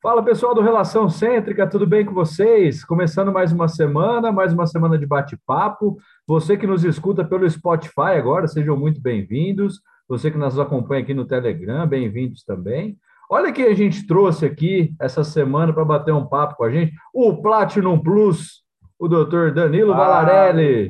Fala 0.00 0.22
pessoal 0.22 0.54
do 0.54 0.60
Relação 0.60 1.08
Cêntrica, 1.08 1.66
tudo 1.66 1.84
bem 1.84 2.04
com 2.04 2.14
vocês? 2.14 2.84
Começando 2.84 3.32
mais 3.32 3.52
uma 3.52 3.66
semana, 3.66 4.30
mais 4.30 4.52
uma 4.52 4.64
semana 4.64 4.96
de 4.96 5.04
bate-papo. 5.04 5.96
Você 6.24 6.56
que 6.56 6.68
nos 6.68 6.84
escuta 6.84 7.24
pelo 7.24 7.50
Spotify 7.50 8.14
agora, 8.16 8.46
sejam 8.46 8.76
muito 8.76 9.00
bem-vindos. 9.00 9.80
Você 10.08 10.30
que 10.30 10.38
nos 10.38 10.56
acompanha 10.56 11.02
aqui 11.02 11.12
no 11.12 11.26
Telegram, 11.26 11.84
bem-vindos 11.84 12.44
também. 12.44 12.96
Olha 13.28 13.52
que 13.52 13.60
a 13.60 13.74
gente 13.74 14.06
trouxe 14.06 14.46
aqui 14.46 14.94
essa 15.00 15.24
semana 15.24 15.72
para 15.72 15.84
bater 15.84 16.14
um 16.14 16.28
papo 16.28 16.54
com 16.54 16.64
a 16.64 16.70
gente, 16.70 16.92
o 17.12 17.42
Platinum 17.42 17.98
Plus, 17.98 18.62
o 19.00 19.08
doutor 19.08 19.52
Danilo 19.52 19.92
ah, 19.94 19.96
Valarelli. 19.96 20.88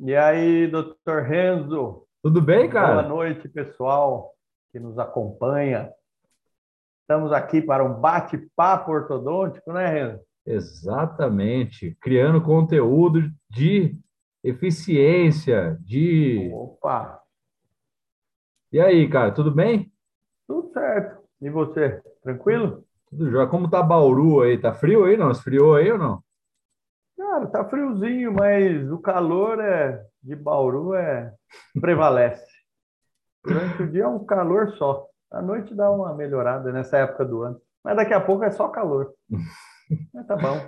E 0.00 0.14
aí, 0.14 0.68
doutor 0.68 1.22
Renzo? 1.24 2.04
Tudo 2.22 2.40
bem, 2.40 2.68
cara? 2.68 3.02
Boa 3.02 3.08
noite, 3.08 3.48
pessoal 3.48 4.30
que 4.70 4.78
nos 4.78 4.96
acompanha. 4.96 5.90
Estamos 7.10 7.32
aqui 7.32 7.62
para 7.62 7.82
um 7.82 7.98
bate-papo 7.98 8.92
ortodôntico, 8.92 9.72
né, 9.72 9.88
Renan? 9.88 10.20
Exatamente. 10.44 11.96
Criando 12.02 12.42
conteúdo 12.42 13.30
de 13.48 13.98
eficiência, 14.44 15.78
de. 15.80 16.50
Opa! 16.52 17.18
E 18.70 18.78
aí, 18.78 19.08
cara, 19.08 19.32
tudo 19.32 19.50
bem? 19.50 19.90
Tudo 20.46 20.70
certo. 20.74 21.22
E 21.40 21.48
você? 21.48 21.98
Tranquilo? 22.22 22.84
Tudo 23.08 23.30
jóia. 23.30 23.46
Como 23.46 23.70
tá 23.70 23.82
Bauru 23.82 24.42
aí? 24.42 24.58
Tá 24.58 24.74
frio 24.74 25.06
aí, 25.06 25.16
não? 25.16 25.30
Esfriou 25.30 25.76
aí 25.76 25.90
ou 25.90 25.96
não? 25.96 26.22
Cara, 27.16 27.46
tá 27.46 27.64
friozinho, 27.64 28.34
mas 28.34 28.92
o 28.92 28.98
calor 28.98 29.58
é 29.60 30.04
de 30.22 30.36
Bauru 30.36 30.92
é 30.92 31.32
prevalece. 31.80 32.46
Durante 33.42 33.82
o 33.82 33.90
dia 33.90 34.02
é 34.02 34.06
um 34.08 34.26
calor 34.26 34.72
só. 34.72 35.07
À 35.30 35.42
noite 35.42 35.74
dá 35.74 35.90
uma 35.90 36.14
melhorada 36.14 36.72
nessa 36.72 36.98
época 36.98 37.24
do 37.24 37.42
ano. 37.42 37.60
Mas 37.84 37.96
daqui 37.96 38.14
a 38.14 38.20
pouco 38.20 38.44
é 38.44 38.50
só 38.50 38.68
calor. 38.68 39.12
Mas 40.14 40.26
tá 40.26 40.36
bom. 40.36 40.58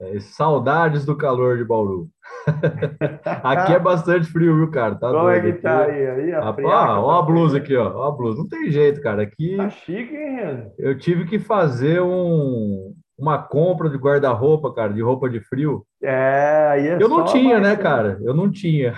É, 0.00 0.18
saudades 0.20 1.04
do 1.04 1.16
calor 1.16 1.56
de 1.56 1.64
Bauru. 1.64 2.08
aqui 3.44 3.72
é 3.72 3.78
bastante 3.78 4.26
frio, 4.26 4.56
viu, 4.56 4.70
cara? 4.70 4.96
Tá 4.96 5.10
Como 5.10 5.28
é 5.28 5.40
que 5.40 5.52
tá 5.54 5.84
aí? 5.84 6.06
aí 6.06 6.32
a 6.32 6.40
ah, 6.40 7.00
ó, 7.00 7.18
a 7.18 7.22
blusa 7.22 7.58
aqui, 7.58 7.76
ó. 7.76 7.92
ó. 7.94 8.08
a 8.08 8.10
blusa. 8.10 8.38
Não 8.38 8.48
tem 8.48 8.70
jeito, 8.70 9.00
cara. 9.00 9.22
Aqui. 9.22 9.56
Tá 9.56 9.70
chique, 9.70 10.14
hein, 10.14 10.72
Eu 10.76 10.98
tive 10.98 11.24
que 11.24 11.38
fazer 11.38 12.02
um, 12.02 12.94
uma 13.16 13.38
compra 13.38 13.88
de 13.88 13.96
guarda-roupa, 13.96 14.74
cara, 14.74 14.92
de 14.92 15.00
roupa 15.00 15.30
de 15.30 15.40
frio. 15.40 15.86
É, 16.02 16.68
aí 16.70 16.88
é 16.88 17.00
Eu 17.00 17.08
não 17.08 17.24
tinha, 17.24 17.60
né, 17.60 17.76
cara? 17.76 18.18
Eu 18.22 18.34
não 18.34 18.50
tinha. 18.50 18.94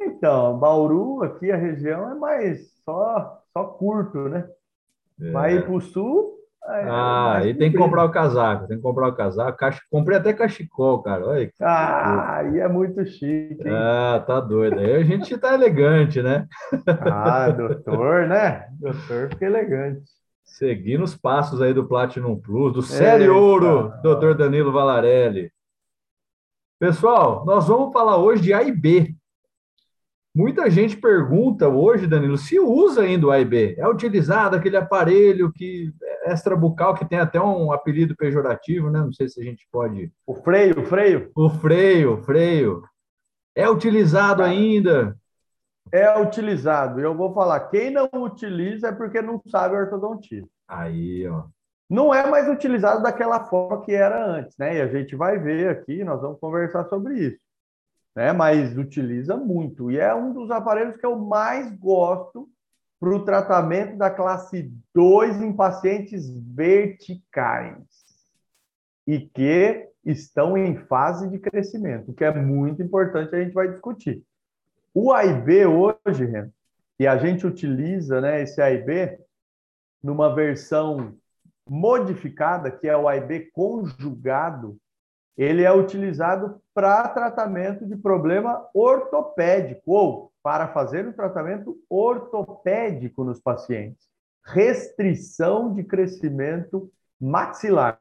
Então, 0.00 0.58
Bauru, 0.58 1.22
aqui 1.22 1.50
a 1.50 1.56
região 1.56 2.10
é 2.10 2.14
mais 2.14 2.72
só 2.84 3.41
só 3.56 3.64
curto, 3.64 4.28
né? 4.28 4.48
É. 5.20 5.30
Vai 5.30 5.62
para 5.62 5.72
o 5.72 5.80
sul. 5.80 6.32
É 6.64 6.84
ah, 6.88 7.38
aí 7.38 7.54
tem 7.54 7.72
que 7.72 7.76
comprar 7.76 8.04
o 8.04 8.12
casaco, 8.12 8.68
tem 8.68 8.76
que 8.76 8.82
comprar 8.82 9.08
o 9.08 9.16
casaco. 9.16 9.58
Comprei 9.90 10.16
até 10.16 10.32
cachecol, 10.32 11.02
cara. 11.02 11.26
Olha 11.26 11.46
que 11.46 11.54
ah, 11.60 12.36
aí 12.36 12.60
é 12.60 12.68
muito 12.68 13.04
chique. 13.04 13.66
Hein? 13.66 13.72
Ah, 13.72 14.22
tá 14.24 14.38
doido. 14.38 14.78
Aí 14.78 14.94
a 14.94 15.02
gente 15.02 15.36
tá 15.36 15.54
elegante, 15.54 16.22
né? 16.22 16.46
Ah, 16.86 17.50
doutor, 17.50 18.28
né? 18.28 18.68
Doutor 18.78 19.30
fica 19.30 19.46
elegante. 19.46 20.02
Seguindo 20.44 21.02
os 21.02 21.16
passos 21.16 21.60
aí 21.60 21.74
do 21.74 21.88
Platinum 21.88 22.38
Plus, 22.38 22.72
do 22.74 22.82
Série 22.82 23.28
Ouro, 23.28 23.92
doutor 24.00 24.36
Danilo 24.36 24.70
Valarelli. 24.70 25.50
Pessoal, 26.78 27.44
nós 27.44 27.66
vamos 27.66 27.92
falar 27.92 28.18
hoje 28.18 28.42
de 28.42 28.52
A 28.52 28.62
e 28.62 28.70
B. 28.70 29.16
Muita 30.34 30.70
gente 30.70 30.96
pergunta 30.96 31.68
hoje, 31.68 32.06
Danilo, 32.06 32.38
se 32.38 32.58
usa 32.58 33.02
ainda 33.02 33.26
o 33.26 33.30
AIB. 33.30 33.74
É 33.76 33.86
utilizado 33.86 34.56
aquele 34.56 34.78
aparelho 34.78 35.52
que 35.52 35.92
é 36.02 36.32
extrabucal, 36.32 36.94
que 36.94 37.04
tem 37.04 37.18
até 37.18 37.38
um 37.38 37.70
apelido 37.70 38.16
pejorativo, 38.16 38.88
né? 38.88 39.00
Não 39.00 39.12
sei 39.12 39.28
se 39.28 39.38
a 39.38 39.44
gente 39.44 39.68
pode. 39.70 40.10
O 40.26 40.34
freio, 40.34 40.80
o 40.80 40.86
freio. 40.86 41.30
O 41.36 41.50
freio, 41.50 42.14
o 42.14 42.22
freio. 42.22 42.82
É 43.54 43.68
utilizado 43.68 44.42
ainda? 44.42 45.14
É 45.92 46.18
utilizado. 46.18 46.98
Eu 46.98 47.14
vou 47.14 47.34
falar, 47.34 47.60
quem 47.68 47.90
não 47.90 48.08
utiliza 48.14 48.88
é 48.88 48.92
porque 48.92 49.20
não 49.20 49.38
sabe 49.48 49.76
ortodontia. 49.76 50.46
Aí, 50.66 51.28
ó. 51.28 51.44
Não 51.90 52.14
é 52.14 52.26
mais 52.26 52.48
utilizado 52.48 53.02
daquela 53.02 53.44
forma 53.44 53.82
que 53.82 53.92
era 53.92 54.24
antes, 54.26 54.56
né? 54.56 54.78
E 54.78 54.80
a 54.80 54.86
gente 54.86 55.14
vai 55.14 55.38
ver 55.38 55.68
aqui, 55.68 56.02
nós 56.02 56.22
vamos 56.22 56.40
conversar 56.40 56.86
sobre 56.86 57.18
isso 57.18 57.51
né? 58.14 58.32
mas 58.32 58.76
utiliza 58.76 59.36
muito. 59.36 59.90
E 59.90 59.98
é 59.98 60.14
um 60.14 60.32
dos 60.32 60.50
aparelhos 60.50 60.96
que 60.96 61.06
eu 61.06 61.16
mais 61.18 61.70
gosto 61.76 62.48
para 63.00 63.10
o 63.10 63.24
tratamento 63.24 63.96
da 63.96 64.10
classe 64.10 64.72
2 64.94 65.42
em 65.42 65.52
pacientes 65.52 66.28
verticais 66.54 67.82
e 69.06 69.20
que 69.20 69.88
estão 70.04 70.56
em 70.56 70.76
fase 70.76 71.28
de 71.28 71.38
crescimento, 71.38 72.12
que 72.12 72.24
é 72.24 72.32
muito 72.32 72.82
importante, 72.82 73.34
a 73.34 73.42
gente 73.42 73.52
vai 73.52 73.68
discutir. 73.68 74.24
O 74.94 75.12
AIB 75.12 75.66
hoje, 75.66 76.24
Ren, 76.24 76.50
e 76.98 77.06
a 77.06 77.16
gente 77.16 77.46
utiliza 77.46 78.20
né, 78.20 78.42
esse 78.42 78.60
AIB 78.60 79.18
numa 80.02 80.34
versão 80.34 81.16
modificada, 81.68 82.70
que 82.70 82.88
é 82.88 82.96
o 82.96 83.08
AIB 83.08 83.50
conjugado, 83.52 84.76
ele 85.36 85.62
é 85.62 85.72
utilizado 85.72 86.60
para 86.74 87.08
tratamento 87.08 87.86
de 87.86 87.96
problema 87.96 88.68
ortopédico 88.74 89.92
ou 89.92 90.32
para 90.42 90.68
fazer 90.68 91.06
o 91.06 91.12
tratamento 91.12 91.76
ortopédico 91.88 93.24
nos 93.24 93.40
pacientes. 93.40 94.06
Restrição 94.44 95.72
de 95.72 95.84
crescimento 95.84 96.90
maxilar, 97.20 98.00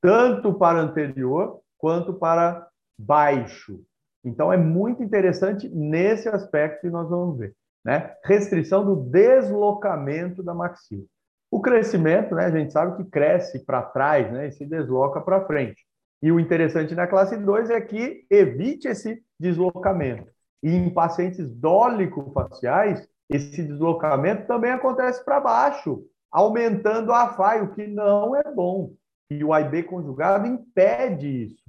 tanto 0.00 0.52
para 0.52 0.80
anterior 0.80 1.60
quanto 1.78 2.12
para 2.12 2.68
baixo. 2.98 3.80
Então 4.22 4.52
é 4.52 4.56
muito 4.56 5.02
interessante 5.02 5.68
nesse 5.68 6.28
aspecto 6.28 6.82
que 6.82 6.90
nós 6.90 7.08
vamos 7.08 7.38
ver, 7.38 7.54
né? 7.84 8.14
Restrição 8.24 8.84
do 8.84 8.96
deslocamento 8.96 10.42
da 10.42 10.52
maxila. 10.52 11.04
O 11.50 11.62
crescimento, 11.62 12.34
né, 12.34 12.44
a 12.44 12.50
gente 12.50 12.72
sabe 12.72 13.02
que 13.02 13.10
cresce 13.10 13.64
para 13.64 13.80
trás, 13.80 14.30
né, 14.30 14.48
e 14.48 14.52
se 14.52 14.66
desloca 14.66 15.18
para 15.20 15.46
frente. 15.46 15.82
E 16.22 16.32
o 16.32 16.40
interessante 16.40 16.94
na 16.94 17.06
classe 17.06 17.36
2 17.36 17.70
é 17.70 17.80
que 17.80 18.26
evite 18.30 18.88
esse 18.88 19.22
deslocamento. 19.38 20.30
E 20.62 20.74
em 20.74 20.90
pacientes 20.90 21.50
dólico-faciais, 21.52 23.08
esse 23.30 23.62
deslocamento 23.62 24.46
também 24.46 24.72
acontece 24.72 25.24
para 25.24 25.40
baixo, 25.40 26.02
aumentando 26.30 27.12
a 27.12 27.28
FAI, 27.28 27.62
o 27.62 27.72
que 27.72 27.86
não 27.86 28.34
é 28.34 28.42
bom. 28.52 28.92
E 29.30 29.44
o 29.44 29.52
AIB 29.52 29.84
conjugado 29.84 30.46
impede 30.46 31.44
isso. 31.44 31.62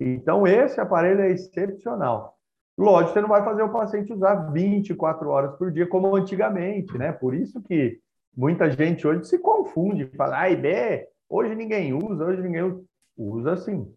Então, 0.00 0.46
esse 0.46 0.80
aparelho 0.80 1.20
é 1.20 1.30
excepcional. 1.30 2.36
Lógico, 2.76 3.12
você 3.12 3.20
não 3.20 3.28
vai 3.28 3.44
fazer 3.44 3.62
o 3.62 3.72
paciente 3.72 4.12
usar 4.12 4.50
24 4.50 5.28
horas 5.28 5.56
por 5.56 5.70
dia, 5.70 5.86
como 5.86 6.16
antigamente, 6.16 6.96
né? 6.98 7.12
Por 7.12 7.34
isso 7.34 7.60
que 7.62 8.00
muita 8.36 8.70
gente 8.70 9.06
hoje 9.06 9.24
se 9.24 9.38
confunde, 9.38 10.10
fala, 10.16 10.40
AIB, 10.40 11.06
hoje 11.28 11.54
ninguém 11.54 11.92
usa, 11.92 12.24
hoje 12.24 12.42
ninguém 12.42 12.62
usa 12.62 12.82
usa 13.16 13.56
sim, 13.56 13.94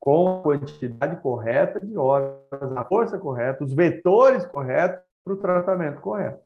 com 0.00 0.40
a 0.40 0.42
quantidade 0.42 1.20
correta 1.20 1.80
de 1.80 1.96
horas, 1.96 2.36
a 2.76 2.84
força 2.84 3.18
correta, 3.18 3.64
os 3.64 3.72
vetores 3.72 4.44
corretos 4.46 5.00
para 5.24 5.32
o 5.32 5.36
tratamento 5.36 6.00
correto. 6.00 6.42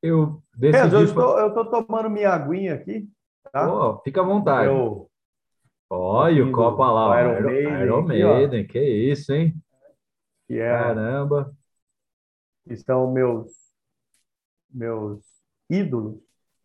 Eu 0.00 0.42
decidi... 0.54 0.94
eu 0.94 1.04
estou, 1.04 1.38
eu 1.38 1.48
estou 1.48 1.66
tomando 1.66 2.10
minha 2.10 2.30
aguinha 2.30 2.74
aqui. 2.74 3.08
Tá? 3.52 3.72
Oh, 3.72 3.98
fica 4.02 4.20
à 4.20 4.24
vontade. 4.24 4.68
Eu... 4.68 5.10
Olha 5.90 6.46
o 6.46 6.52
copo 6.52 6.82
lá, 6.82 7.20
Iron, 7.20 7.50
Iron 7.50 8.02
Maiden 8.06 8.66
que 8.66 8.80
isso, 8.80 9.32
hein? 9.32 9.54
Que 10.46 10.58
é, 10.58 10.70
Caramba! 10.70 11.54
Estão 12.66 13.12
meus, 13.12 13.52
meus 14.70 15.22
ídolos 15.68 16.18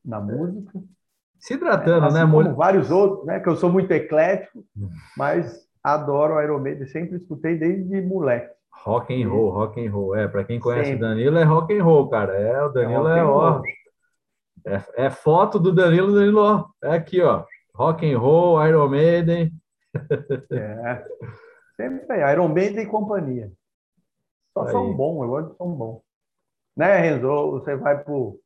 na 0.03 0.21
música. 0.21 0.81
Se 1.39 1.53
hidratando, 1.53 2.05
assim 2.05 2.17
né, 2.17 2.53
vários 2.55 2.89
outros, 2.89 3.25
né? 3.25 3.39
Que 3.39 3.49
eu 3.49 3.55
sou 3.55 3.71
muito 3.71 3.91
eclético, 3.91 4.63
mas 5.15 5.67
adoro 5.83 6.35
o 6.35 6.41
Iron 6.41 6.59
Maiden, 6.59 6.87
sempre 6.87 7.17
escutei 7.17 7.57
desde 7.57 8.01
moleque. 8.01 8.55
Rock 8.83 9.21
and 9.21 9.29
roll, 9.29 9.49
rock 9.49 9.85
and 9.85 9.91
roll. 9.91 10.15
É, 10.15 10.27
para 10.27 10.43
quem 10.43 10.59
conhece 10.59 10.91
sempre. 10.91 11.05
o 11.05 11.09
Danilo, 11.09 11.37
é 11.37 11.43
rock 11.43 11.77
and 11.77 11.83
roll, 11.83 12.09
cara. 12.09 12.33
É, 12.33 12.63
o 12.63 12.69
Danilo 12.69 13.07
é, 13.07 13.19
é 13.19 13.23
ó. 13.23 13.61
É, 14.65 15.05
é, 15.05 15.09
foto 15.09 15.59
do 15.59 15.73
Danilo, 15.73 16.13
Danilo, 16.13 16.41
ó. 16.41 16.65
É 16.83 16.95
aqui, 16.95 17.21
ó. 17.21 17.45
Rock 17.73 18.11
and 18.11 18.17
roll, 18.17 18.65
Iron 18.65 18.89
Maiden. 18.89 19.51
É. 20.51 21.03
Sempre 21.75 22.21
é. 22.21 22.33
Iron 22.33 22.49
Maiden 22.49 22.83
e 22.83 22.87
companhia. 22.87 23.51
Só 24.53 24.65
Aí. 24.65 24.71
som 24.71 24.93
bom, 24.93 25.23
eu 25.23 25.29
gosto 25.29 25.51
de 25.51 25.57
som 25.57 25.71
bom. 25.71 26.01
Né, 26.75 26.97
Renzo? 26.97 27.51
Você 27.51 27.75
vai 27.75 28.03
pro 28.03 28.39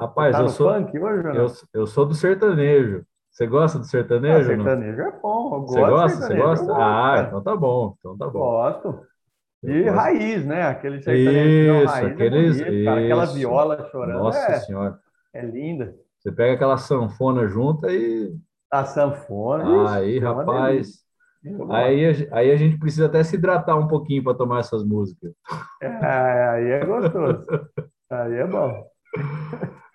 Rapaz, 0.00 0.34
tá 0.34 0.42
eu 0.42 0.48
sou. 0.48 0.72
Funk 0.72 0.98
hoje, 0.98 1.28
eu, 1.36 1.46
eu 1.74 1.86
sou 1.86 2.06
do 2.06 2.14
sertanejo. 2.14 3.04
Você 3.30 3.46
gosta 3.46 3.78
do 3.78 3.84
sertanejo? 3.84 4.50
Ah, 4.50 4.56
sertanejo 4.56 5.02
é 5.02 5.20
bom. 5.20 5.66
Você 5.66 5.80
gosta? 5.80 6.26
Você 6.26 6.34
gosta? 6.34 6.72
Ah, 6.74 7.24
então 7.26 7.42
tá 7.42 7.54
bom. 7.54 7.94
Então 7.98 8.16
tá 8.16 8.26
bom. 8.26 8.38
Gosto. 8.38 9.00
E 9.62 9.82
raiz, 9.90 10.46
né? 10.46 10.62
Aquele 10.62 11.02
sertanejo 11.02 11.84
isso, 11.84 11.92
raiz 11.92 12.08
é 12.08 12.12
aqueles, 12.12 12.60
é 12.60 12.64
bonito, 12.64 12.84
cara. 12.86 13.00
Aquela 13.04 13.26
viola 13.26 13.88
chorando. 13.90 14.18
Nossa 14.18 14.38
é, 14.38 14.60
Senhora. 14.60 14.98
É 15.34 15.44
linda. 15.44 15.94
Você 16.18 16.32
pega 16.32 16.54
aquela 16.54 16.78
sanfona 16.78 17.46
junta 17.46 17.92
e 17.92 18.34
A 18.70 18.84
sanfona. 18.84 19.90
Aí, 19.92 20.16
é 20.16 20.20
rapaz. 20.20 21.04
Aí, 21.70 22.28
aí 22.32 22.50
a 22.50 22.56
gente 22.56 22.78
precisa 22.78 23.06
até 23.06 23.22
se 23.22 23.36
hidratar 23.36 23.76
um 23.76 23.86
pouquinho 23.86 24.24
para 24.24 24.34
tomar 24.34 24.60
essas 24.60 24.82
músicas. 24.82 25.32
É, 25.80 26.48
aí 26.48 26.70
é 26.70 26.84
gostoso. 26.84 27.46
aí 28.10 28.34
é 28.34 28.46
bom. 28.46 28.86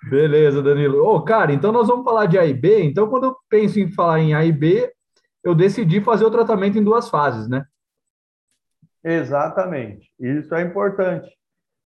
Beleza, 0.09 0.61
Danilo. 0.61 1.03
Ô, 1.03 1.21
cara, 1.23 1.51
então 1.51 1.71
nós 1.71 1.87
vamos 1.87 2.03
falar 2.03 2.27
de 2.27 2.37
A 2.37 2.45
e 2.45 2.53
B. 2.53 2.83
Então, 2.83 3.09
quando 3.09 3.25
eu 3.25 3.35
penso 3.49 3.79
em 3.79 3.91
falar 3.91 4.19
em 4.19 4.33
A 4.33 4.45
e 4.45 4.51
B, 4.51 4.91
eu 5.43 5.55
decidi 5.55 6.01
fazer 6.01 6.25
o 6.25 6.31
tratamento 6.31 6.77
em 6.77 6.83
duas 6.83 7.09
fases, 7.09 7.47
né? 7.47 7.65
Exatamente. 9.03 10.11
Isso 10.19 10.53
é 10.53 10.61
importante. 10.61 11.29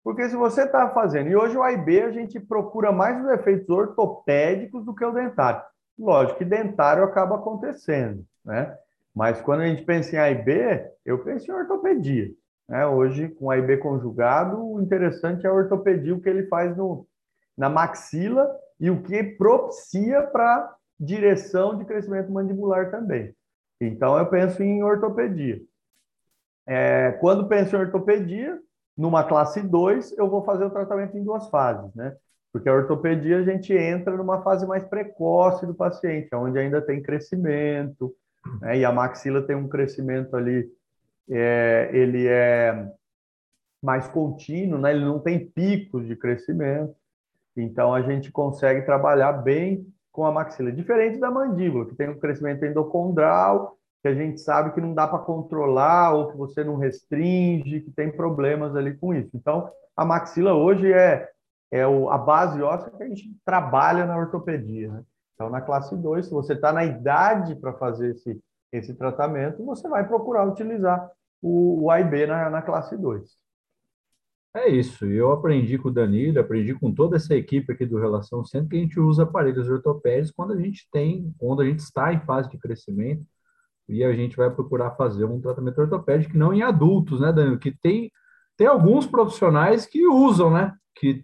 Porque 0.04 0.30
se 0.30 0.36
você 0.36 0.64
está 0.64 0.90
fazendo, 0.90 1.30
e 1.30 1.36
hoje 1.36 1.58
o 1.58 1.64
A 1.64 1.72
e 1.72 1.78
B 1.78 2.02
a 2.02 2.12
gente 2.12 2.40
procura 2.40 2.92
mais 2.92 3.22
os 3.24 3.30
efeitos 3.32 3.70
ortopédicos 3.70 4.86
do 4.86 4.96
que 4.96 5.04
o 5.04 5.12
dentário. 5.12 5.62
Lógico 5.98 6.40
que 6.40 6.46
dentário 6.46 7.04
acaba 7.04 7.36
acontecendo, 7.36 8.24
né? 8.46 8.74
Mas 9.14 9.42
quando 9.42 9.62
a 9.62 9.68
gente 9.68 9.84
pensa 9.84 10.16
em 10.16 10.20
A 10.20 10.32
e 10.32 10.36
B, 10.36 10.90
eu 11.06 11.20
penso 11.24 11.52
em 11.52 11.54
ortopedia. 11.54 12.30
Né? 12.70 12.86
Hoje, 12.86 13.28
com 13.30 13.52
A 13.52 13.58
e 13.58 13.62
B 13.62 13.78
conjugado, 13.78 14.64
o 14.64 14.82
interessante 14.82 15.46
é 15.46 15.50
a 15.50 15.54
ortopedia, 15.54 16.16
o 16.16 16.22
que 16.22 16.30
ele 16.30 16.48
faz 16.48 16.78
no, 16.78 17.06
na 17.60 17.70
maxila 17.70 18.50
e 18.80 18.90
o 18.90 19.04
que 19.04 19.22
propicia 19.22 20.24
para 20.24 20.74
direção 20.98 21.78
de 21.78 21.84
crescimento 21.84 22.32
mandibular 22.32 22.90
também. 22.90 23.36
Então, 23.82 24.18
eu 24.18 24.26
penso 24.28 24.64
em 24.64 24.82
ortopedia. 24.82 25.62
É, 26.66 27.12
quando 27.20 27.50
penso 27.50 27.76
em 27.76 27.80
ortopedia, 27.80 28.58
numa 28.98 29.26
classe 29.26 29.62
2, 29.62 30.18
eu 30.18 30.30
vou 30.30 30.44
fazer 30.44 30.64
o 30.64 30.70
tratamento 30.70 31.18
em 31.18 31.24
duas 31.24 31.50
fases, 31.50 31.94
né? 31.94 32.16
Porque 32.52 32.70
a 32.70 32.74
ortopedia 32.74 33.40
a 33.40 33.44
gente 33.44 33.74
entra 33.74 34.16
numa 34.16 34.42
fase 34.42 34.66
mais 34.66 34.84
precoce 34.86 35.66
do 35.66 35.76
paciente, 35.76 36.34
onde 36.34 36.58
ainda 36.58 36.82
tem 36.82 37.02
crescimento, 37.02 38.16
né? 38.62 38.78
e 38.78 38.86
a 38.86 38.92
maxila 38.92 39.42
tem 39.42 39.56
um 39.56 39.68
crescimento 39.68 40.36
ali, 40.36 40.66
é, 41.30 41.90
ele 41.94 42.26
é 42.28 42.90
mais 43.82 44.08
contínuo, 44.08 44.80
né? 44.80 44.92
ele 44.92 45.06
não 45.06 45.20
tem 45.20 45.46
picos 45.46 46.08
de 46.08 46.16
crescimento, 46.16 46.96
então 47.62 47.94
a 47.94 48.02
gente 48.02 48.32
consegue 48.32 48.86
trabalhar 48.86 49.34
bem 49.34 49.86
com 50.12 50.26
a 50.26 50.32
maxila, 50.32 50.72
diferente 50.72 51.20
da 51.20 51.32
mandíbula, 51.32 51.86
que 51.86 51.96
tem 51.96 52.10
um 52.10 52.20
crescimento 52.20 52.66
endocondral, 52.66 53.78
que 54.02 54.08
a 54.08 54.14
gente 54.14 54.40
sabe 54.42 54.72
que 54.74 54.82
não 54.82 54.94
dá 54.94 55.08
para 55.08 55.20
controlar 55.20 56.14
ou 56.14 56.32
que 56.32 56.38
você 56.38 56.64
não 56.64 56.78
restringe, 56.78 57.82
que 57.82 57.92
tem 57.92 58.12
problemas 58.12 58.76
ali 58.76 58.98
com 58.98 59.14
isso. 59.14 59.30
Então, 59.34 59.70
a 59.96 60.06
maxila 60.06 60.54
hoje 60.54 60.92
é 60.92 61.30
é 61.72 61.86
o, 61.86 62.10
a 62.10 62.18
base 62.18 62.62
óssea 62.62 62.92
que 62.92 63.04
a 63.04 63.08
gente 63.08 63.36
trabalha 63.46 64.06
na 64.06 64.18
ortopedia. 64.18 64.92
Né? 64.92 65.04
Então, 65.34 65.50
na 65.50 65.62
classe 65.62 65.96
2, 65.96 66.26
se 66.26 66.32
você 66.32 66.54
está 66.54 66.74
na 66.74 66.84
idade 66.84 67.56
para 67.56 67.74
fazer 67.74 68.12
esse, 68.12 68.40
esse 68.72 68.94
tratamento, 68.94 69.64
você 69.64 69.88
vai 69.88 70.08
procurar 70.08 70.48
utilizar 70.48 71.10
o, 71.42 71.84
o 71.84 71.92
AIB 71.92 72.28
na, 72.28 72.50
na 72.50 72.62
classe 72.62 72.98
2. 72.98 73.38
É 74.56 74.68
isso. 74.68 75.06
Eu 75.06 75.32
aprendi 75.32 75.78
com 75.78 75.90
o 75.90 75.94
Danilo, 75.94 76.40
aprendi 76.40 76.74
com 76.74 76.94
toda 76.94 77.18
essa 77.18 77.36
equipe 77.36 77.72
aqui 77.72 77.86
do 77.86 78.00
Relação 78.00 78.44
Centro 78.44 78.70
que 78.70 78.78
a 78.78 78.80
gente 78.80 79.00
usa 79.00 79.24
aparelhos 79.24 79.70
ortopédicos 79.70 80.32
quando 80.32 80.54
a 80.54 80.58
gente 80.58 80.88
tem, 80.92 81.34
quando 81.38 81.62
a 81.62 81.66
gente 81.66 81.80
está 81.80 82.12
em 82.12 82.20
fase 82.22 82.50
de 82.50 82.58
crescimento 82.58 83.24
e 83.88 84.04
a 84.04 84.14
gente 84.14 84.36
vai 84.36 84.50
procurar 84.50 84.92
fazer 84.92 85.26
um 85.26 85.40
tratamento 85.40 85.80
ortopédico 85.80 86.38
não 86.38 86.54
em 86.54 86.62
adultos, 86.62 87.22
né, 87.22 87.32
Danilo? 87.32 87.60
Que 87.60 87.72
tem, 87.72 88.12
tem 88.58 88.68
alguns 88.68 89.06
profissionais 89.06 89.86
que 89.86 90.08
usam, 90.08 90.52
né? 90.52 90.74
Que 90.96 91.24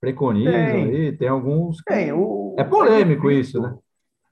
preconizam 0.00 0.52
tem. 0.52 0.84
aí, 0.84 1.16
tem 1.16 1.28
alguns. 1.28 1.80
Que... 1.82 1.92
Tem, 1.92 2.12
o, 2.12 2.56
é 2.58 2.64
polêmico 2.64 3.30
é 3.30 3.34
isso, 3.34 3.60
né? 3.60 3.76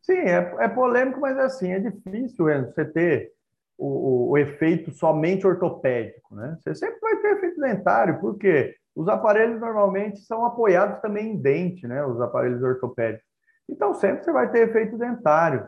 Sim, 0.02 0.18
é, 0.18 0.56
é 0.60 0.68
polêmico, 0.68 1.20
mas 1.20 1.38
assim, 1.38 1.72
é 1.72 1.78
difícil, 1.78 2.50
Enzo, 2.50 2.72
você 2.72 2.84
ter 2.84 3.32
o, 3.80 3.86
o, 3.86 4.30
o, 4.30 4.38
efeito 4.38 4.92
somente 4.92 5.46
ortopédico, 5.46 6.34
né? 6.34 6.56
Você 6.60 6.74
sempre 6.74 7.00
vai 7.00 7.16
ter 7.16 7.36
efeito 7.36 7.60
dentário, 7.60 8.20
porque 8.20 8.74
os 8.94 9.08
aparelhos 9.08 9.60
normalmente 9.60 10.20
são 10.20 10.44
apoiados 10.44 11.00
também 11.00 11.32
em 11.32 11.36
dente, 11.36 11.86
né? 11.88 12.04
Os 12.04 12.20
aparelhos 12.20 12.62
ortopédicos. 12.62 13.26
Então, 13.68 13.94
sempre 13.94 14.24
você 14.24 14.32
vai 14.32 14.50
ter 14.50 14.68
efeito 14.68 14.98
dentário. 14.98 15.66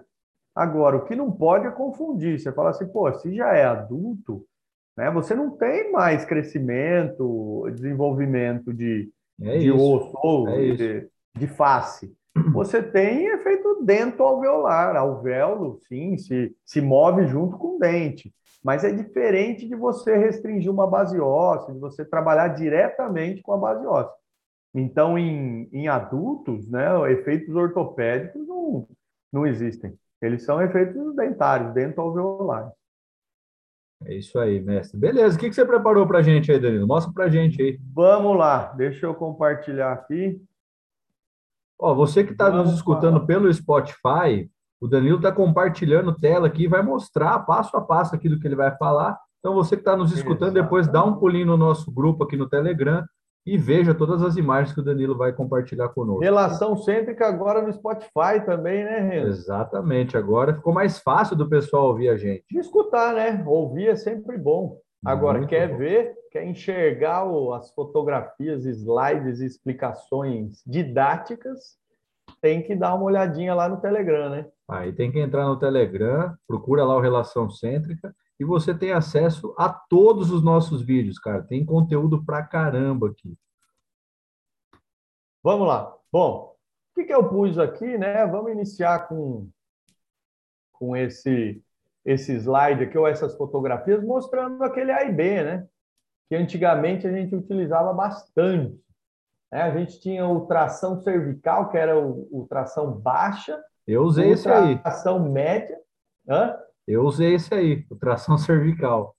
Agora, 0.54 0.96
o 0.96 1.04
que 1.06 1.16
não 1.16 1.32
pode 1.32 1.66
é 1.66 1.70
confundir. 1.70 2.38
Você 2.38 2.52
fala 2.52 2.70
assim, 2.70 2.86
pô, 2.86 3.10
se 3.14 3.34
já 3.34 3.54
é 3.54 3.64
adulto, 3.64 4.44
né? 4.96 5.10
Você 5.10 5.34
não 5.34 5.50
tem 5.50 5.90
mais 5.90 6.24
crescimento, 6.24 7.70
desenvolvimento 7.74 8.72
de, 8.72 9.10
é 9.40 9.58
de 9.58 9.72
osso 9.72 10.12
ou 10.22 10.48
é 10.48 10.74
de, 10.74 11.08
de, 11.34 11.46
face. 11.46 12.14
Você 12.52 12.82
tem 12.82 13.26
efeito 13.26 13.82
dento 13.84 14.22
alveolar, 14.22 14.96
alvéolo, 14.96 15.78
sim, 15.86 16.16
se, 16.16 16.54
se 16.64 16.80
move 16.80 17.26
junto 17.26 17.58
com 17.58 17.76
o 17.76 17.78
dente. 17.78 18.32
Mas 18.62 18.84
é 18.84 18.92
diferente 18.92 19.66
de 19.68 19.74
você 19.74 20.16
restringir 20.16 20.70
uma 20.70 20.86
base 20.86 21.18
óssea, 21.20 21.74
de 21.74 21.80
você 21.80 22.04
trabalhar 22.04 22.48
diretamente 22.48 23.42
com 23.42 23.52
a 23.52 23.58
base 23.58 23.86
óssea. 23.86 24.14
Então, 24.74 25.18
em, 25.18 25.68
em 25.72 25.88
adultos, 25.88 26.68
né, 26.70 26.88
efeitos 27.12 27.54
ortopédicos 27.54 28.46
não, 28.46 28.88
não 29.32 29.46
existem. 29.46 29.94
Eles 30.20 30.44
são 30.44 30.62
efeitos 30.62 31.14
dentários, 31.14 31.74
dento 31.74 32.00
alveolares. 32.00 32.72
É 34.04 34.14
isso 34.14 34.38
aí, 34.38 34.60
mestre. 34.60 34.98
Beleza, 34.98 35.36
o 35.36 35.38
que, 35.38 35.48
que 35.48 35.54
você 35.54 35.64
preparou 35.64 36.06
para 36.06 36.18
a 36.18 36.22
gente 36.22 36.50
aí, 36.50 36.58
Danilo? 36.58 36.86
Mostra 36.86 37.12
para 37.12 37.24
a 37.24 37.28
gente 37.28 37.60
aí. 37.60 37.78
Vamos 37.92 38.36
lá, 38.36 38.72
deixa 38.72 39.06
eu 39.06 39.14
compartilhar 39.14 39.92
aqui. 39.92 40.40
Ó, 41.82 41.92
você 41.94 42.22
que 42.22 42.30
está 42.30 42.48
nos 42.48 42.72
escutando 42.72 43.26
pelo 43.26 43.52
Spotify, 43.52 44.48
o 44.80 44.86
Danilo 44.86 45.16
está 45.16 45.32
compartilhando 45.32 46.14
tela 46.14 46.46
aqui, 46.46 46.68
vai 46.68 46.80
mostrar 46.80 47.40
passo 47.40 47.76
a 47.76 47.80
passo 47.80 48.14
aqui 48.14 48.28
do 48.28 48.38
que 48.38 48.46
ele 48.46 48.54
vai 48.54 48.70
falar. 48.76 49.18
Então, 49.40 49.52
você 49.52 49.74
que 49.74 49.80
está 49.80 49.96
nos 49.96 50.12
escutando, 50.12 50.54
depois 50.54 50.86
dá 50.86 51.04
um 51.04 51.16
pulinho 51.16 51.46
no 51.46 51.56
nosso 51.56 51.90
grupo 51.90 52.22
aqui 52.22 52.36
no 52.36 52.48
Telegram 52.48 53.04
e 53.44 53.58
veja 53.58 53.92
todas 53.92 54.22
as 54.22 54.36
imagens 54.36 54.72
que 54.72 54.80
o 54.80 54.84
Danilo 54.84 55.18
vai 55.18 55.32
compartilhar 55.32 55.88
conosco. 55.88 56.22
Relação 56.22 56.76
cêntrica 56.76 57.26
agora 57.26 57.60
no 57.60 57.72
Spotify 57.72 58.40
também, 58.46 58.84
né, 58.84 59.00
Renzo? 59.00 59.28
Exatamente. 59.30 60.16
Agora 60.16 60.54
ficou 60.54 60.72
mais 60.72 61.00
fácil 61.00 61.34
do 61.34 61.48
pessoal 61.48 61.88
ouvir 61.88 62.10
a 62.10 62.16
gente. 62.16 62.44
De 62.48 62.60
escutar, 62.60 63.12
né? 63.12 63.42
Ouvir 63.44 63.88
é 63.88 63.96
sempre 63.96 64.38
bom. 64.38 64.78
Agora, 65.04 65.38
Muito 65.38 65.50
quer 65.50 65.68
bom. 65.68 65.78
ver, 65.78 66.14
quer 66.32 66.46
enxergar 66.46 67.24
as 67.54 67.70
fotografias, 67.74 68.64
slides 68.64 69.40
e 69.40 69.46
explicações 69.46 70.62
didáticas, 70.66 71.78
tem 72.40 72.62
que 72.62 72.74
dar 72.74 72.94
uma 72.94 73.04
olhadinha 73.04 73.54
lá 73.54 73.68
no 73.68 73.80
Telegram, 73.80 74.30
né? 74.30 74.50
Aí 74.66 74.92
tem 74.92 75.12
que 75.12 75.20
entrar 75.20 75.46
no 75.46 75.58
Telegram, 75.58 76.34
procura 76.46 76.84
lá 76.84 76.96
o 76.96 77.00
Relação 77.00 77.50
Cêntrica 77.50 78.16
e 78.40 78.44
você 78.44 78.74
tem 78.74 78.92
acesso 78.92 79.54
a 79.58 79.68
todos 79.68 80.30
os 80.30 80.42
nossos 80.42 80.80
vídeos, 80.82 81.18
cara. 81.18 81.42
Tem 81.42 81.64
conteúdo 81.64 82.24
pra 82.24 82.42
caramba 82.42 83.08
aqui. 83.08 83.36
Vamos 85.42 85.68
lá. 85.68 85.94
Bom, 86.10 86.56
o 86.56 86.94
que, 86.94 87.04
que 87.04 87.14
eu 87.14 87.28
pus 87.28 87.58
aqui, 87.58 87.98
né? 87.98 88.26
Vamos 88.26 88.52
iniciar 88.52 89.06
com, 89.06 89.50
com 90.72 90.96
esse, 90.96 91.62
esse 92.04 92.32
slide 92.32 92.84
aqui, 92.84 92.96
ou 92.96 93.06
essas 93.06 93.36
fotografias, 93.36 94.02
mostrando 94.02 94.62
aquele 94.64 94.92
A 94.92 95.04
e 95.04 95.12
B, 95.12 95.44
né? 95.44 95.68
Que 96.32 96.36
antigamente 96.36 97.06
a 97.06 97.12
gente 97.12 97.36
utilizava 97.36 97.92
bastante. 97.92 98.82
Né? 99.52 99.60
A 99.60 99.70
gente 99.76 100.00
tinha 100.00 100.26
o 100.26 100.46
tração 100.46 100.98
cervical, 101.02 101.68
que 101.68 101.76
era 101.76 101.98
o, 101.98 102.26
o 102.32 102.46
tração 102.46 102.90
baixa. 102.90 103.62
Eu 103.86 104.04
usei 104.04 104.30
esse 104.30 104.50
aí. 104.50 104.78
Tração 104.78 105.30
média. 105.30 105.78
Hã? 106.26 106.56
Eu 106.88 107.02
usei 107.02 107.34
esse 107.34 107.52
aí, 107.52 107.84
o 107.90 107.96
tração 107.96 108.38
cervical. 108.38 109.14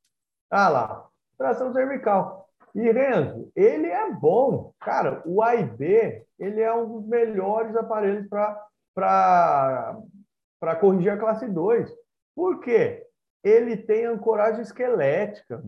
Ah 0.50 0.70
lá, 0.70 1.08
tração 1.38 1.72
cervical. 1.72 2.50
E 2.74 2.82
Renzo, 2.92 3.52
ele 3.56 3.86
é 3.86 4.12
bom. 4.12 4.74
Cara, 4.80 5.22
o 5.24 5.44
AIB, 5.44 6.26
ele 6.40 6.62
é 6.62 6.74
um 6.74 6.94
dos 6.98 7.08
melhores 7.08 7.76
aparelhos 7.76 8.28
para 8.28 9.96
corrigir 10.82 11.12
a 11.12 11.18
classe 11.18 11.48
2. 11.48 11.94
Por 12.36 12.60
quê? 12.60 13.06
Ele 13.44 13.78
tem 13.78 14.04
ancoragem 14.08 14.64
esquelética. 14.64 15.62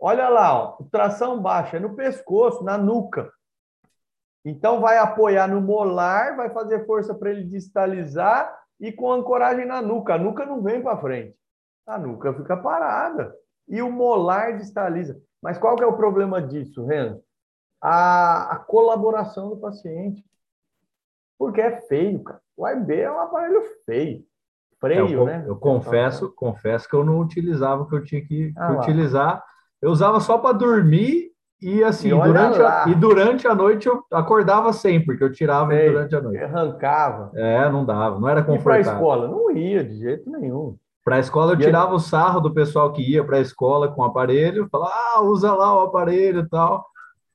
Olha 0.00 0.28
lá, 0.28 0.54
ó, 0.54 0.78
tração 0.90 1.40
baixa 1.42 1.76
é 1.76 1.80
no 1.80 1.94
pescoço, 1.94 2.62
na 2.62 2.78
nuca. 2.78 3.32
Então 4.44 4.80
vai 4.80 4.98
apoiar 4.98 5.48
no 5.48 5.60
molar, 5.60 6.36
vai 6.36 6.50
fazer 6.50 6.86
força 6.86 7.14
para 7.14 7.30
ele 7.30 7.44
distalizar 7.44 8.56
e 8.80 8.92
com 8.92 9.12
ancoragem 9.12 9.66
na 9.66 9.82
nuca. 9.82 10.14
A 10.14 10.18
nuca 10.18 10.46
não 10.46 10.62
vem 10.62 10.80
para 10.80 10.98
frente. 10.98 11.36
A 11.86 11.98
nuca 11.98 12.32
fica 12.32 12.56
parada. 12.56 13.34
E 13.66 13.82
o 13.82 13.90
molar 13.90 14.56
distaliza. 14.56 15.20
Mas 15.42 15.58
qual 15.58 15.76
que 15.76 15.82
é 15.82 15.86
o 15.86 15.96
problema 15.96 16.40
disso, 16.40 16.86
Renzo? 16.86 17.22
A, 17.80 18.54
a 18.54 18.56
colaboração 18.56 19.50
do 19.50 19.56
paciente. 19.56 20.24
Porque 21.38 21.60
é 21.60 21.80
feio, 21.82 22.22
cara. 22.22 22.40
O 22.56 22.64
AIB 22.64 23.00
é 23.00 23.10
um 23.10 23.20
aparelho 23.20 23.62
feio. 23.84 24.24
Freio, 24.80 25.06
é, 25.06 25.12
eu, 25.12 25.24
né? 25.24 25.44
Eu 25.46 25.56
confesso, 25.56 26.32
confesso 26.34 26.88
que 26.88 26.94
eu 26.94 27.04
não 27.04 27.18
utilizava 27.20 27.82
o 27.82 27.88
que 27.88 27.94
eu 27.94 28.04
tinha 28.04 28.24
que, 28.24 28.52
ah, 28.56 28.66
que 28.66 28.72
utilizar. 28.78 29.44
Eu 29.82 29.90
usava 29.90 30.20
só 30.20 30.38
para 30.38 30.56
dormir 30.56 31.32
E 31.60 31.82
assim, 31.82 32.12
e 32.12 32.20
durante, 32.20 32.60
a, 32.62 32.84
e 32.86 32.94
durante 32.94 33.46
a 33.48 33.54
noite 33.54 33.88
eu 33.88 34.04
acordava 34.12 34.72
sempre, 34.72 35.06
porque 35.06 35.24
eu 35.24 35.32
tirava 35.32 35.72
Sei, 35.72 35.86
durante 35.90 36.14
a 36.16 36.20
noite. 36.22 36.44
Arrancava. 36.44 37.32
É, 37.34 37.68
não 37.70 37.84
dava, 37.84 38.18
não 38.20 38.28
era 38.28 38.42
confortável. 38.42 38.58
E 38.60 38.62
para 38.62 38.76
a 38.76 38.80
escola? 38.80 39.28
Não 39.28 39.50
ia 39.50 39.84
de 39.84 39.96
jeito 39.98 40.30
nenhum. 40.30 40.76
Para 41.04 41.16
a 41.16 41.20
escola 41.20 41.52
eu 41.54 41.58
tirava 41.58 41.94
o 41.94 41.98
sarro 41.98 42.40
do 42.40 42.52
pessoal 42.54 42.92
que 42.92 43.02
ia 43.02 43.24
para 43.24 43.38
a 43.38 43.40
escola 43.40 43.88
com 43.90 44.02
o 44.02 44.04
aparelho, 44.04 44.68
falava, 44.70 44.92
ah, 44.94 45.22
usa 45.22 45.54
lá 45.54 45.74
o 45.76 45.80
aparelho 45.86 46.40
e 46.40 46.48
tal. 46.48 46.86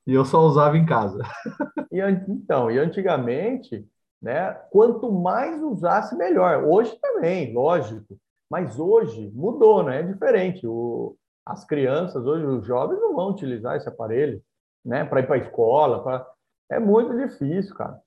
E 0.06 0.14
eu 0.14 0.26
só 0.26 0.42
usava 0.42 0.78
em 0.78 0.86
casa. 0.86 1.20
E, 1.92 2.00
então, 2.28 2.72
e 2.72 2.80
antigamente, 2.80 3.88
né, 4.20 4.52
quanto 4.72 5.12
mais 5.12 5.62
usasse, 5.62 6.16
melhor. 6.18 6.64
Hoje 6.64 6.98
também, 7.00 7.54
lógico. 7.54 8.18
Mas 8.50 8.80
hoje 8.80 9.32
mudou, 9.36 9.84
né? 9.84 10.00
É 10.00 10.04
diferente. 10.04 10.66
O, 10.66 11.16
as 11.46 11.66
crianças, 11.66 12.26
hoje, 12.26 12.46
os 12.46 12.66
jovens 12.66 13.00
não 13.00 13.16
vão 13.16 13.32
utilizar 13.32 13.76
esse 13.76 13.88
aparelho, 13.88 14.42
né? 14.84 15.04
Para 15.04 15.20
ir 15.20 15.28
para 15.28 15.36
a 15.36 15.40
escola. 15.40 16.04
Pra... 16.04 16.28
É 16.72 16.80
muito 16.80 17.16
difícil, 17.16 17.76
cara. 17.76 18.00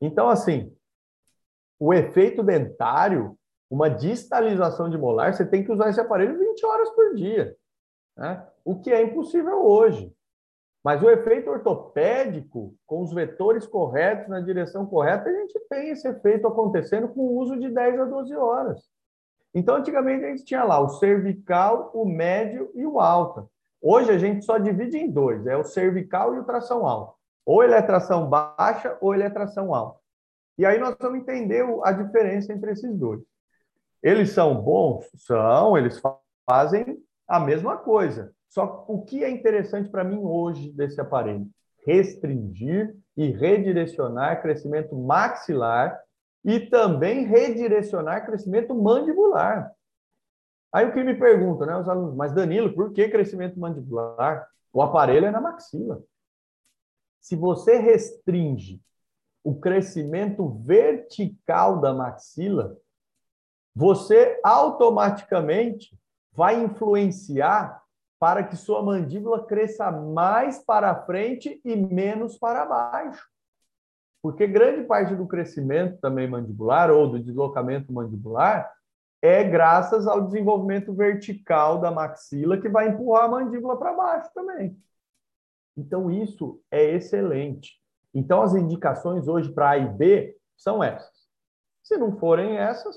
Então, 0.00 0.28
assim, 0.28 0.74
o 1.78 1.92
efeito 1.92 2.42
dentário, 2.42 3.36
uma 3.68 3.90
distalização 3.90 4.88
de 4.88 4.96
molar, 4.96 5.34
você 5.34 5.44
tem 5.44 5.64
que 5.64 5.72
usar 5.72 5.90
esse 5.90 6.00
aparelho 6.00 6.38
20 6.38 6.66
horas 6.66 6.90
por 6.90 7.14
dia. 7.14 7.56
Né? 8.16 8.46
O 8.64 8.80
que 8.80 8.90
é 8.90 9.02
impossível 9.02 9.64
hoje. 9.64 10.12
Mas 10.84 11.02
o 11.02 11.10
efeito 11.10 11.50
ortopédico, 11.50 12.72
com 12.86 13.02
os 13.02 13.12
vetores 13.12 13.66
corretos, 13.66 14.28
na 14.28 14.40
direção 14.40 14.86
correta, 14.86 15.28
a 15.28 15.32
gente 15.32 15.58
tem 15.68 15.90
esse 15.90 16.06
efeito 16.06 16.46
acontecendo 16.46 17.08
com 17.08 17.22
o 17.22 17.38
uso 17.38 17.58
de 17.58 17.68
10 17.68 18.00
a 18.00 18.04
12 18.04 18.36
horas. 18.36 18.95
Então, 19.56 19.76
antigamente, 19.76 20.22
a 20.22 20.28
gente 20.28 20.44
tinha 20.44 20.62
lá 20.62 20.78
o 20.78 20.90
cervical, 20.90 21.90
o 21.94 22.04
médio 22.04 22.70
e 22.74 22.84
o 22.84 23.00
alta. 23.00 23.48
Hoje, 23.80 24.10
a 24.10 24.18
gente 24.18 24.44
só 24.44 24.58
divide 24.58 24.98
em 24.98 25.10
dois: 25.10 25.46
é 25.46 25.56
o 25.56 25.64
cervical 25.64 26.34
e 26.34 26.38
o 26.38 26.44
tração 26.44 26.86
alta. 26.86 27.14
Ou 27.46 27.64
ele 27.64 27.72
é 27.72 27.80
tração 27.80 28.28
baixa 28.28 28.98
ou 29.00 29.14
ele 29.14 29.22
é 29.22 29.30
tração 29.30 29.74
alta. 29.74 29.98
E 30.58 30.66
aí 30.66 30.78
nós 30.78 30.94
vamos 31.00 31.20
entender 31.20 31.64
a 31.84 31.90
diferença 31.90 32.52
entre 32.52 32.72
esses 32.72 32.94
dois. 32.94 33.22
Eles 34.02 34.32
são 34.32 34.60
bons? 34.60 35.08
São, 35.16 35.78
eles 35.78 36.02
fazem 36.44 36.98
a 37.26 37.40
mesma 37.40 37.78
coisa. 37.78 38.34
Só 38.50 38.84
o 38.86 39.04
que 39.04 39.24
é 39.24 39.30
interessante 39.30 39.88
para 39.88 40.04
mim 40.04 40.20
hoje 40.22 40.70
desse 40.70 41.00
aparelho? 41.00 41.48
Restringir 41.86 42.94
e 43.16 43.30
redirecionar 43.30 44.42
crescimento 44.42 44.94
maxilar 44.94 45.98
e 46.46 46.60
também 46.60 47.26
redirecionar 47.26 48.24
crescimento 48.24 48.72
mandibular. 48.72 49.72
Aí 50.72 50.86
o 50.86 50.92
que 50.92 51.02
me 51.02 51.14
perguntam, 51.14 51.66
né, 51.66 51.76
os 51.76 51.88
alunos, 51.88 52.14
mas 52.14 52.32
Danilo, 52.32 52.72
por 52.72 52.92
que 52.92 53.08
crescimento 53.08 53.58
mandibular? 53.58 54.48
O 54.72 54.80
aparelho 54.80 55.26
é 55.26 55.30
na 55.32 55.40
maxila. 55.40 56.04
Se 57.20 57.34
você 57.34 57.78
restringe 57.78 58.80
o 59.42 59.58
crescimento 59.58 60.48
vertical 60.60 61.80
da 61.80 61.92
maxila, 61.92 62.76
você 63.74 64.40
automaticamente 64.44 65.98
vai 66.32 66.62
influenciar 66.62 67.82
para 68.20 68.44
que 68.44 68.56
sua 68.56 68.82
mandíbula 68.82 69.44
cresça 69.44 69.90
mais 69.90 70.58
para 70.60 70.94
frente 71.04 71.60
e 71.64 71.74
menos 71.74 72.38
para 72.38 72.64
baixo. 72.64 73.28
Porque 74.26 74.44
grande 74.44 74.82
parte 74.82 75.14
do 75.14 75.24
crescimento 75.24 76.00
também 76.00 76.28
mandibular 76.28 76.90
ou 76.90 77.08
do 77.08 77.20
deslocamento 77.20 77.92
mandibular 77.92 78.68
é 79.22 79.44
graças 79.44 80.04
ao 80.08 80.20
desenvolvimento 80.20 80.92
vertical 80.92 81.78
da 81.78 81.92
maxila 81.92 82.60
que 82.60 82.68
vai 82.68 82.88
empurrar 82.88 83.26
a 83.26 83.28
mandíbula 83.28 83.78
para 83.78 83.94
baixo 83.94 84.28
também. 84.34 84.76
Então 85.76 86.10
isso 86.10 86.60
é 86.72 86.90
excelente. 86.90 87.80
Então 88.12 88.42
as 88.42 88.52
indicações 88.52 89.28
hoje 89.28 89.52
para 89.52 89.70
A 89.70 89.78
e 89.78 89.86
B 89.86 90.36
são 90.56 90.82
essas. 90.82 91.14
Se 91.84 91.96
não 91.96 92.18
forem 92.18 92.58
essas, 92.58 92.96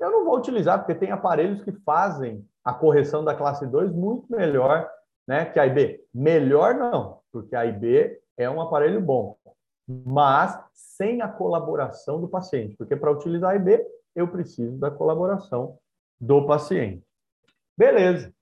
eu 0.00 0.10
não 0.10 0.24
vou 0.24 0.36
utilizar, 0.36 0.80
porque 0.80 0.96
tem 0.96 1.12
aparelhos 1.12 1.62
que 1.62 1.70
fazem 1.70 2.44
a 2.64 2.74
correção 2.74 3.24
da 3.24 3.36
classe 3.36 3.64
2 3.64 3.92
muito 3.92 4.26
melhor 4.28 4.90
né, 5.24 5.44
que 5.44 5.60
a 5.60 5.68
IB. 5.68 6.04
Melhor 6.12 6.74
não, 6.74 7.20
porque 7.30 7.54
a 7.54 7.64
IB 7.64 8.20
é 8.36 8.50
um 8.50 8.60
aparelho 8.60 9.00
bom, 9.00 9.38
mas 9.86 10.58
sem 10.72 11.20
a 11.20 11.28
colaboração 11.28 12.20
do 12.20 12.28
paciente, 12.28 12.76
porque 12.76 12.96
para 12.96 13.10
utilizar 13.10 13.50
a 13.50 13.56
IB 13.56 13.84
eu 14.14 14.28
preciso 14.28 14.78
da 14.78 14.90
colaboração 14.90 15.78
do 16.20 16.46
paciente. 16.46 17.04
Beleza. 17.76 18.32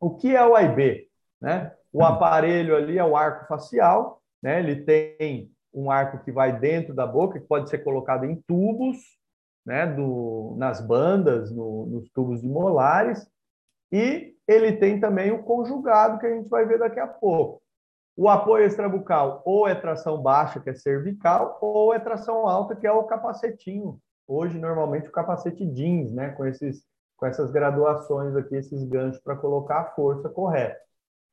O 0.00 0.16
que 0.16 0.34
é 0.34 0.46
o 0.46 0.54
AIB? 0.54 1.08
Né? 1.40 1.72
O 1.92 2.04
aparelho 2.04 2.76
ali 2.76 2.98
é 2.98 3.04
o 3.04 3.16
arco 3.16 3.46
facial, 3.46 4.22
né? 4.42 4.60
ele 4.60 4.82
tem 4.84 5.50
um 5.72 5.90
arco 5.90 6.22
que 6.24 6.30
vai 6.30 6.58
dentro 6.58 6.94
da 6.94 7.06
boca, 7.06 7.40
que 7.40 7.46
pode 7.46 7.68
ser 7.68 7.78
colocado 7.78 8.24
em 8.24 8.36
tubos, 8.36 8.96
né? 9.66 9.86
Do, 9.86 10.54
nas 10.56 10.80
bandas, 10.80 11.50
no, 11.50 11.86
nos 11.86 12.08
tubos 12.10 12.40
de 12.40 12.48
molares, 12.48 13.26
e 13.90 14.36
ele 14.46 14.72
tem 14.72 15.00
também 15.00 15.32
o 15.32 15.42
conjugado, 15.42 16.18
que 16.18 16.26
a 16.26 16.34
gente 16.34 16.48
vai 16.48 16.66
ver 16.66 16.78
daqui 16.78 17.00
a 17.00 17.06
pouco. 17.06 17.62
O 18.16 18.28
apoio 18.28 18.64
extrabucal 18.64 19.42
ou 19.44 19.66
é 19.66 19.74
tração 19.74 20.22
baixa, 20.22 20.60
que 20.60 20.70
é 20.70 20.74
cervical, 20.74 21.58
ou 21.60 21.92
é 21.92 21.98
tração 21.98 22.46
alta, 22.46 22.76
que 22.76 22.86
é 22.86 22.92
o 22.92 23.04
capacetinho. 23.04 23.98
Hoje, 24.26 24.58
normalmente, 24.58 25.08
o 25.08 25.12
capacete 25.12 25.66
jeans, 25.66 26.12
né? 26.12 26.30
Com, 26.30 26.46
esses, 26.46 26.84
com 27.16 27.26
essas 27.26 27.50
graduações 27.50 28.36
aqui, 28.36 28.54
esses 28.54 28.84
ganchos 28.84 29.20
para 29.20 29.36
colocar 29.36 29.80
a 29.80 29.90
força 29.90 30.28
correta. 30.28 30.78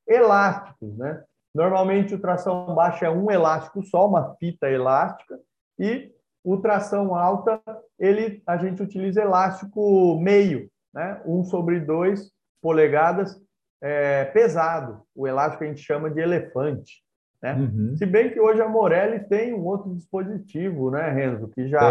Elásticos, 0.08 0.98
né? 0.98 1.24
Normalmente, 1.54 2.16
o 2.16 2.22
tração 2.22 2.74
baixa 2.74 3.06
é 3.06 3.10
um 3.10 3.30
elástico 3.30 3.84
só, 3.84 4.08
uma 4.08 4.36
fita 4.36 4.70
elástica, 4.70 5.40
e 5.78 6.12
o 6.44 6.58
tração 6.58 7.16
alta, 7.16 7.62
ele, 8.00 8.42
a 8.48 8.58
gente 8.58 8.82
utiliza 8.82 9.22
elástico 9.22 10.20
meio, 10.20 10.70
né? 10.94 11.22
Um 11.26 11.44
sobre 11.44 11.80
dois 11.80 12.32
polegadas 12.62 13.40
é, 13.82 14.26
pesado, 14.26 15.02
o 15.16 15.28
elástico 15.28 15.64
a 15.64 15.68
gente 15.68 15.82
chama 15.82 16.10
de 16.10 16.20
elefante. 16.20 17.04
Né? 17.42 17.54
Uhum. 17.56 17.96
Se 17.98 18.06
bem 18.06 18.30
que 18.30 18.40
hoje 18.40 18.62
a 18.62 18.68
Morelli 18.68 19.20
tem 19.28 19.54
um 19.54 19.66
outro 19.66 19.94
dispositivo, 19.96 20.92
né, 20.92 21.10
Renzo, 21.10 21.48
que 21.48 21.68
já, 21.68 21.90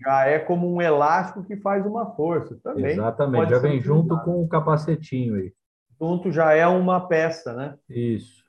já 0.00 0.26
é 0.26 0.40
como 0.40 0.72
um 0.72 0.82
elástico 0.82 1.44
que 1.44 1.56
faz 1.56 1.86
uma 1.86 2.14
força 2.16 2.58
também. 2.62 2.92
Exatamente, 2.92 3.50
já 3.50 3.58
vem 3.58 3.80
junto 3.80 4.18
com 4.24 4.42
o 4.42 4.48
capacetinho 4.48 5.36
aí. 5.36 5.52
Junto 6.00 6.32
já 6.32 6.52
é 6.52 6.66
uma 6.66 7.06
peça, 7.06 7.54
né? 7.54 7.76
Isso. 7.88 8.44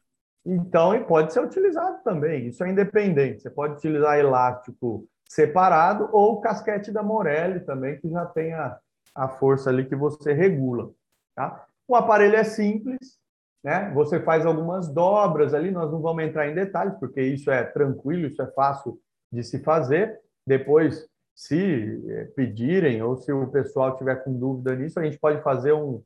Então, 0.45 0.95
e 0.95 1.03
pode 1.03 1.31
ser 1.31 1.41
utilizado 1.41 2.01
também, 2.03 2.47
isso 2.47 2.63
é 2.63 2.69
independente. 2.69 3.41
Você 3.41 3.49
pode 3.49 3.73
utilizar 3.73 4.17
elástico 4.17 5.07
separado 5.27 6.09
ou 6.11 6.41
casquete 6.41 6.91
da 6.91 7.03
Morelli 7.03 7.59
também, 7.59 7.99
que 7.99 8.09
já 8.09 8.25
tem 8.25 8.53
a, 8.53 8.79
a 9.13 9.27
força 9.27 9.69
ali 9.69 9.85
que 9.85 9.95
você 9.95 10.33
regula. 10.33 10.89
Tá? 11.35 11.65
O 11.89 11.95
aparelho 11.95 12.35
é 12.35 12.43
simples, 12.43 13.17
né? 13.63 13.91
Você 13.95 14.19
faz 14.19 14.45
algumas 14.45 14.87
dobras 14.93 15.55
ali, 15.55 15.71
nós 15.71 15.91
não 15.91 15.99
vamos 15.99 16.23
entrar 16.23 16.47
em 16.47 16.53
detalhes, 16.53 16.93
porque 16.99 17.19
isso 17.19 17.49
é 17.49 17.63
tranquilo, 17.63 18.27
isso 18.27 18.39
é 18.43 18.47
fácil 18.51 19.01
de 19.31 19.43
se 19.43 19.63
fazer. 19.63 20.21
Depois, 20.45 21.09
se 21.33 21.99
eh, 22.07 22.25
pedirem 22.35 23.01
ou 23.01 23.17
se 23.17 23.31
o 23.31 23.47
pessoal 23.47 23.97
tiver 23.97 24.17
com 24.17 24.37
dúvida 24.37 24.75
nisso, 24.75 24.99
a 24.99 25.03
gente 25.03 25.17
pode 25.17 25.41
fazer 25.41 25.73
um, 25.73 26.03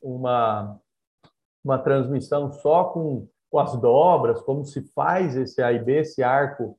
uma, 0.00 0.78
uma 1.64 1.78
transmissão 1.80 2.52
só 2.52 2.84
com, 2.84 3.26
com 3.50 3.58
as 3.58 3.76
dobras, 3.80 4.40
como 4.42 4.64
se 4.64 4.80
faz 4.94 5.36
esse 5.36 5.60
AIB, 5.60 5.90
esse 5.90 6.22
arco 6.22 6.78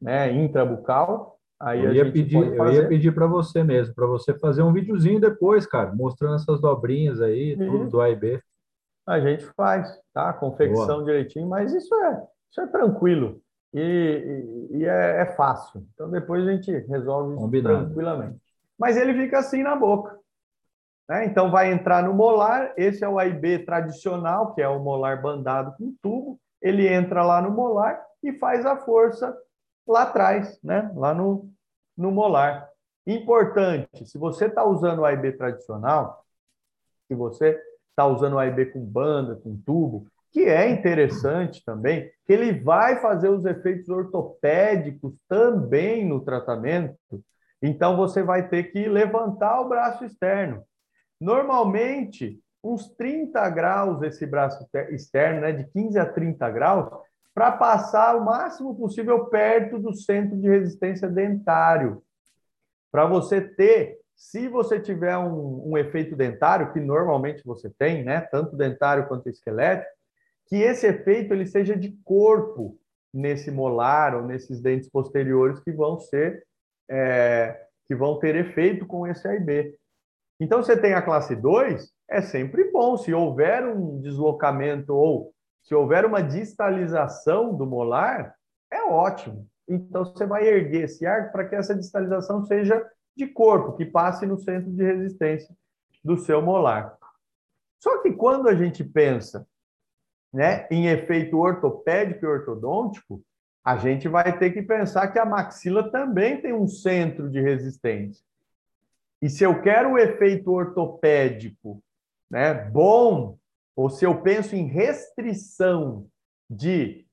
né, 0.00 0.32
intrabucal, 0.32 1.37
Aí 1.60 1.84
eu, 1.84 1.92
ia 1.92 2.12
pedir, 2.12 2.36
eu 2.36 2.72
ia 2.72 2.86
pedir 2.86 3.12
para 3.12 3.26
você 3.26 3.64
mesmo, 3.64 3.92
para 3.92 4.06
você 4.06 4.32
fazer 4.38 4.62
um 4.62 4.72
videozinho 4.72 5.20
depois, 5.20 5.66
cara, 5.66 5.92
mostrando 5.92 6.36
essas 6.36 6.60
dobrinhas 6.60 7.20
aí, 7.20 7.56
uhum. 7.58 7.66
tudo 7.66 7.90
do 7.90 8.00
A 8.00 8.08
e 8.10 8.14
B. 8.14 8.40
A 9.04 9.18
gente 9.18 9.44
faz, 9.56 9.98
tá? 10.14 10.32
Confecção 10.34 10.86
Boa. 10.86 11.04
direitinho, 11.04 11.48
mas 11.48 11.72
isso 11.72 11.92
é, 11.94 12.22
isso 12.50 12.60
é 12.60 12.66
tranquilo 12.68 13.40
e, 13.74 13.80
e, 13.80 14.76
e 14.76 14.84
é, 14.84 15.22
é, 15.22 15.26
fácil. 15.34 15.84
Então 15.94 16.10
depois 16.10 16.46
a 16.46 16.52
gente 16.52 16.70
resolve 16.70 17.34
isso 17.34 17.42
Combinado. 17.42 17.86
tranquilamente. 17.86 18.40
Mas 18.78 18.96
ele 18.96 19.14
fica 19.14 19.38
assim 19.38 19.62
na 19.62 19.74
boca. 19.74 20.16
Né? 21.08 21.24
Então 21.24 21.50
vai 21.50 21.72
entrar 21.72 22.04
no 22.04 22.14
molar, 22.14 22.72
esse 22.76 23.02
é 23.02 23.08
o 23.08 23.18
AIB 23.18 23.64
tradicional, 23.64 24.54
que 24.54 24.62
é 24.62 24.68
o 24.68 24.78
molar 24.78 25.20
bandado 25.20 25.74
com 25.76 25.94
tubo. 26.00 26.38
Ele 26.62 26.86
entra 26.86 27.24
lá 27.24 27.42
no 27.42 27.50
molar 27.50 28.00
e 28.22 28.32
faz 28.34 28.64
a 28.64 28.76
força 28.76 29.36
lá 29.92 30.02
atrás, 30.02 30.58
né? 30.62 30.90
lá 30.94 31.14
no, 31.14 31.50
no 31.96 32.10
molar. 32.10 32.68
Importante, 33.06 34.06
se 34.06 34.18
você 34.18 34.46
está 34.46 34.64
usando 34.64 35.00
o 35.00 35.04
AIB 35.04 35.32
tradicional, 35.32 36.24
se 37.06 37.14
você 37.14 37.58
está 37.90 38.06
usando 38.06 38.34
o 38.34 38.38
AIB 38.38 38.66
com 38.66 38.84
banda, 38.84 39.36
com 39.36 39.56
tubo, 39.56 40.06
que 40.30 40.44
é 40.44 40.68
interessante 40.68 41.64
também, 41.64 42.10
que 42.26 42.32
ele 42.32 42.60
vai 42.60 43.00
fazer 43.00 43.30
os 43.30 43.44
efeitos 43.44 43.88
ortopédicos 43.88 45.14
também 45.26 46.04
no 46.04 46.20
tratamento, 46.20 46.98
então 47.62 47.96
você 47.96 48.22
vai 48.22 48.48
ter 48.48 48.64
que 48.64 48.86
levantar 48.88 49.60
o 49.60 49.68
braço 49.68 50.04
externo. 50.04 50.62
Normalmente, 51.20 52.38
uns 52.62 52.88
30 52.94 53.48
graus 53.50 54.02
esse 54.02 54.26
braço 54.26 54.64
externo, 54.90 55.40
né, 55.40 55.52
de 55.52 55.64
15 55.72 55.98
a 55.98 56.06
30 56.06 56.50
graus, 56.50 56.88
para 57.38 57.52
passar 57.52 58.16
o 58.16 58.24
máximo 58.24 58.74
possível 58.74 59.26
perto 59.26 59.78
do 59.78 59.94
centro 59.94 60.36
de 60.36 60.48
resistência 60.48 61.08
dentário. 61.08 62.02
Para 62.90 63.06
você 63.06 63.40
ter, 63.40 63.96
se 64.16 64.48
você 64.48 64.80
tiver 64.80 65.16
um, 65.16 65.70
um, 65.70 65.78
efeito 65.78 66.16
dentário, 66.16 66.72
que 66.72 66.80
normalmente 66.80 67.44
você 67.44 67.70
tem, 67.78 68.02
né, 68.02 68.22
tanto 68.22 68.56
dentário 68.56 69.06
quanto 69.06 69.28
esquelético, 69.28 69.88
que 70.48 70.56
esse 70.56 70.88
efeito 70.88 71.32
ele 71.32 71.46
seja 71.46 71.76
de 71.76 71.96
corpo 72.04 72.76
nesse 73.14 73.52
molar 73.52 74.16
ou 74.16 74.26
nesses 74.26 74.60
dentes 74.60 74.90
posteriores 74.90 75.60
que 75.60 75.70
vão 75.70 75.96
ser 75.96 76.44
é, 76.90 77.56
que 77.86 77.94
vão 77.94 78.18
ter 78.18 78.34
efeito 78.34 78.84
com 78.84 79.06
esse 79.06 79.28
AIB. 79.28 79.76
Então, 80.40 80.60
você 80.60 80.76
tem 80.76 80.92
a 80.92 81.02
classe 81.02 81.36
2, 81.36 81.88
é 82.10 82.20
sempre 82.20 82.68
bom. 82.72 82.96
Se 82.96 83.14
houver 83.14 83.64
um 83.64 84.00
deslocamento 84.00 84.92
ou 84.92 85.32
se 85.68 85.74
houver 85.74 86.06
uma 86.06 86.22
distalização 86.22 87.54
do 87.54 87.66
molar, 87.66 88.34
é 88.72 88.82
ótimo. 88.84 89.46
Então, 89.68 90.02
você 90.02 90.24
vai 90.24 90.48
erguer 90.48 90.84
esse 90.84 91.04
arco 91.04 91.30
para 91.30 91.46
que 91.46 91.54
essa 91.54 91.74
distalização 91.74 92.42
seja 92.46 92.90
de 93.14 93.26
corpo, 93.26 93.76
que 93.76 93.84
passe 93.84 94.24
no 94.24 94.38
centro 94.38 94.72
de 94.72 94.82
resistência 94.82 95.54
do 96.02 96.16
seu 96.16 96.40
molar. 96.40 96.96
Só 97.78 98.00
que 98.00 98.12
quando 98.12 98.48
a 98.48 98.54
gente 98.54 98.82
pensa 98.82 99.46
né, 100.32 100.66
em 100.70 100.86
efeito 100.86 101.36
ortopédico 101.36 102.24
e 102.24 102.28
ortodôntico, 102.28 103.22
a 103.62 103.76
gente 103.76 104.08
vai 104.08 104.38
ter 104.38 104.52
que 104.52 104.62
pensar 104.62 105.08
que 105.08 105.18
a 105.18 105.26
maxila 105.26 105.90
também 105.90 106.40
tem 106.40 106.54
um 106.54 106.66
centro 106.66 107.28
de 107.28 107.42
resistência. 107.42 108.24
E 109.20 109.28
se 109.28 109.44
eu 109.44 109.60
quero 109.60 109.92
o 109.92 109.98
efeito 109.98 110.50
ortopédico 110.50 111.82
né, 112.30 112.54
bom, 112.54 113.36
ou 113.78 113.88
se 113.88 114.04
eu 114.04 114.20
penso 114.22 114.56
em 114.56 114.66
restrição 114.66 116.08
de 116.50 117.06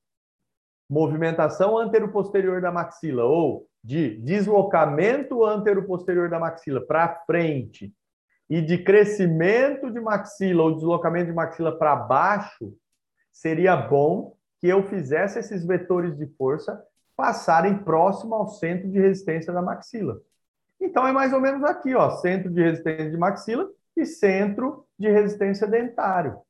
movimentação 0.90 1.78
antero-posterior 1.78 2.60
da 2.60 2.72
maxila 2.72 3.22
ou 3.22 3.68
de 3.84 4.16
deslocamento 4.16 5.44
antero-posterior 5.44 6.28
da 6.28 6.40
maxila 6.40 6.84
para 6.84 7.22
frente 7.24 7.94
e 8.50 8.60
de 8.60 8.82
crescimento 8.82 9.92
de 9.92 10.00
maxila 10.00 10.64
ou 10.64 10.74
deslocamento 10.74 11.26
de 11.26 11.32
maxila 11.32 11.70
para 11.78 11.94
baixo, 11.94 12.74
seria 13.30 13.76
bom 13.76 14.36
que 14.60 14.66
eu 14.66 14.82
fizesse 14.82 15.38
esses 15.38 15.64
vetores 15.64 16.18
de 16.18 16.26
força 16.34 16.82
passarem 17.14 17.78
próximo 17.78 18.34
ao 18.34 18.48
centro 18.48 18.90
de 18.90 18.98
resistência 18.98 19.52
da 19.52 19.62
maxila. 19.62 20.20
Então 20.80 21.06
é 21.06 21.12
mais 21.12 21.32
ou 21.32 21.40
menos 21.40 21.62
aqui, 21.62 21.94
ó, 21.94 22.10
centro 22.10 22.50
de 22.50 22.60
resistência 22.60 23.08
de 23.08 23.16
maxila 23.16 23.70
e 23.96 24.04
centro 24.04 24.84
de 24.98 25.08
resistência 25.08 25.68
dentário. 25.68 26.44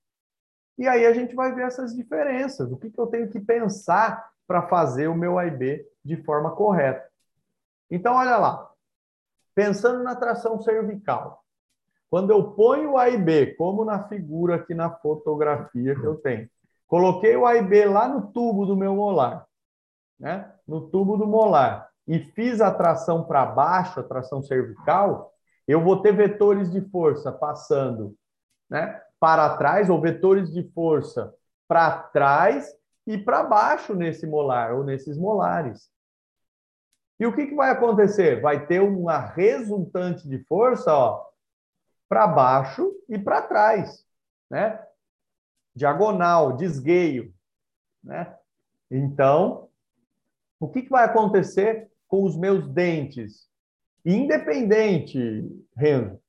E 0.78 0.86
aí 0.86 1.06
a 1.06 1.12
gente 1.12 1.34
vai 1.34 1.54
ver 1.54 1.66
essas 1.66 1.94
diferenças, 1.94 2.70
o 2.70 2.76
que, 2.76 2.90
que 2.90 3.00
eu 3.00 3.06
tenho 3.06 3.28
que 3.28 3.40
pensar 3.40 4.30
para 4.46 4.68
fazer 4.68 5.08
o 5.08 5.14
meu 5.14 5.38
AIB 5.38 5.84
de 6.04 6.16
forma 6.22 6.54
correta. 6.54 7.04
Então, 7.90 8.14
olha 8.14 8.36
lá, 8.36 8.70
pensando 9.54 10.02
na 10.02 10.14
tração 10.14 10.60
cervical, 10.60 11.42
quando 12.10 12.30
eu 12.30 12.52
ponho 12.52 12.92
o 12.92 12.98
AIB, 12.98 13.56
como 13.56 13.84
na 13.84 14.08
figura 14.08 14.56
aqui 14.56 14.74
na 14.74 14.90
fotografia 14.90 15.94
que 15.94 16.04
eu 16.04 16.16
tenho, 16.16 16.48
Coloquei 16.86 17.36
o 17.36 17.46
A 17.46 17.56
e 17.56 17.62
B 17.62 17.84
lá 17.84 18.08
no 18.08 18.28
tubo 18.28 18.64
do 18.64 18.76
meu 18.76 18.94
molar, 18.94 19.46
né? 20.18 20.52
No 20.66 20.88
tubo 20.88 21.16
do 21.16 21.26
molar 21.26 21.90
e 22.06 22.20
fiz 22.20 22.60
a 22.60 22.72
tração 22.72 23.24
para 23.24 23.44
baixo, 23.44 23.98
a 23.98 24.04
tração 24.04 24.40
cervical, 24.40 25.32
eu 25.66 25.82
vou 25.82 26.00
ter 26.00 26.12
vetores 26.12 26.70
de 26.70 26.80
força 26.80 27.32
passando, 27.32 28.14
né? 28.70 29.02
Para 29.18 29.56
trás 29.56 29.88
ou 29.88 30.00
vetores 30.00 30.52
de 30.52 30.62
força 30.72 31.34
para 31.68 31.90
trás 31.90 32.74
e 33.06 33.18
para 33.18 33.42
baixo 33.42 33.94
nesse 33.94 34.26
molar 34.26 34.74
ou 34.74 34.84
nesses 34.84 35.16
molares. 35.18 35.90
E 37.18 37.26
o 37.26 37.34
que, 37.34 37.46
que 37.46 37.54
vai 37.54 37.70
acontecer? 37.70 38.40
Vai 38.40 38.66
ter 38.66 38.80
uma 38.80 39.18
resultante 39.18 40.28
de 40.28 40.38
força, 40.44 40.92
para 42.08 42.26
baixo 42.26 42.92
e 43.08 43.18
para 43.18 43.42
trás, 43.42 44.04
né? 44.50 44.80
diagonal, 45.74 46.56
desgueio. 46.56 47.34
Né? 48.02 48.34
Então, 48.90 49.68
o 50.60 50.68
que, 50.68 50.82
que 50.82 50.90
vai 50.90 51.04
acontecer 51.04 51.90
com 52.06 52.22
os 52.22 52.36
meus 52.36 52.68
dentes? 52.68 53.48
Independente, 54.04 55.18
Renzo, 55.76 56.20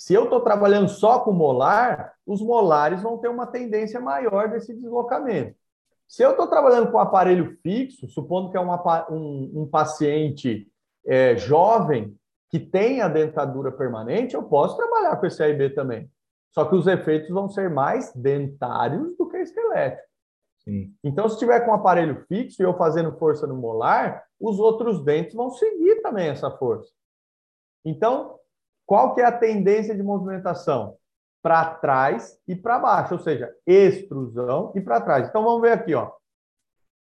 se 0.00 0.14
eu 0.14 0.24
estou 0.24 0.40
trabalhando 0.40 0.88
só 0.88 1.18
com 1.18 1.30
molar, 1.30 2.14
os 2.26 2.40
molares 2.40 3.02
vão 3.02 3.18
ter 3.18 3.28
uma 3.28 3.46
tendência 3.46 4.00
maior 4.00 4.48
desse 4.48 4.72
deslocamento. 4.72 5.54
Se 6.08 6.22
eu 6.22 6.30
estou 6.30 6.46
trabalhando 6.46 6.90
com 6.90 6.98
aparelho 6.98 7.58
fixo, 7.62 8.08
supondo 8.08 8.50
que 8.50 8.56
é 8.56 8.60
uma, 8.60 9.06
um, 9.10 9.52
um 9.56 9.68
paciente 9.68 10.66
é, 11.04 11.36
jovem 11.36 12.16
que 12.48 12.58
tem 12.58 13.02
a 13.02 13.08
dentadura 13.08 13.70
permanente, 13.70 14.34
eu 14.34 14.42
posso 14.42 14.74
trabalhar 14.74 15.16
com 15.16 15.26
esse 15.26 15.42
AIB 15.42 15.74
também. 15.74 16.10
Só 16.50 16.64
que 16.64 16.74
os 16.74 16.86
efeitos 16.86 17.28
vão 17.28 17.50
ser 17.50 17.68
mais 17.68 18.10
dentários 18.14 19.14
do 19.18 19.28
que 19.28 19.36
esqueléticos. 19.36 20.08
Sim. 20.60 20.94
Então, 21.04 21.28
se 21.28 21.38
tiver 21.38 21.60
com 21.60 21.72
um 21.72 21.74
aparelho 21.74 22.24
fixo 22.26 22.62
e 22.62 22.64
eu 22.64 22.74
fazendo 22.74 23.18
força 23.18 23.46
no 23.46 23.54
molar, 23.54 24.24
os 24.40 24.58
outros 24.58 25.04
dentes 25.04 25.34
vão 25.34 25.50
seguir 25.50 26.00
também 26.00 26.30
essa 26.30 26.50
força. 26.50 26.90
Então, 27.84 28.39
qual 28.90 29.14
que 29.14 29.20
é 29.20 29.24
a 29.24 29.30
tendência 29.30 29.94
de 29.94 30.02
movimentação? 30.02 30.96
Para 31.40 31.76
trás 31.76 32.36
e 32.48 32.56
para 32.56 32.76
baixo, 32.76 33.14
ou 33.14 33.20
seja, 33.20 33.54
extrusão 33.64 34.72
e 34.74 34.80
para 34.80 35.00
trás. 35.00 35.28
Então, 35.28 35.44
vamos 35.44 35.60
ver 35.60 35.74
aqui, 35.74 35.94
ó. 35.94 36.10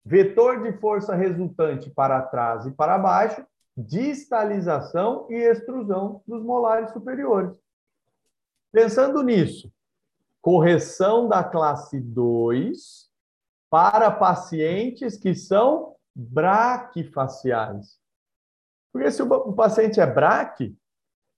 Vetor 0.04 0.64
de 0.64 0.72
força 0.80 1.14
resultante 1.14 1.88
para 1.88 2.20
trás 2.22 2.66
e 2.66 2.72
para 2.72 2.98
baixo, 2.98 3.46
distalização 3.76 5.28
e 5.30 5.34
extrusão 5.34 6.24
dos 6.26 6.42
molares 6.42 6.90
superiores. 6.90 7.56
Pensando 8.72 9.22
nisso, 9.22 9.72
correção 10.42 11.28
da 11.28 11.44
classe 11.44 12.00
2 12.00 13.08
para 13.70 14.10
pacientes 14.10 15.16
que 15.16 15.36
são 15.36 15.94
braquifaciais. 16.12 17.96
Porque 18.92 19.08
se 19.12 19.22
o 19.22 19.52
paciente 19.52 20.00
é 20.00 20.06
braque, 20.06 20.76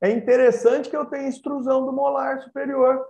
é 0.00 0.10
interessante 0.10 0.88
que 0.88 0.96
eu 0.96 1.06
tenha 1.06 1.28
extrusão 1.28 1.84
do 1.84 1.92
molar 1.92 2.40
superior. 2.40 3.04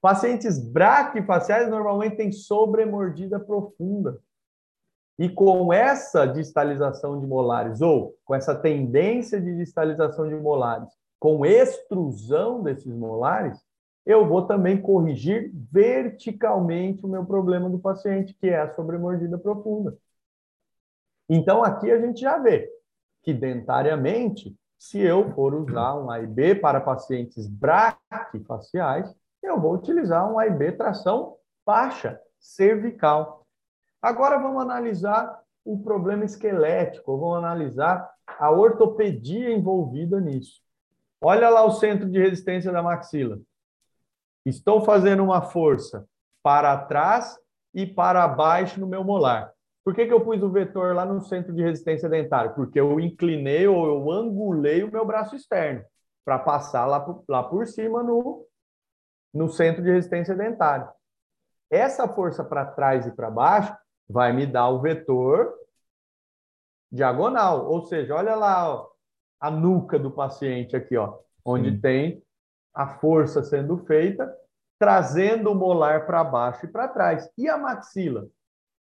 Pacientes 0.00 0.58
braquifaciais 0.58 1.68
normalmente 1.68 2.16
têm 2.16 2.30
sobremordida 2.30 3.40
profunda. 3.40 4.20
E 5.18 5.28
com 5.28 5.72
essa 5.72 6.26
distalização 6.26 7.20
de 7.20 7.26
molares, 7.26 7.80
ou 7.80 8.16
com 8.24 8.34
essa 8.34 8.54
tendência 8.54 9.40
de 9.40 9.56
distalização 9.56 10.28
de 10.28 10.34
molares, 10.34 10.88
com 11.18 11.46
extrusão 11.46 12.62
desses 12.62 12.94
molares, 12.94 13.58
eu 14.04 14.26
vou 14.28 14.46
também 14.46 14.80
corrigir 14.80 15.50
verticalmente 15.72 17.04
o 17.04 17.08
meu 17.08 17.24
problema 17.24 17.70
do 17.70 17.78
paciente, 17.78 18.34
que 18.34 18.48
é 18.48 18.60
a 18.60 18.74
sobremordida 18.74 19.38
profunda. 19.38 19.96
Então, 21.28 21.64
aqui 21.64 21.90
a 21.90 21.98
gente 21.98 22.20
já 22.20 22.36
vê 22.38 22.70
que 23.22 23.32
dentariamente, 23.32 24.54
se 24.78 25.00
eu 25.00 25.32
for 25.34 25.54
usar 25.54 25.94
um 25.94 26.10
AIB 26.10 26.56
para 26.56 26.80
pacientes 26.80 27.46
braquifaciais, 27.46 29.14
eu 29.42 29.60
vou 29.60 29.74
utilizar 29.74 30.30
um 30.30 30.38
AIB 30.38 30.72
tração 30.72 31.36
baixa, 31.64 32.20
cervical. 32.38 33.46
Agora 34.02 34.38
vamos 34.38 34.62
analisar 34.62 35.40
o 35.64 35.78
problema 35.78 36.24
esquelético, 36.24 37.16
vamos 37.16 37.38
analisar 37.38 38.10
a 38.38 38.50
ortopedia 38.50 39.50
envolvida 39.50 40.20
nisso. 40.20 40.60
Olha 41.20 41.48
lá 41.48 41.64
o 41.64 41.72
centro 41.72 42.08
de 42.10 42.18
resistência 42.18 42.70
da 42.70 42.82
maxila. 42.82 43.40
Estou 44.44 44.84
fazendo 44.84 45.24
uma 45.24 45.40
força 45.40 46.06
para 46.42 46.76
trás 46.76 47.38
e 47.72 47.86
para 47.86 48.28
baixo 48.28 48.78
no 48.78 48.86
meu 48.86 49.02
molar. 49.02 49.53
Por 49.84 49.94
que, 49.94 50.06
que 50.06 50.12
eu 50.12 50.24
pus 50.24 50.42
o 50.42 50.50
vetor 50.50 50.94
lá 50.94 51.04
no 51.04 51.20
centro 51.20 51.52
de 51.52 51.62
resistência 51.62 52.08
dentária? 52.08 52.52
Porque 52.52 52.80
eu 52.80 52.98
inclinei 52.98 53.66
ou 53.68 53.86
eu 53.86 54.10
angulei 54.10 54.82
o 54.82 54.90
meu 54.90 55.04
braço 55.04 55.36
externo 55.36 55.84
para 56.24 56.38
passar 56.38 56.86
lá 56.86 56.98
por, 57.00 57.22
lá 57.28 57.42
por 57.42 57.66
cima 57.66 58.02
no, 58.02 58.46
no 59.32 59.50
centro 59.50 59.82
de 59.82 59.90
resistência 59.90 60.34
dentária. 60.34 60.88
Essa 61.70 62.08
força 62.08 62.42
para 62.42 62.64
trás 62.64 63.06
e 63.06 63.12
para 63.12 63.30
baixo 63.30 63.76
vai 64.08 64.32
me 64.32 64.46
dar 64.46 64.70
o 64.70 64.80
vetor 64.80 65.52
diagonal. 66.90 67.66
Ou 67.66 67.82
seja, 67.82 68.14
olha 68.14 68.34
lá, 68.34 68.72
ó, 68.72 68.88
a 69.38 69.50
nuca 69.50 69.98
do 69.98 70.10
paciente 70.10 70.74
aqui, 70.74 70.96
ó, 70.96 71.18
onde 71.44 71.72
Sim. 71.72 71.80
tem 71.80 72.22
a 72.72 72.86
força 72.98 73.42
sendo 73.42 73.76
feita, 73.84 74.34
trazendo 74.78 75.52
o 75.52 75.54
molar 75.54 76.06
para 76.06 76.24
baixo 76.24 76.64
e 76.64 76.68
para 76.68 76.88
trás. 76.88 77.30
E 77.36 77.48
a 77.48 77.58
maxila? 77.58 78.26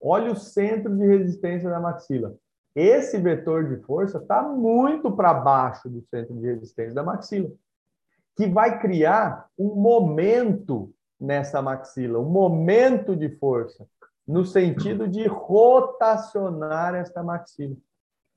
Olha 0.05 0.33
o 0.33 0.35
centro 0.35 0.93
de 0.95 1.07
resistência 1.07 1.69
da 1.69 1.79
maxila. 1.79 2.35
Esse 2.75 3.17
vetor 3.17 3.69
de 3.69 3.81
força 3.83 4.17
está 4.17 4.43
muito 4.43 5.09
para 5.15 5.33
baixo 5.33 5.89
do 5.89 6.01
centro 6.01 6.35
de 6.35 6.45
resistência 6.47 6.93
da 6.93 7.03
maxila, 7.03 7.49
que 8.35 8.47
vai 8.47 8.79
criar 8.79 9.47
um 9.57 9.75
momento 9.75 10.93
nessa 11.19 11.61
maxila, 11.61 12.19
um 12.19 12.29
momento 12.29 13.15
de 13.15 13.29
força, 13.37 13.87
no 14.27 14.43
sentido 14.43 15.07
de 15.07 15.25
rotacionar 15.25 16.95
esta 16.95 17.23
maxila. 17.23 17.77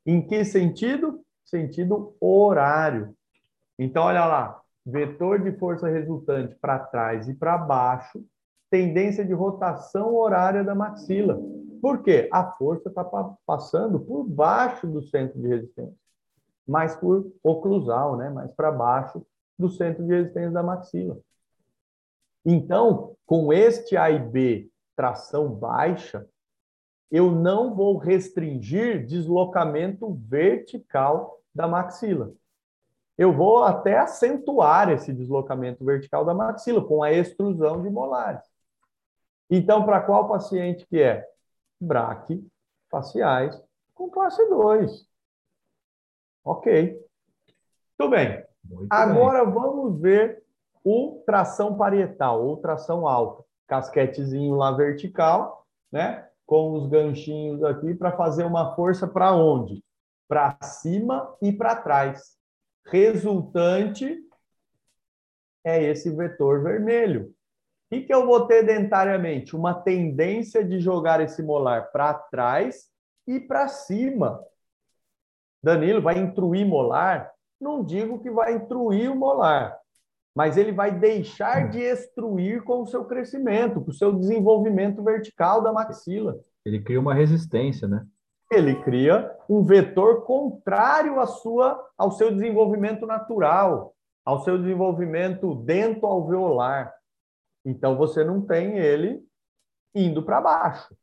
Em 0.04 0.24
que 0.24 0.44
sentido? 0.44 1.20
Sentido 1.44 2.14
horário. 2.20 3.16
Então, 3.76 4.04
olha 4.04 4.24
lá, 4.24 4.60
vetor 4.84 5.40
de 5.40 5.50
força 5.58 5.88
resultante 5.88 6.54
para 6.60 6.78
trás 6.78 7.28
e 7.28 7.34
para 7.34 7.58
baixo, 7.58 8.24
tendência 8.70 9.24
de 9.24 9.32
rotação 9.32 10.14
horária 10.14 10.64
da 10.64 10.74
maxila. 10.74 11.40
Por 11.80 12.02
quê? 12.02 12.28
A 12.32 12.52
força 12.52 12.88
está 12.88 13.04
passando 13.46 14.00
por 14.00 14.24
baixo 14.24 14.86
do 14.86 15.02
centro 15.02 15.40
de 15.40 15.48
resistência, 15.48 15.96
mais 16.66 16.96
por 16.96 17.32
oclusal, 17.42 18.16
né? 18.16 18.30
mais 18.30 18.52
para 18.52 18.72
baixo 18.72 19.24
do 19.58 19.68
centro 19.68 20.04
de 20.04 20.12
resistência 20.12 20.50
da 20.50 20.62
maxila. 20.62 21.18
Então, 22.44 23.16
com 23.24 23.52
este 23.52 23.96
A 23.96 24.10
e 24.10 24.18
B 24.18 24.70
tração 24.94 25.48
baixa, 25.52 26.26
eu 27.10 27.30
não 27.30 27.74
vou 27.74 27.98
restringir 27.98 29.06
deslocamento 29.06 30.12
vertical 30.14 31.40
da 31.54 31.68
maxila. 31.68 32.32
Eu 33.16 33.32
vou 33.32 33.62
até 33.62 33.98
acentuar 33.98 34.90
esse 34.90 35.12
deslocamento 35.12 35.84
vertical 35.84 36.24
da 36.24 36.34
maxila 36.34 36.84
com 36.84 37.02
a 37.02 37.12
extrusão 37.12 37.82
de 37.82 37.88
molares. 37.88 38.55
Então, 39.50 39.84
para 39.84 40.00
qual 40.00 40.28
paciente 40.28 40.86
que 40.86 41.00
é? 41.00 41.26
Braquifaciais 41.80 43.62
com 43.94 44.10
classe 44.10 44.44
2. 44.48 45.06
Ok. 46.44 47.00
Tudo 47.98 48.10
bem. 48.10 48.44
Muito 48.64 48.92
Agora 48.92 49.44
bem. 49.44 49.54
vamos 49.54 50.00
ver 50.00 50.44
o 50.84 51.22
tração 51.26 51.76
parietal, 51.76 52.44
ou 52.44 52.58
tração 52.58 53.08
alta. 53.08 53.44
Casquetezinho 53.66 54.54
lá 54.54 54.70
vertical, 54.70 55.66
né? 55.90 56.28
Com 56.44 56.74
os 56.74 56.88
ganchinhos 56.88 57.64
aqui 57.64 57.94
para 57.94 58.16
fazer 58.16 58.44
uma 58.44 58.76
força 58.76 59.08
para 59.08 59.34
onde? 59.34 59.82
Para 60.28 60.56
cima 60.62 61.34
e 61.42 61.52
para 61.52 61.74
trás. 61.74 62.36
Resultante 62.86 64.22
é 65.64 65.82
esse 65.82 66.10
vetor 66.14 66.62
vermelho. 66.62 67.34
O 67.90 68.04
que, 68.04 68.12
eu 68.12 68.26
vou 68.26 68.46
ter 68.46 68.64
dentariamente? 68.64 69.54
Uma 69.54 69.72
tendência 69.72 70.64
de 70.64 70.80
jogar 70.80 71.20
esse 71.20 71.42
molar 71.42 71.92
para 71.92 72.12
trás 72.14 72.88
e 73.26 73.38
para 73.38 73.68
cima. 73.68 74.40
Danilo 75.62 76.02
vai 76.02 76.18
intruir 76.18 76.66
molar? 76.66 77.30
Não 77.60 77.84
digo 77.84 78.20
que 78.20 78.30
vai 78.30 78.54
intruir 78.54 79.10
o 79.10 79.16
molar, 79.16 79.78
mas 80.34 80.56
ele 80.56 80.72
vai 80.72 80.90
deixar 80.90 81.70
de 81.70 81.80
extruir 81.80 82.62
com 82.62 82.82
o 82.82 82.86
seu 82.86 83.04
crescimento, 83.04 83.80
com 83.80 83.90
o 83.90 83.94
seu 83.94 84.12
desenvolvimento 84.12 85.02
vertical 85.02 85.62
da 85.62 85.72
maxila. 85.72 86.38
Ele 86.64 86.82
cria 86.82 87.00
uma 87.00 87.14
resistência, 87.14 87.86
né? 87.86 88.04
Ele 88.50 88.80
cria 88.82 89.32
um 89.48 89.62
vetor 89.62 90.24
contrário 90.24 91.18
à 91.18 91.26
sua, 91.26 91.80
ao 91.96 92.12
seu 92.12 92.32
desenvolvimento 92.32 93.06
natural, 93.06 93.94
ao 94.24 94.40
seu 94.40 94.58
desenvolvimento 94.58 95.54
dentro 95.54 96.06
alveolar. 96.06 96.95
Então 97.66 97.96
você 97.96 98.22
não 98.22 98.40
tem 98.40 98.78
ele 98.78 99.20
indo 99.92 100.22
para 100.22 100.40
baixo. 100.40 100.96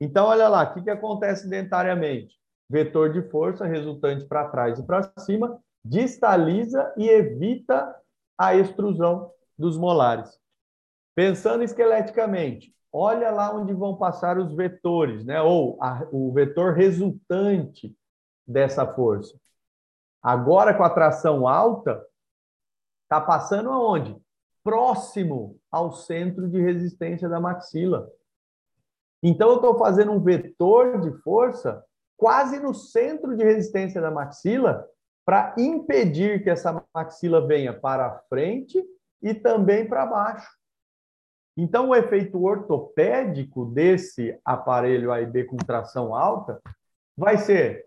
Então 0.00 0.26
olha 0.26 0.48
lá, 0.48 0.64
o 0.64 0.74
que, 0.74 0.82
que 0.82 0.90
acontece 0.90 1.46
dentariamente? 1.48 2.34
Vetor 2.68 3.12
de 3.12 3.22
força 3.30 3.66
resultante 3.66 4.24
para 4.24 4.48
trás 4.48 4.78
e 4.78 4.86
para 4.86 5.12
cima 5.18 5.60
distaliza 5.84 6.92
e 6.96 7.08
evita 7.08 7.94
a 8.38 8.54
extrusão 8.54 9.30
dos 9.56 9.76
molares. 9.76 10.38
Pensando 11.14 11.62
esqueleticamente, 11.62 12.74
olha 12.92 13.30
lá 13.30 13.54
onde 13.54 13.72
vão 13.72 13.96
passar 13.96 14.38
os 14.38 14.54
vetores, 14.54 15.24
né? 15.24 15.40
ou 15.42 15.78
a, 15.80 16.06
o 16.10 16.32
vetor 16.32 16.74
resultante 16.74 17.94
dessa 18.46 18.86
força. 18.86 19.38
Agora, 20.22 20.74
com 20.74 20.82
a 20.82 20.90
tração 20.90 21.46
alta, 21.46 22.04
está 23.04 23.20
passando 23.20 23.70
aonde? 23.70 24.20
Próximo 24.66 25.60
ao 25.70 25.92
centro 25.92 26.48
de 26.48 26.60
resistência 26.60 27.28
da 27.28 27.38
maxila. 27.38 28.10
Então, 29.22 29.50
eu 29.50 29.56
estou 29.56 29.78
fazendo 29.78 30.10
um 30.10 30.20
vetor 30.20 31.00
de 31.00 31.12
força 31.22 31.84
quase 32.16 32.58
no 32.58 32.74
centro 32.74 33.36
de 33.36 33.44
resistência 33.44 34.00
da 34.00 34.10
maxila 34.10 34.84
para 35.24 35.54
impedir 35.56 36.42
que 36.42 36.50
essa 36.50 36.84
maxila 36.92 37.46
venha 37.46 37.72
para 37.72 38.18
frente 38.28 38.84
e 39.22 39.32
também 39.32 39.88
para 39.88 40.04
baixo. 40.04 40.50
Então, 41.56 41.90
o 41.90 41.94
efeito 41.94 42.42
ortopédico 42.42 43.66
desse 43.66 44.36
aparelho 44.44 45.12
AIB 45.12 45.44
com 45.44 45.56
tração 45.58 46.12
alta 46.12 46.60
vai 47.16 47.38
ser 47.38 47.86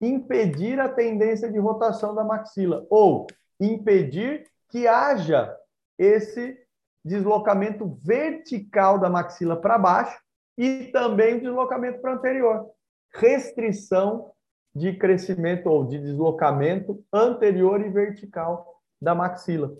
impedir 0.00 0.80
a 0.80 0.88
tendência 0.88 1.52
de 1.52 1.58
rotação 1.58 2.14
da 2.14 2.24
maxila 2.24 2.86
ou 2.88 3.26
impedir 3.60 4.50
que 4.70 4.88
haja 4.88 5.54
esse 5.98 6.56
deslocamento 7.04 7.98
vertical 8.02 8.98
da 8.98 9.10
maxila 9.10 9.60
para 9.60 9.78
baixo 9.78 10.18
e 10.56 10.84
também 10.92 11.38
deslocamento 11.38 12.00
para 12.00 12.14
anterior. 12.14 12.70
Restrição 13.12 14.32
de 14.74 14.96
crescimento 14.96 15.66
ou 15.66 15.86
de 15.86 15.98
deslocamento 15.98 17.04
anterior 17.12 17.80
e 17.80 17.88
vertical 17.88 18.80
da 19.00 19.14
maxila. 19.14 19.72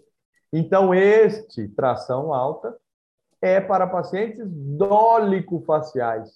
Então, 0.53 0.95
este 0.95 1.67
tração 1.69 2.33
alta 2.33 2.77
é 3.43 3.61
para 3.61 3.87
pacientes 3.87 4.47
dólico-faciais, 4.49 6.31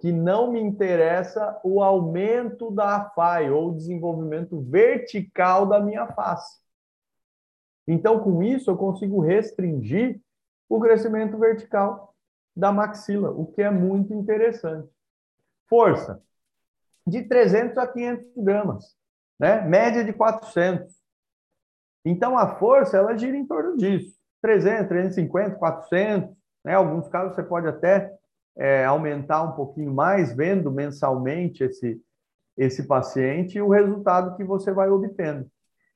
que 0.00 0.10
não 0.10 0.50
me 0.50 0.60
interessa 0.60 1.60
o 1.62 1.82
aumento 1.82 2.70
da 2.70 3.10
FAI 3.14 3.50
ou 3.50 3.68
o 3.68 3.76
desenvolvimento 3.76 4.60
vertical 4.62 5.66
da 5.66 5.78
minha 5.78 6.06
face. 6.06 6.58
Então, 7.92 8.20
com 8.20 8.40
isso, 8.40 8.70
eu 8.70 8.76
consigo 8.76 9.20
restringir 9.20 10.20
o 10.68 10.78
crescimento 10.78 11.36
vertical 11.36 12.14
da 12.54 12.70
maxila, 12.70 13.32
o 13.32 13.46
que 13.46 13.62
é 13.62 13.68
muito 13.68 14.14
interessante. 14.14 14.88
Força 15.68 16.22
de 17.04 17.22
300 17.24 17.76
a 17.78 17.88
500 17.88 18.26
gramas, 18.36 18.96
né? 19.36 19.62
média 19.62 20.04
de 20.04 20.12
400. 20.12 20.94
Então, 22.04 22.38
a 22.38 22.54
força, 22.58 22.96
ela 22.96 23.18
gira 23.18 23.36
em 23.36 23.44
torno 23.44 23.76
disso. 23.76 24.16
300, 24.40 24.86
350, 24.86 25.56
400. 25.56 26.30
Né? 26.64 26.74
Alguns 26.74 27.08
casos 27.08 27.34
você 27.34 27.42
pode 27.42 27.66
até 27.66 28.16
é, 28.56 28.84
aumentar 28.84 29.42
um 29.42 29.56
pouquinho 29.56 29.92
mais, 29.92 30.32
vendo 30.32 30.70
mensalmente 30.70 31.64
esse, 31.64 32.00
esse 32.56 32.86
paciente 32.86 33.58
e 33.58 33.62
o 33.62 33.68
resultado 33.68 34.36
que 34.36 34.44
você 34.44 34.72
vai 34.72 34.88
obtendo. 34.88 35.50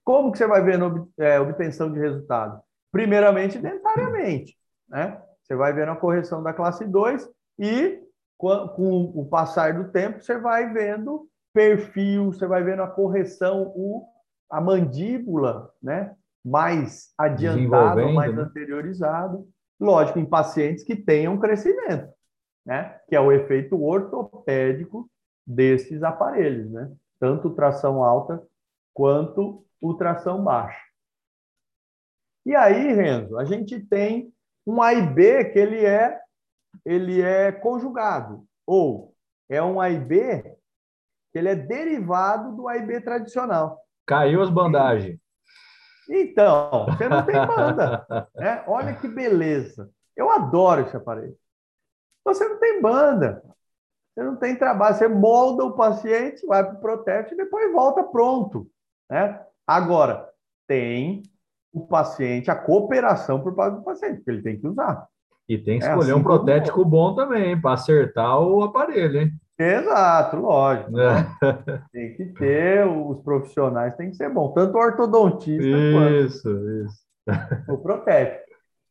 Como 0.05 0.31
que 0.31 0.39
você 0.39 0.47
vai 0.47 0.63
ver 0.63 0.79
no, 0.79 1.11
é, 1.19 1.41
obtenção 1.41 1.91
de 1.93 1.99
resultado? 1.99 2.61
Primeiramente, 2.93 3.59
dentariamente. 3.59 4.57
Né? 4.89 5.21
Você 5.43 5.57
vai 5.57 5.73
ver 5.73 5.87
na 5.87 5.97
correção 5.97 6.43
da 6.43 6.53
classe 6.53 6.85
2 6.85 7.29
e 7.59 8.05
com 8.39 9.13
o 9.15 9.27
passar 9.27 9.73
do 9.75 9.91
tempo, 9.91 10.21
você 10.21 10.39
vai 10.39 10.71
vendo 10.73 11.27
perfil, 11.53 12.27
você 12.27 12.47
vai 12.47 12.63
vendo 12.63 12.83
a 12.83 12.89
correção, 12.89 13.73
o, 13.75 14.07
a 14.51 14.61
mandíbula, 14.61 15.71
né? 15.83 16.15
Mais 16.45 17.15
adiantada, 17.17 18.07
mais 18.09 18.35
né? 18.35 18.43
anteriorizada. 18.43 19.43
Lógico, 19.81 20.19
em 20.19 20.27
pacientes 20.27 20.85
que 20.85 20.95
tenham 20.95 21.39
crescimento, 21.39 22.13
né? 22.67 22.99
Que 23.09 23.17
é 23.17 23.21
o 23.21 23.33
efeito 23.33 23.83
ortopédico 23.83 25.09
desses 25.47 26.03
aparelhos, 26.03 26.71
né? 26.71 26.91
Tanto 27.19 27.51
tração 27.51 28.03
alta 28.03 28.43
quanto 28.95 29.67
o 29.81 29.95
tração 29.95 30.43
baixa. 30.43 30.81
E 32.47 32.55
aí, 32.55 32.93
Renzo, 32.93 33.39
a 33.39 33.45
gente 33.45 33.81
tem 33.81 34.33
um 34.67 34.81
A 34.81 34.95
e 34.95 35.03
B 35.03 35.45
que 35.47 35.59
ele 35.59 35.85
é 35.85 36.21
ele 36.85 37.21
é 37.21 37.53
conjugado, 37.53 38.45
ou 38.67 39.15
é 39.49 39.63
um 39.63 39.81
A 39.81 39.91
e 39.91 39.99
B 39.99 40.57
que 41.31 41.39
ele 41.39 41.49
é 41.49 41.55
derivado 41.55 42.57
do 42.57 42.69
A 42.69 42.77
e 42.77 42.87
B 42.87 43.01
tradicional. 43.01 43.81
Caiu 44.07 44.43
as 44.43 44.51
bandagens. 44.51 45.19
Então, 46.09 46.87
você 46.87 47.09
não 47.09 47.25
tem 47.25 47.35
banda. 47.35 48.07
né? 48.37 48.63
Olha 48.67 48.95
que 48.95 49.09
beleza. 49.09 49.91
Eu 50.17 50.31
adoro 50.31 50.83
esse 50.83 50.97
aparelho. 50.97 51.37
Você 52.25 52.47
não 52.47 52.59
tem 52.59 52.81
banda. 52.81 53.43
Você 54.15 54.23
não 54.23 54.37
tem 54.37 54.57
trabalho. 54.57 54.95
Você 54.95 55.09
molda 55.09 55.65
o 55.65 55.75
paciente, 55.75 56.47
vai 56.47 56.63
para 56.63 56.75
o 56.75 56.81
proteste 56.81 57.35
e 57.35 57.37
depois 57.37 57.73
volta 57.73 58.05
pronto. 58.05 58.71
Né? 59.15 59.39
Agora, 59.65 60.29
tem 60.67 61.23
o 61.73 61.87
paciente, 61.87 62.51
a 62.51 62.57
cooperação 62.57 63.41
por 63.41 63.55
parte 63.55 63.77
do 63.77 63.85
paciente, 63.85 64.21
que 64.25 64.29
ele 64.29 64.43
tem 64.43 64.59
que 64.59 64.67
usar. 64.67 65.07
E 65.49 65.57
tem 65.57 65.79
que 65.79 65.85
é 65.85 65.89
escolher 65.89 66.09
é 66.09 66.13
assim 66.13 66.21
um 66.21 66.25
protético 66.25 66.85
bom 66.85 67.15
também, 67.15 67.61
para 67.61 67.75
acertar 67.75 68.41
o 68.41 68.65
aparelho, 68.65 69.21
hein? 69.21 69.33
Exato, 69.57 70.37
lógico. 70.37 70.99
É. 70.99 71.15
Né? 71.15 71.27
Tem 71.93 72.15
que 72.15 72.25
ter, 72.27 72.85
os 72.89 73.21
profissionais 73.23 73.95
tem 73.95 74.11
que 74.11 74.17
ser 74.17 74.29
bom, 74.31 74.49
tanto 74.49 74.77
o 74.77 74.81
ortodontista 74.81 75.63
isso, 75.63 76.43
quanto 76.43 76.71
isso. 76.85 77.73
o 77.73 77.79
protético. 77.79 78.43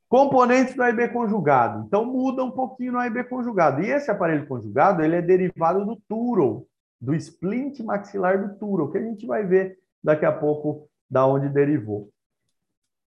Componentes 0.08 0.74
do 0.74 0.84
AIB 0.84 1.10
conjugado. 1.10 1.84
Então, 1.86 2.06
muda 2.06 2.46
um 2.46 2.52
pouquinho 2.52 2.94
no 2.94 3.00
AIB 3.00 3.26
conjugado. 3.26 3.82
E 3.82 3.90
esse 3.90 4.10
aparelho 4.10 4.48
conjugado, 4.48 5.04
ele 5.04 5.18
é 5.18 5.22
derivado 5.22 5.84
do 5.84 5.98
Turo, 6.08 6.66
do 7.02 7.14
splint 7.14 7.82
maxilar 7.82 8.42
do 8.42 8.58
Turo, 8.58 8.90
que 8.90 8.98
a 8.98 9.02
gente 9.02 9.26
vai 9.26 9.44
ver 9.44 9.83
daqui 10.04 10.26
a 10.26 10.32
pouco 10.32 10.88
da 11.10 11.26
onde 11.26 11.50
derivou. 11.50 12.10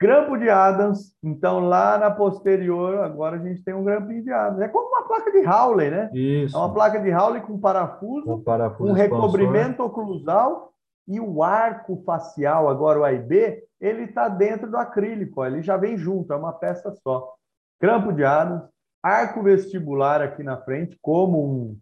Grampo 0.01 0.37
de 0.37 0.49
Adams, 0.49 1.15
então 1.23 1.61
lá 1.61 1.97
na 1.97 2.11
posterior, 2.11 2.99
agora 2.99 3.37
a 3.37 3.39
gente 3.39 3.63
tem 3.63 3.73
um 3.73 3.85
grampinho 3.85 4.21
de 4.21 4.31
Adams. 4.31 4.61
É 4.61 4.67
como 4.67 4.89
uma 4.89 5.07
placa 5.07 5.31
de 5.31 5.47
Howley, 5.47 5.89
né? 5.89 6.09
Isso. 6.13 6.55
É 6.55 6.59
uma 6.59 6.73
placa 6.73 6.99
de 6.99 7.09
Howley 7.09 7.41
com 7.41 7.57
parafuso, 7.57 8.29
Um 8.29 8.43
parafuso 8.43 8.91
um 8.91 8.97
expansor. 8.97 9.15
recobrimento 9.15 9.81
oclusal 9.81 10.73
e 11.07 11.19
o 11.21 11.41
arco 11.41 12.03
facial, 12.05 12.67
agora 12.67 12.99
o 12.99 13.03
AIB, 13.05 13.63
ele 13.79 14.03
está 14.03 14.27
dentro 14.27 14.69
do 14.69 14.77
acrílico, 14.77 15.41
ó, 15.41 15.45
ele 15.45 15.61
já 15.61 15.77
vem 15.77 15.97
junto, 15.97 16.33
é 16.33 16.35
uma 16.35 16.53
peça 16.53 16.91
só. 17.01 17.33
Grampo 17.81 18.11
de 18.11 18.25
Adams, 18.25 18.63
arco 19.01 19.41
vestibular 19.41 20.21
aqui 20.21 20.43
na 20.43 20.57
frente, 20.57 20.97
como 21.01 21.45
um, 21.45 21.79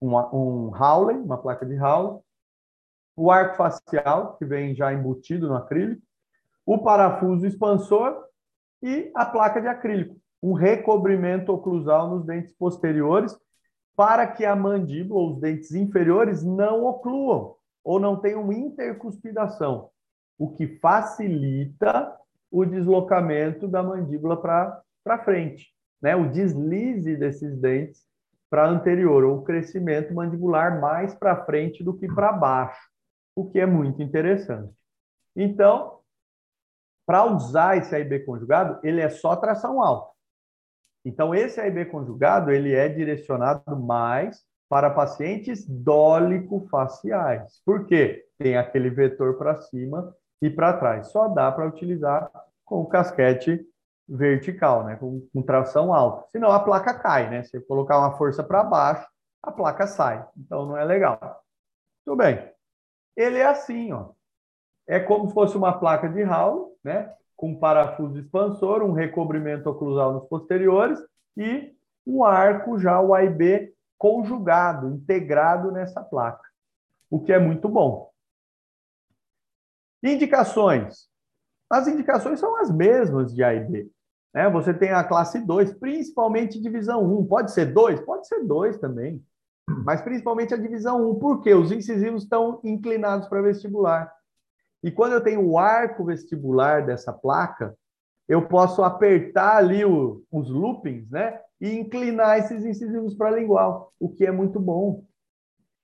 um, 0.00 0.16
um 0.16 0.70
Howley, 0.74 1.16
uma 1.16 1.38
placa 1.38 1.66
de 1.66 1.78
Howley. 1.78 2.20
O 3.16 3.30
arco 3.30 3.56
facial, 3.56 4.36
que 4.36 4.44
vem 4.44 4.74
já 4.74 4.92
embutido 4.92 5.48
no 5.48 5.56
acrílico. 5.56 6.02
O 6.64 6.78
parafuso 6.78 7.46
expansor 7.46 8.24
e 8.82 9.10
a 9.14 9.26
placa 9.26 9.60
de 9.60 9.68
acrílico, 9.68 10.16
um 10.42 10.52
recobrimento 10.52 11.52
oclusal 11.52 12.08
nos 12.08 12.24
dentes 12.24 12.54
posteriores 12.54 13.36
para 13.96 14.26
que 14.26 14.46
a 14.46 14.56
mandíbula 14.56 15.20
ou 15.20 15.32
os 15.32 15.40
dentes 15.40 15.74
inferiores 15.74 16.42
não 16.42 16.86
ocluam 16.86 17.56
ou 17.84 17.98
não 17.98 18.16
tenham 18.16 18.52
intercuspidação, 18.52 19.90
o 20.38 20.50
que 20.54 20.78
facilita 20.78 22.16
o 22.50 22.64
deslocamento 22.64 23.68
da 23.68 23.82
mandíbula 23.82 24.40
para 24.40 25.24
frente, 25.24 25.68
né? 26.00 26.16
o 26.16 26.30
deslize 26.30 27.16
desses 27.16 27.56
dentes 27.58 28.04
para 28.48 28.68
anterior, 28.68 29.22
ou 29.24 29.38
o 29.38 29.42
crescimento 29.42 30.12
mandibular 30.12 30.80
mais 30.80 31.14
para 31.14 31.44
frente 31.44 31.84
do 31.84 31.94
que 31.94 32.08
para 32.08 32.32
baixo, 32.32 32.89
o 33.40 33.50
que 33.50 33.58
é 33.58 33.66
muito 33.66 34.02
interessante. 34.02 34.72
Então, 35.34 36.00
para 37.06 37.24
usar 37.24 37.76
esse 37.76 37.94
AIB 37.94 38.24
conjugado, 38.24 38.78
ele 38.82 39.00
é 39.00 39.08
só 39.08 39.34
tração 39.36 39.82
alta. 39.82 40.10
Então, 41.04 41.34
esse 41.34 41.60
AIB 41.60 41.86
conjugado, 41.86 42.50
ele 42.50 42.74
é 42.74 42.88
direcionado 42.88 43.76
mais 43.76 44.44
para 44.68 44.90
pacientes 44.90 45.66
dólico-faciais. 45.66 47.60
Por 47.64 47.86
quê? 47.86 48.24
Tem 48.38 48.56
aquele 48.56 48.90
vetor 48.90 49.36
para 49.36 49.60
cima 49.60 50.14
e 50.40 50.48
para 50.48 50.76
trás. 50.76 51.08
Só 51.08 51.26
dá 51.28 51.50
para 51.50 51.66
utilizar 51.66 52.30
com 52.64 52.86
casquete 52.86 53.60
vertical, 54.08 54.84
né? 54.84 54.96
com, 54.96 55.26
com 55.32 55.42
tração 55.42 55.92
alta. 55.92 56.28
Senão 56.30 56.52
a 56.52 56.60
placa 56.60 56.94
cai, 56.94 57.30
né? 57.30 57.42
Se 57.42 57.60
colocar 57.62 57.98
uma 57.98 58.16
força 58.16 58.44
para 58.44 58.62
baixo, 58.62 59.06
a 59.42 59.50
placa 59.50 59.86
sai. 59.86 60.24
Então, 60.36 60.66
não 60.66 60.76
é 60.76 60.84
legal. 60.84 61.18
Tudo 62.04 62.18
bem. 62.18 62.49
Ele 63.16 63.38
é 63.38 63.46
assim, 63.46 63.92
ó 63.92 64.10
é 64.90 64.98
como 64.98 65.28
se 65.28 65.34
fosse 65.34 65.56
uma 65.56 65.78
placa 65.78 66.08
de 66.08 66.20
Hall, 66.24 66.76
né? 66.82 67.14
com 67.36 67.54
parafuso 67.54 68.18
expansor, 68.18 68.82
um 68.82 68.90
recobrimento 68.90 69.70
oclusal 69.70 70.12
nos 70.12 70.28
posteriores 70.28 70.98
e 71.36 71.72
um 72.04 72.24
arco 72.24 72.76
já 72.76 73.00
o 73.00 73.14
AIB 73.14 73.72
conjugado, 73.96 74.88
integrado 74.88 75.70
nessa 75.70 76.02
placa, 76.02 76.42
o 77.08 77.20
que 77.20 77.32
é 77.32 77.38
muito 77.38 77.68
bom. 77.68 78.10
Indicações. 80.02 81.08
As 81.70 81.86
indicações 81.86 82.40
são 82.40 82.56
as 82.60 82.68
mesmas 82.68 83.32
de 83.32 83.44
AIB. 83.44 83.92
Né? 84.34 84.50
Você 84.50 84.74
tem 84.74 84.90
a 84.90 85.04
classe 85.04 85.38
2, 85.38 85.74
principalmente 85.74 86.60
divisão 86.60 87.04
1. 87.20 87.26
Pode 87.26 87.52
ser 87.52 87.66
2? 87.66 88.00
Pode 88.00 88.26
ser 88.26 88.44
2 88.44 88.76
também. 88.78 89.24
Mas 89.84 90.02
principalmente 90.02 90.54
a 90.54 90.56
divisão 90.56 91.10
1. 91.10 91.18
Por 91.18 91.40
quê? 91.40 91.54
Os 91.54 91.72
incisivos 91.72 92.24
estão 92.24 92.60
inclinados 92.64 93.28
para 93.28 93.42
vestibular. 93.42 94.12
E 94.82 94.90
quando 94.90 95.12
eu 95.12 95.22
tenho 95.22 95.42
o 95.46 95.58
arco 95.58 96.04
vestibular 96.04 96.84
dessa 96.84 97.12
placa, 97.12 97.76
eu 98.28 98.46
posso 98.46 98.82
apertar 98.82 99.56
ali 99.56 99.84
o, 99.84 100.22
os 100.30 100.48
loopings, 100.48 101.10
né? 101.10 101.40
E 101.60 101.72
inclinar 101.72 102.38
esses 102.38 102.64
incisivos 102.64 103.14
para 103.14 103.36
lingual, 103.36 103.92
o 103.98 104.08
que 104.08 104.24
é 104.24 104.30
muito 104.30 104.58
bom. 104.58 105.04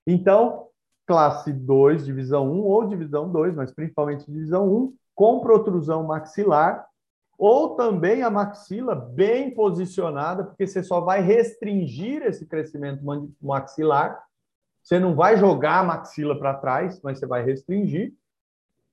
Então, 0.07 0.67
classe 1.05 1.51
2, 1.51 2.05
divisão 2.05 2.49
1 2.51 2.63
ou 2.63 2.87
divisão 2.87 3.29
2, 3.31 3.53
mas 3.55 3.73
principalmente 3.73 4.25
divisão 4.31 4.67
1, 4.73 4.93
com 5.13 5.41
protrusão 5.41 6.03
maxilar, 6.03 6.86
ou 7.37 7.75
também 7.75 8.23
a 8.23 8.29
maxila 8.29 8.95
bem 8.95 9.53
posicionada, 9.53 10.43
porque 10.43 10.65
você 10.65 10.81
só 10.81 10.99
vai 10.99 11.21
restringir 11.21 12.23
esse 12.23 12.47
crescimento 12.47 13.03
maxilar. 13.39 14.23
Você 14.81 14.99
não 14.99 15.15
vai 15.15 15.37
jogar 15.37 15.79
a 15.79 15.83
maxila 15.83 16.37
para 16.39 16.55
trás, 16.55 16.99
mas 17.03 17.19
você 17.19 17.27
vai 17.27 17.43
restringir 17.43 18.13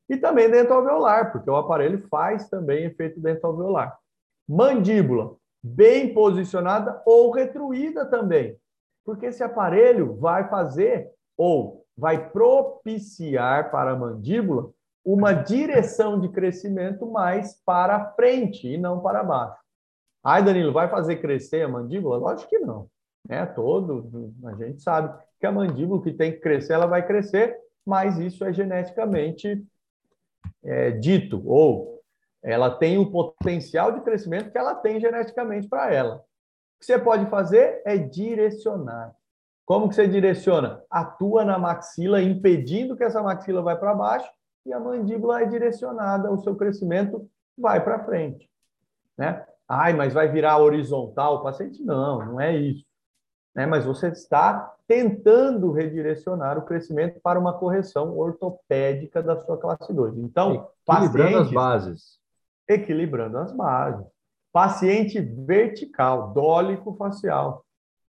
e 0.08 0.16
também 0.16 0.50
dentro 0.50 0.74
alveolar, 0.74 1.32
porque 1.32 1.48
o 1.48 1.56
aparelho 1.56 2.06
faz 2.08 2.48
também 2.48 2.84
efeito 2.84 3.20
dentro 3.20 3.46
alveolar. 3.46 3.98
Mandíbula, 4.46 5.36
bem 5.62 6.12
posicionada 6.12 7.02
ou 7.06 7.30
retruída 7.30 8.04
também, 8.04 8.58
porque 9.04 9.26
esse 9.26 9.42
aparelho 9.42 10.14
vai 10.16 10.48
fazer 10.48 11.10
ou 11.36 11.86
vai 11.96 12.28
propiciar 12.28 13.70
para 13.70 13.92
a 13.92 13.96
mandíbula 13.96 14.70
uma 15.04 15.32
direção 15.32 16.18
de 16.18 16.28
crescimento 16.30 17.06
mais 17.06 17.60
para 17.64 18.12
frente 18.12 18.66
e 18.66 18.78
não 18.78 19.00
para 19.00 19.22
baixo. 19.22 19.62
Ai, 20.24 20.42
Danilo, 20.42 20.72
vai 20.72 20.88
fazer 20.88 21.16
crescer 21.16 21.62
a 21.62 21.68
mandíbula? 21.68 22.16
Lógico 22.16 22.48
que 22.48 22.58
não. 22.58 22.88
É 23.28 23.44
todo, 23.44 24.32
a 24.44 24.54
gente 24.54 24.82
sabe 24.82 25.14
que 25.38 25.46
a 25.46 25.52
mandíbula 25.52 26.02
que 26.02 26.12
tem 26.12 26.32
que 26.32 26.40
crescer, 26.40 26.74
ela 26.74 26.86
vai 26.86 27.06
crescer, 27.06 27.58
mas 27.84 28.18
isso 28.18 28.44
é 28.44 28.52
geneticamente 28.52 29.62
é, 30.62 30.90
dito, 30.90 31.42
ou 31.46 32.02
ela 32.42 32.70
tem 32.70 32.98
o 32.98 33.10
potencial 33.10 33.92
de 33.92 34.00
crescimento 34.00 34.50
que 34.50 34.58
ela 34.58 34.74
tem 34.74 35.00
geneticamente 35.00 35.68
para 35.68 35.92
ela. 35.92 36.16
O 36.16 36.80
que 36.80 36.86
você 36.86 36.98
pode 36.98 37.26
fazer 37.30 37.82
é 37.84 37.96
direcionar. 37.96 39.14
Como 39.64 39.88
que 39.88 39.94
você 39.94 40.06
direciona? 40.06 40.82
Atua 40.90 41.44
na 41.44 41.58
maxila, 41.58 42.22
impedindo 42.22 42.96
que 42.96 43.04
essa 43.04 43.22
maxila 43.22 43.62
vá 43.62 43.74
para 43.74 43.94
baixo, 43.94 44.30
e 44.66 44.72
a 44.72 44.80
mandíbula 44.80 45.42
é 45.42 45.46
direcionada, 45.46 46.30
o 46.30 46.38
seu 46.38 46.56
crescimento 46.56 47.28
vai 47.56 47.82
para 47.82 48.04
frente. 48.04 48.48
Né? 49.16 49.44
Ai, 49.68 49.92
mas 49.92 50.12
vai 50.12 50.28
virar 50.28 50.58
horizontal 50.58 51.36
o 51.36 51.42
paciente? 51.42 51.82
Não, 51.82 52.24
não 52.24 52.40
é 52.40 52.56
isso. 52.56 52.84
Né? 53.54 53.66
Mas 53.66 53.84
você 53.84 54.08
está 54.08 54.74
tentando 54.86 55.72
redirecionar 55.72 56.58
o 56.58 56.64
crescimento 56.64 57.20
para 57.20 57.38
uma 57.38 57.56
correção 57.58 58.16
ortopédica 58.18 59.22
da 59.22 59.38
sua 59.40 59.56
classe 59.56 59.92
2. 59.92 60.18
Então, 60.18 60.68
equilibrando 60.88 61.38
as 61.38 61.50
bases. 61.50 62.18
Equilibrando 62.68 63.38
as 63.38 63.52
bases. 63.52 64.06
Paciente 64.52 65.20
vertical, 65.20 66.32
dólico 66.32 66.94
facial, 66.94 67.64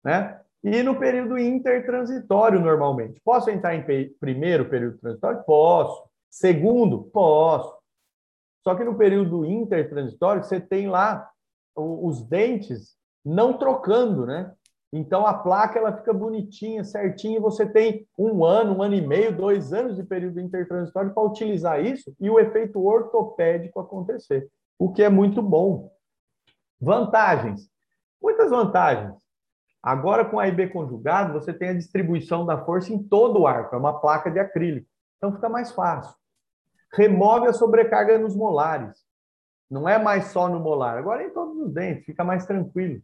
né? 0.03 0.39
E 0.63 0.81
no 0.81 0.97
período 0.97 1.37
intertransitório, 1.37 2.59
normalmente. 2.59 3.19
Posso 3.23 3.49
entrar 3.49 3.75
em 3.75 4.13
primeiro 4.19 4.69
período 4.69 4.97
transitório? 4.97 5.43
Posso. 5.43 6.12
Segundo? 6.33 7.03
Posso. 7.13 7.77
Só 8.63 8.73
que 8.73 8.83
no 8.83 8.97
período 8.97 9.45
intertransitório, 9.45 10.43
você 10.43 10.59
tem 10.59 10.89
lá 10.89 11.29
os 11.75 12.23
dentes 12.23 12.97
não 13.23 13.55
trocando, 13.55 14.25
né? 14.25 14.51
Então 14.91 15.27
a 15.27 15.35
placa 15.35 15.77
ela 15.77 15.95
fica 15.95 16.11
bonitinha, 16.11 16.83
certinha, 16.83 17.37
e 17.37 17.41
você 17.41 17.67
tem 17.67 18.07
um 18.17 18.43
ano, 18.43 18.77
um 18.77 18.81
ano 18.81 18.95
e 18.95 19.05
meio, 19.05 19.37
dois 19.37 19.71
anos 19.73 19.95
de 19.95 20.03
período 20.03 20.39
intertransitório 20.39 21.13
para 21.13 21.23
utilizar 21.23 21.85
isso 21.85 22.15
e 22.19 22.31
o 22.31 22.39
efeito 22.39 22.83
ortopédico 22.83 23.79
acontecer, 23.79 24.49
o 24.79 24.91
que 24.91 25.03
é 25.03 25.09
muito 25.09 25.39
bom. 25.39 25.91
Vantagens. 26.81 27.69
Muitas 28.19 28.49
vantagens. 28.49 29.21
Agora, 29.83 30.25
com 30.25 30.39
a 30.39 30.47
IB 30.47 30.69
conjugado, 30.69 31.33
você 31.33 31.53
tem 31.53 31.69
a 31.69 31.77
distribuição 31.77 32.43
da 32.43 32.65
força 32.65 32.91
em 32.91 33.03
todo 33.03 33.41
o 33.41 33.47
arco, 33.47 33.75
é 33.75 33.77
uma 33.77 33.99
placa 33.99 34.31
de 34.31 34.39
acrílico. 34.39 34.87
Então 35.17 35.31
fica 35.31 35.47
mais 35.47 35.71
fácil. 35.71 36.22
Remove 36.93 37.47
a 37.47 37.53
sobrecarga 37.53 38.17
nos 38.17 38.35
molares. 38.35 39.03
Não 39.69 39.89
é 39.89 39.97
mais 39.97 40.25
só 40.25 40.47
no 40.47 40.59
molar, 40.59 40.97
agora 40.97 41.23
é 41.23 41.27
em 41.27 41.31
todos 41.31 41.57
os 41.57 41.73
dentes, 41.73 42.05
fica 42.05 42.23
mais 42.23 42.45
tranquilo. 42.45 43.01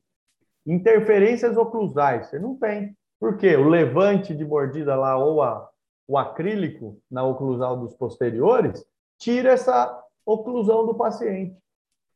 Interferências 0.66 1.58
oclusais, 1.58 2.28
você 2.28 2.38
não 2.38 2.56
tem. 2.56 2.96
Por 3.20 3.38
quê? 3.38 3.56
O 3.56 3.68
levante 3.68 4.36
de 4.36 4.46
mordida 4.46 4.96
lá 4.96 5.18
ou 5.18 5.42
a, 5.42 5.68
o 6.08 6.18
acrílico 6.18 7.02
na 7.10 7.24
oclusal 7.24 7.78
dos 7.78 7.96
posteriores 7.96 8.86
tira 9.18 9.52
essa 9.52 10.04
oclusão 10.26 10.86
do 10.86 10.94
paciente. 10.94 11.58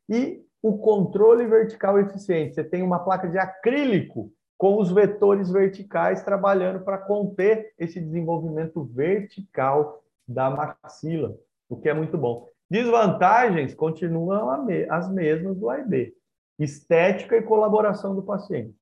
E 0.08 0.44
o 0.62 0.78
controle 0.78 1.46
vertical 1.46 1.98
eficiente. 1.98 2.54
Você 2.54 2.64
tem 2.64 2.82
uma 2.82 3.00
placa 3.00 3.28
de 3.28 3.36
acrílico 3.36 4.32
com 4.56 4.80
os 4.80 4.90
vetores 4.90 5.50
verticais 5.50 6.22
trabalhando 6.22 6.84
para 6.84 6.96
conter 6.96 7.74
esse 7.78 8.00
desenvolvimento 8.00 8.82
vertical 8.84 10.02
da 10.26 10.48
maxila, 10.48 11.36
o 11.74 11.80
que 11.80 11.88
é 11.88 11.94
muito 11.94 12.16
bom. 12.16 12.48
Desvantagens 12.70 13.74
continuam 13.74 14.66
as 14.90 15.10
mesmas 15.12 15.56
do 15.58 15.68
AIB. 15.68 16.14
estética 16.58 17.36
e 17.36 17.42
colaboração 17.42 18.14
do 18.14 18.22
paciente. 18.22 18.74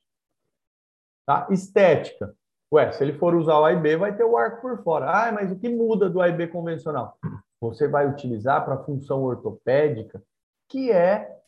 Tá? 1.27 1.47
Estética. 1.51 2.35
Ué, 2.73 2.91
se 2.93 3.03
ele 3.03 3.19
for 3.19 3.35
usar 3.35 3.59
o 3.59 3.65
AIB, 3.65 3.97
vai 3.97 4.17
ter 4.17 4.25
o 4.25 4.37
arco 4.37 4.61
por 4.63 4.83
fora. 4.83 5.11
Ah, 5.11 5.33
mas 5.33 5.51
o 5.51 5.59
que 5.59 5.69
muda 5.69 6.09
do 6.09 6.21
AIB 6.21 6.49
convencional? 6.49 7.19
Você 7.61 7.87
vai 7.87 8.09
utilizar 8.09 8.65
para 8.65 8.83
função 8.83 9.23
ortopédica, 9.23 10.23
que 10.69 10.91
é, 10.91 11.39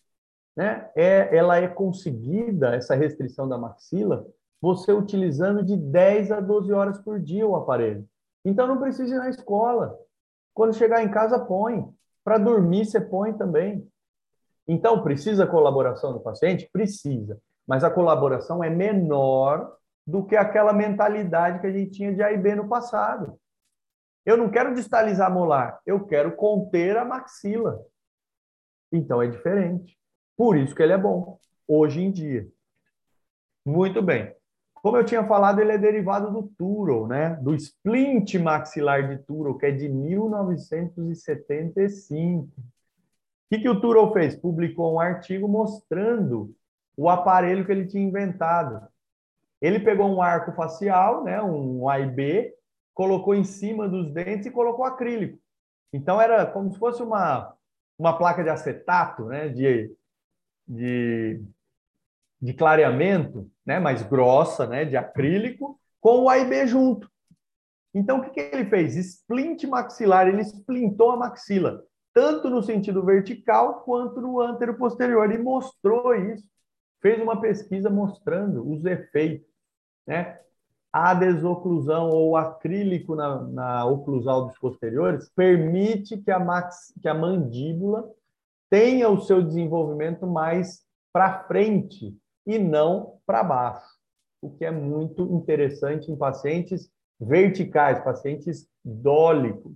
né, 0.56 0.90
é, 0.94 1.36
ela 1.36 1.56
é 1.56 1.66
conseguida, 1.66 2.74
essa 2.74 2.94
restrição 2.94 3.48
da 3.48 3.58
maxila, 3.58 4.26
você 4.60 4.92
utilizando 4.92 5.62
de 5.62 5.76
10 5.76 6.30
a 6.30 6.40
12 6.40 6.72
horas 6.72 6.98
por 6.98 7.20
dia 7.20 7.46
o 7.46 7.56
aparelho. 7.56 8.06
Então 8.44 8.66
não 8.66 8.78
precisa 8.78 9.14
ir 9.14 9.18
na 9.18 9.30
escola. 9.30 9.98
Quando 10.54 10.74
chegar 10.74 11.02
em 11.02 11.10
casa, 11.10 11.38
põe. 11.38 11.92
Para 12.22 12.38
dormir, 12.38 12.86
você 12.86 13.00
põe 13.00 13.32
também. 13.34 13.86
Então, 14.66 15.02
precisa 15.02 15.46
colaboração 15.46 16.12
do 16.12 16.20
paciente? 16.20 16.70
Precisa. 16.72 17.38
Mas 17.66 17.84
a 17.84 17.90
colaboração 17.90 18.62
é 18.62 18.70
menor 18.70 19.76
do 20.06 20.24
que 20.24 20.36
aquela 20.36 20.72
mentalidade 20.72 21.60
que 21.60 21.66
a 21.66 21.72
gente 21.72 21.90
tinha 21.90 22.14
de 22.14 22.22
A 22.22 22.32
e 22.32 22.38
B 22.38 22.54
no 22.54 22.68
passado. 22.68 23.38
Eu 24.24 24.36
não 24.36 24.50
quero 24.50 24.74
distalizar 24.74 25.30
molar, 25.32 25.80
eu 25.84 26.06
quero 26.06 26.34
conter 26.34 26.96
a 26.96 27.04
maxila. 27.04 27.82
Então 28.90 29.20
é 29.20 29.26
diferente. 29.26 29.98
Por 30.36 30.56
isso 30.56 30.74
que 30.74 30.82
ele 30.82 30.92
é 30.92 30.98
bom, 30.98 31.38
hoje 31.68 32.02
em 32.02 32.10
dia. 32.10 32.46
Muito 33.64 34.02
bem. 34.02 34.34
Como 34.84 34.96
eu 34.98 35.04
tinha 35.04 35.24
falado, 35.24 35.62
ele 35.62 35.72
é 35.72 35.78
derivado 35.78 36.30
do 36.30 36.42
Turo, 36.58 37.06
né? 37.06 37.36
Do 37.36 37.54
splint 37.54 38.34
maxilar 38.34 39.08
de 39.08 39.16
Turo, 39.16 39.56
que 39.56 39.64
é 39.64 39.70
de 39.70 39.88
1975. 39.88 42.44
O 42.44 42.50
que, 43.50 43.60
que 43.60 43.68
o 43.70 43.80
Turo 43.80 44.12
fez? 44.12 44.36
Publicou 44.36 44.92
um 44.92 45.00
artigo 45.00 45.48
mostrando 45.48 46.54
o 46.94 47.08
aparelho 47.08 47.64
que 47.64 47.72
ele 47.72 47.86
tinha 47.86 48.06
inventado. 48.06 48.86
Ele 49.58 49.80
pegou 49.80 50.06
um 50.06 50.20
arco 50.20 50.52
facial, 50.52 51.24
né, 51.24 51.40
um 51.40 51.88
A 51.88 52.00
e 52.00 52.06
B, 52.06 52.54
colocou 52.92 53.34
em 53.34 53.42
cima 53.42 53.88
dos 53.88 54.12
dentes 54.12 54.44
e 54.44 54.50
colocou 54.50 54.84
acrílico. 54.84 55.38
Então 55.94 56.20
era 56.20 56.44
como 56.44 56.70
se 56.70 56.78
fosse 56.78 57.02
uma, 57.02 57.54
uma 57.98 58.18
placa 58.18 58.44
de 58.44 58.50
acetato, 58.50 59.24
né, 59.24 59.48
de, 59.48 59.90
de, 60.68 61.42
de 62.40 62.52
clareamento, 62.52 63.50
né, 63.64 63.78
mais 63.78 64.02
grossa, 64.02 64.66
né, 64.66 64.84
de 64.84 64.96
acrílico, 64.96 65.80
com 66.00 66.22
o 66.22 66.28
A 66.28 66.38
e 66.38 66.44
B 66.44 66.66
junto. 66.66 67.10
Então 67.94 68.18
o 68.18 68.22
que, 68.22 68.30
que 68.30 68.40
ele 68.40 68.66
fez? 68.66 68.96
Splint 68.96 69.64
maxilar, 69.64 70.28
ele 70.28 70.42
splintou 70.42 71.12
a 71.12 71.16
maxila, 71.16 71.82
tanto 72.12 72.50
no 72.50 72.62
sentido 72.62 73.04
vertical 73.04 73.82
quanto 73.84 74.20
no 74.20 74.40
antero 74.40 74.76
posterior, 74.76 75.30
e 75.32 75.38
mostrou 75.38 76.14
isso 76.14 76.44
fez 77.04 77.20
uma 77.20 77.38
pesquisa 77.38 77.90
mostrando 77.90 78.66
os 78.66 78.82
efeitos, 78.86 79.46
né? 80.06 80.40
A 80.90 81.12
desoclusão 81.12 82.08
ou 82.08 82.34
acrílico 82.34 83.14
na, 83.14 83.42
na 83.42 83.84
oclusal 83.84 84.46
dos 84.46 84.58
posteriores 84.58 85.28
permite 85.36 86.16
que 86.16 86.30
a, 86.30 86.38
max, 86.38 86.94
que 87.02 87.08
a 87.08 87.12
mandíbula 87.12 88.08
tenha 88.70 89.10
o 89.10 89.20
seu 89.20 89.42
desenvolvimento 89.42 90.26
mais 90.26 90.82
para 91.12 91.44
frente 91.44 92.16
e 92.46 92.58
não 92.58 93.18
para 93.26 93.42
baixo, 93.42 93.86
o 94.40 94.50
que 94.50 94.64
é 94.64 94.70
muito 94.70 95.22
interessante 95.34 96.10
em 96.10 96.16
pacientes 96.16 96.90
verticais, 97.20 98.02
pacientes 98.02 98.68
dólicos. 98.84 99.72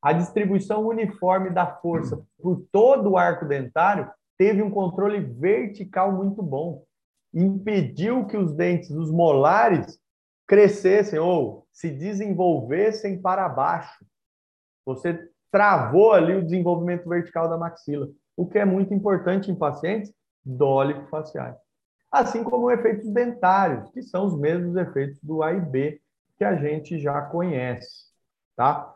A 0.00 0.12
distribuição 0.12 0.86
uniforme 0.86 1.50
da 1.50 1.66
força 1.66 2.22
por 2.38 2.64
todo 2.70 3.12
o 3.12 3.16
arco 3.16 3.46
dentário 3.46 4.10
teve 4.36 4.62
um 4.62 4.70
controle 4.70 5.20
vertical 5.20 6.12
muito 6.12 6.42
bom. 6.42 6.84
Impediu 7.32 8.26
que 8.26 8.36
os 8.36 8.52
dentes, 8.52 8.90
os 8.90 9.10
molares, 9.10 9.98
crescessem 10.46 11.18
ou 11.18 11.66
se 11.72 11.90
desenvolvessem 11.90 13.20
para 13.20 13.48
baixo. 13.48 14.04
Você 14.84 15.28
travou 15.50 16.12
ali 16.12 16.34
o 16.34 16.44
desenvolvimento 16.44 17.08
vertical 17.08 17.48
da 17.48 17.56
maxila, 17.56 18.08
o 18.36 18.46
que 18.46 18.58
é 18.58 18.64
muito 18.64 18.92
importante 18.92 19.50
em 19.50 19.54
pacientes 19.54 20.12
dólico-faciais. 20.44 21.63
Assim 22.14 22.44
como 22.44 22.70
efeitos 22.70 23.08
dentários, 23.12 23.90
que 23.90 24.02
são 24.02 24.26
os 24.26 24.38
mesmos 24.38 24.76
efeitos 24.76 25.18
do 25.22 25.42
A 25.42 25.52
e 25.52 25.60
B 25.60 26.00
que 26.36 26.44
a 26.44 26.56
gente 26.56 26.98
já 26.98 27.20
conhece, 27.22 28.10
tá? 28.56 28.94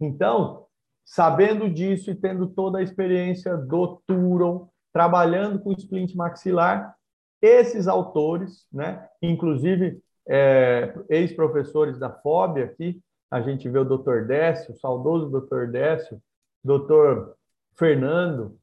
Então, 0.00 0.64
Sabendo 1.04 1.68
disso 1.68 2.10
e 2.10 2.14
tendo 2.14 2.46
toda 2.46 2.78
a 2.78 2.82
experiência 2.82 3.56
do 3.56 4.00
Turon, 4.06 4.68
trabalhando 4.92 5.58
com 5.60 5.72
splint 5.72 6.14
maxilar, 6.14 6.96
esses 7.42 7.86
autores, 7.86 8.66
né, 8.72 9.06
inclusive 9.20 10.00
é, 10.26 10.94
ex-professores 11.10 11.98
da 11.98 12.10
FOB 12.10 12.62
aqui, 12.62 13.02
a 13.30 13.42
gente 13.42 13.68
vê 13.68 13.78
o 13.78 13.84
Dr. 13.84 14.26
Décio, 14.26 14.72
o 14.72 14.78
saudoso 14.78 15.28
Dr. 15.28 15.66
Décio, 15.66 16.22
Dr. 16.64 17.32
Fernando, 17.76 18.56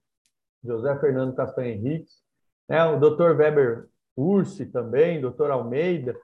José 0.63 0.97
Fernando 0.99 1.35
Castanho 1.35 1.75
Henriques, 1.75 2.20
né, 2.71 2.85
o 2.85 2.97
Dr. 2.97 3.35
Weber 3.35 3.89
Ursi 4.15 4.65
também, 4.65 5.19
Dr. 5.19 5.51
Almeida. 5.51 6.15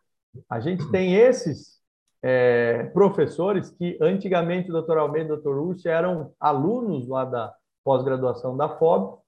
A 0.49 0.61
gente 0.61 0.89
tem 0.91 1.13
esses 1.13 1.81
é, 2.23 2.83
professores 2.93 3.69
que 3.69 3.97
antigamente 4.01 4.71
o 4.71 4.81
Dr. 4.81 4.97
Almeida 4.97 5.33
e 5.33 5.37
o 5.37 5.41
Dr. 5.41 5.57
Urso 5.57 5.89
eram 5.89 6.31
alunos 6.39 7.05
lá 7.05 7.25
da 7.25 7.53
pós-graduação 7.83 8.55
da 8.55 8.69
FOB 8.69 9.19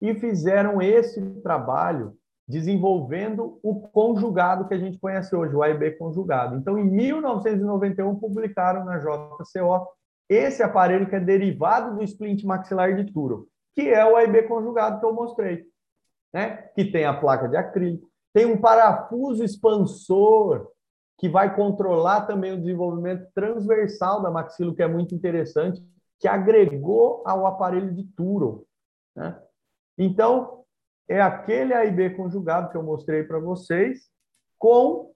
e 0.00 0.14
fizeram 0.14 0.80
esse 0.80 1.20
trabalho 1.42 2.14
desenvolvendo 2.48 3.60
o 3.62 3.88
conjugado 3.88 4.66
que 4.66 4.74
a 4.74 4.78
gente 4.78 4.98
conhece 4.98 5.36
hoje, 5.36 5.54
o 5.54 5.62
AIB 5.62 5.98
conjugado. 5.98 6.56
Então, 6.56 6.78
em 6.78 6.84
1991, 6.84 8.18
publicaram 8.18 8.84
na 8.84 8.96
JCO 8.98 9.86
esse 10.26 10.62
aparelho 10.62 11.06
que 11.06 11.16
é 11.16 11.20
derivado 11.20 11.96
do 11.96 12.02
splint 12.02 12.44
maxilar 12.44 12.96
de 12.96 13.12
Turo, 13.12 13.46
que 13.74 13.82
é 13.82 14.04
o 14.04 14.16
AIB 14.16 14.44
conjugado 14.44 14.98
que 14.98 15.04
eu 15.04 15.12
mostrei, 15.12 15.66
né? 16.32 16.56
que 16.74 16.84
tem 16.84 17.04
a 17.04 17.18
placa 17.18 17.48
de 17.48 17.56
acrílico, 17.56 18.08
tem 18.32 18.46
um 18.46 18.60
parafuso 18.60 19.44
expansor 19.44 20.70
que 21.18 21.28
vai 21.28 21.54
controlar 21.54 22.22
também 22.22 22.52
o 22.52 22.58
desenvolvimento 22.58 23.28
transversal 23.34 24.22
da 24.22 24.30
maxila, 24.30 24.74
que 24.74 24.82
é 24.82 24.88
muito 24.88 25.14
interessante, 25.14 25.80
que 26.18 26.26
agregou 26.26 27.22
ao 27.26 27.46
aparelho 27.46 27.94
de 27.94 28.04
Turo. 28.04 28.66
Né? 29.14 29.40
Então, 29.98 30.64
é 31.08 31.20
aquele 31.20 31.74
AIB 31.74 32.16
conjugado 32.16 32.70
que 32.70 32.76
eu 32.76 32.82
mostrei 32.82 33.22
para 33.22 33.38
vocês, 33.38 34.10
com 34.58 35.12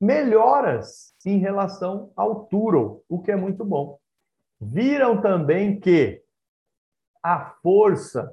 melhoras 0.00 1.14
em 1.24 1.38
relação 1.38 2.12
ao 2.16 2.46
Turo, 2.46 3.02
o 3.08 3.22
que 3.22 3.30
é 3.30 3.36
muito 3.36 3.64
bom. 3.64 3.98
Viram 4.60 5.20
também 5.20 5.80
que 5.80 6.22
a 7.22 7.54
força, 7.62 8.32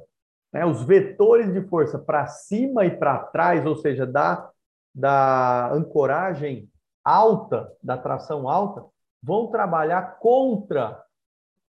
né, 0.51 0.65
os 0.65 0.83
vetores 0.83 1.53
de 1.53 1.62
força 1.67 1.97
para 1.97 2.27
cima 2.27 2.85
e 2.85 2.97
para 2.97 3.19
trás, 3.19 3.65
ou 3.65 3.75
seja, 3.75 4.05
da, 4.05 4.49
da 4.93 5.71
ancoragem 5.73 6.69
alta, 7.03 7.71
da 7.81 7.97
tração 7.97 8.49
alta, 8.49 8.85
vão 9.21 9.47
trabalhar 9.47 10.19
contra 10.19 11.03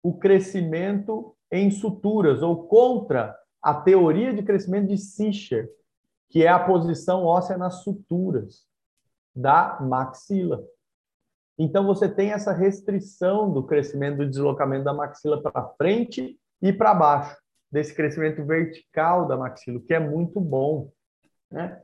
o 0.04 0.18
crescimento 0.18 1.36
em 1.52 1.70
suturas 1.70 2.42
ou 2.42 2.68
contra 2.68 3.38
a 3.62 3.74
teoria 3.74 4.34
de 4.34 4.42
crescimento 4.42 4.88
de 4.88 4.98
Sicher, 4.98 5.70
que 6.30 6.44
é 6.44 6.48
a 6.48 6.60
posição 6.60 7.26
óssea 7.26 7.58
nas 7.58 7.84
suturas 7.84 8.66
da 9.36 9.80
maxila. 9.82 10.64
Então 11.58 11.86
você 11.86 12.10
tem 12.10 12.32
essa 12.32 12.52
restrição 12.52 13.52
do 13.52 13.64
crescimento 13.64 14.18
do 14.18 14.30
deslocamento 14.30 14.84
da 14.84 14.94
maxila 14.94 15.42
para 15.42 15.68
frente 15.78 16.40
e 16.62 16.74
para 16.74 16.94
baixo, 16.94 17.38
desse 17.72 17.94
crescimento 17.94 18.44
vertical 18.44 19.28
da 19.28 19.38
maxila, 19.38 19.80
que 19.80 19.94
é 19.94 20.00
muito 20.00 20.40
bom, 20.40 20.92
né? 21.50 21.82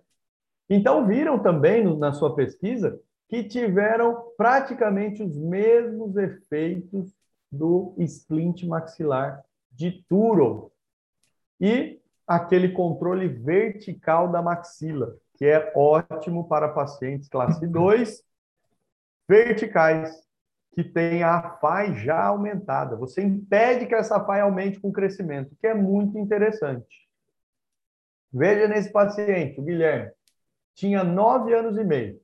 Então 0.70 1.08
viram 1.08 1.40
também 1.40 1.84
na 1.98 2.12
sua 2.12 2.36
pesquisa 2.36 3.00
que 3.30 3.44
tiveram 3.44 4.32
praticamente 4.38 5.24
os 5.24 5.36
mesmos 5.38 6.16
efeitos 6.18 7.14
do 7.52 7.96
splint 8.00 8.64
maxilar 8.66 9.44
de 9.72 10.04
Turo 10.10 10.72
e 11.60 12.02
aquele 12.26 12.74
controle 12.74 13.28
vertical 13.28 14.30
da 14.30 14.42
maxila, 14.42 15.16
que 15.36 15.46
é 15.46 15.72
ótimo 15.76 16.48
para 16.48 16.70
pacientes 16.70 17.30
classe 17.30 17.66
2 17.66 18.22
verticais, 19.28 20.27
que 20.78 20.84
tem 20.84 21.24
a 21.24 21.58
FAI 21.60 21.96
já 21.96 22.26
aumentada. 22.26 22.96
Você 22.98 23.24
impede 23.24 23.88
que 23.88 23.96
essa 23.96 24.24
FAI 24.24 24.42
aumente 24.42 24.80
com 24.80 24.90
o 24.90 24.94
crescimento, 24.94 25.56
que 25.60 25.66
é 25.66 25.74
muito 25.74 26.20
interessante. 26.20 27.10
Veja 28.32 28.68
nesse 28.68 28.92
paciente, 28.92 29.60
o 29.60 29.64
Guilherme, 29.64 30.12
tinha 30.76 31.04
9 31.04 31.52
anos 31.52 31.80
e 31.80 31.84
meio. 31.84 32.22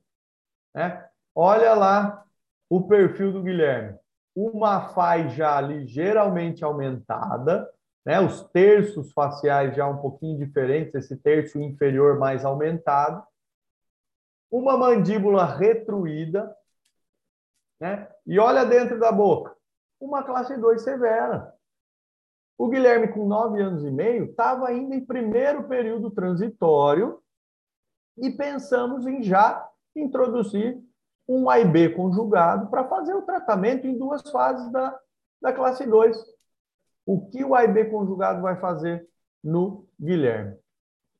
Né? 0.72 1.04
Olha 1.34 1.74
lá 1.74 2.24
o 2.70 2.86
perfil 2.86 3.32
do 3.32 3.42
Guilherme. 3.42 3.98
Uma 4.36 4.90
faixa 4.90 5.60
ligeiramente 5.60 6.64
aumentada, 6.64 7.68
né? 8.06 8.20
Os 8.20 8.40
terços 8.50 9.12
faciais 9.12 9.74
já 9.74 9.88
um 9.88 9.96
pouquinho 9.96 10.38
diferentes, 10.38 10.94
esse 10.94 11.16
terço 11.16 11.60
inferior 11.60 12.20
mais 12.20 12.44
aumentado. 12.44 13.20
Uma 14.48 14.76
mandíbula 14.76 15.44
retruída, 15.44 16.54
né? 17.80 18.08
E 18.26 18.38
olha 18.38 18.64
dentro 18.64 18.98
da 18.98 19.12
boca, 19.12 19.54
uma 20.00 20.22
classe 20.22 20.56
2 20.56 20.82
severa. 20.82 21.52
O 22.56 22.68
Guilherme, 22.68 23.08
com 23.08 23.26
nove 23.26 23.60
anos 23.60 23.84
e 23.84 23.90
meio, 23.90 24.26
estava 24.26 24.68
ainda 24.68 24.94
em 24.94 25.04
primeiro 25.04 25.66
período 25.66 26.10
transitório 26.10 27.20
e 28.16 28.30
pensamos 28.30 29.06
em 29.06 29.22
já 29.22 29.68
introduzir 29.94 30.80
um 31.28 31.48
A 31.48 31.58
e 31.58 31.64
B 31.64 31.90
conjugado 31.90 32.68
para 32.68 32.86
fazer 32.86 33.14
o 33.14 33.22
tratamento 33.22 33.86
em 33.86 33.98
duas 33.98 34.22
fases 34.30 34.70
da, 34.70 34.98
da 35.40 35.52
classe 35.52 35.86
2. 35.86 36.16
O 37.06 37.28
que 37.28 37.44
o 37.44 37.54
A 37.54 37.64
e 37.64 37.68
B 37.68 37.86
conjugado 37.86 38.40
vai 38.40 38.56
fazer 38.60 39.08
no 39.42 39.86
Guilherme? 40.00 40.56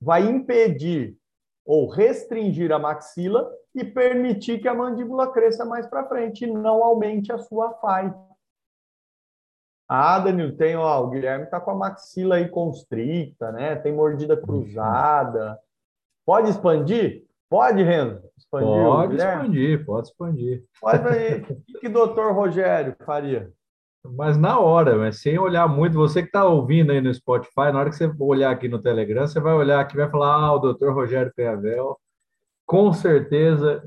Vai 0.01 0.23
impedir 0.23 1.19
ou 1.65 1.89
restringir 1.89 2.71
a 2.73 2.79
maxila 2.79 3.51
e 3.75 3.85
permitir 3.85 4.61
que 4.61 4.69
a 4.69 4.75
mandíbula 4.75 5.33
cresça 5.33 5.65
mais 5.65 5.87
para 5.87 6.07
frente 6.07 6.45
e 6.45 6.47
não 6.47 6.83
aumente 6.83 7.33
a 7.33 7.39
sua 7.39 7.73
FAI. 7.75 8.15
Ah, 9.89 10.19
Danilo, 10.19 10.57
tem, 10.57 10.77
ó, 10.77 11.03
o 11.03 11.11
Guilherme 11.11 11.45
está 11.45 11.61
com 11.61 11.71
a 11.71 11.75
maxila 11.75 12.37
aí 12.37 12.49
constricta, 12.49 13.53
né? 13.53 13.77
Tem 13.77 13.93
mordida 13.93 14.37
cruzada. 14.37 15.59
Pode 16.25 16.51
expandir? 16.51 17.25
Pode, 17.51 17.83
Renzo? 17.83 18.23
Expandir 18.37 18.85
pode 18.85 19.17
expandir, 19.17 19.85
pode 19.85 20.09
expandir. 20.09 20.65
Pode 20.81 20.97
expandir. 20.97 21.59
o 21.77 21.81
que 21.81 21.87
o 21.87 21.93
doutor 21.93 22.33
Rogério 22.33 22.97
faria? 23.05 23.53
Mas 24.13 24.37
na 24.37 24.59
hora, 24.59 24.97
mas 24.99 25.21
sem 25.21 25.39
olhar 25.39 25.67
muito, 25.67 25.95
você 25.95 26.21
que 26.21 26.29
está 26.29 26.45
ouvindo 26.45 26.93
aí 26.93 27.01
no 27.01 27.13
Spotify, 27.13 27.73
na 27.73 27.81
hora 27.81 27.91
que 27.91 27.97
você 27.97 28.13
olhar 28.19 28.51
aqui 28.51 28.69
no 28.69 28.79
Telegram, 28.79 29.27
você 29.27 29.41
vai 29.41 29.55
olhar 29.55 29.81
aqui 29.81 29.95
e 29.95 29.97
vai 29.97 30.11
falar, 30.11 30.35
ah, 30.35 30.53
o 30.53 30.59
doutor 30.59 30.93
Rogério 30.93 31.33
Peavel, 31.35 31.99
com 32.67 32.93
certeza 32.93 33.83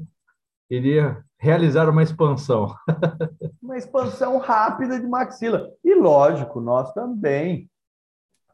iria 0.69 1.23
realizar 1.39 1.87
uma 1.87 2.01
expansão. 2.01 2.75
uma 3.61 3.77
expansão 3.77 4.39
rápida 4.39 4.99
de 4.99 5.05
maxila. 5.05 5.71
E 5.83 5.93
lógico, 5.93 6.59
nós 6.59 6.91
também 6.93 7.69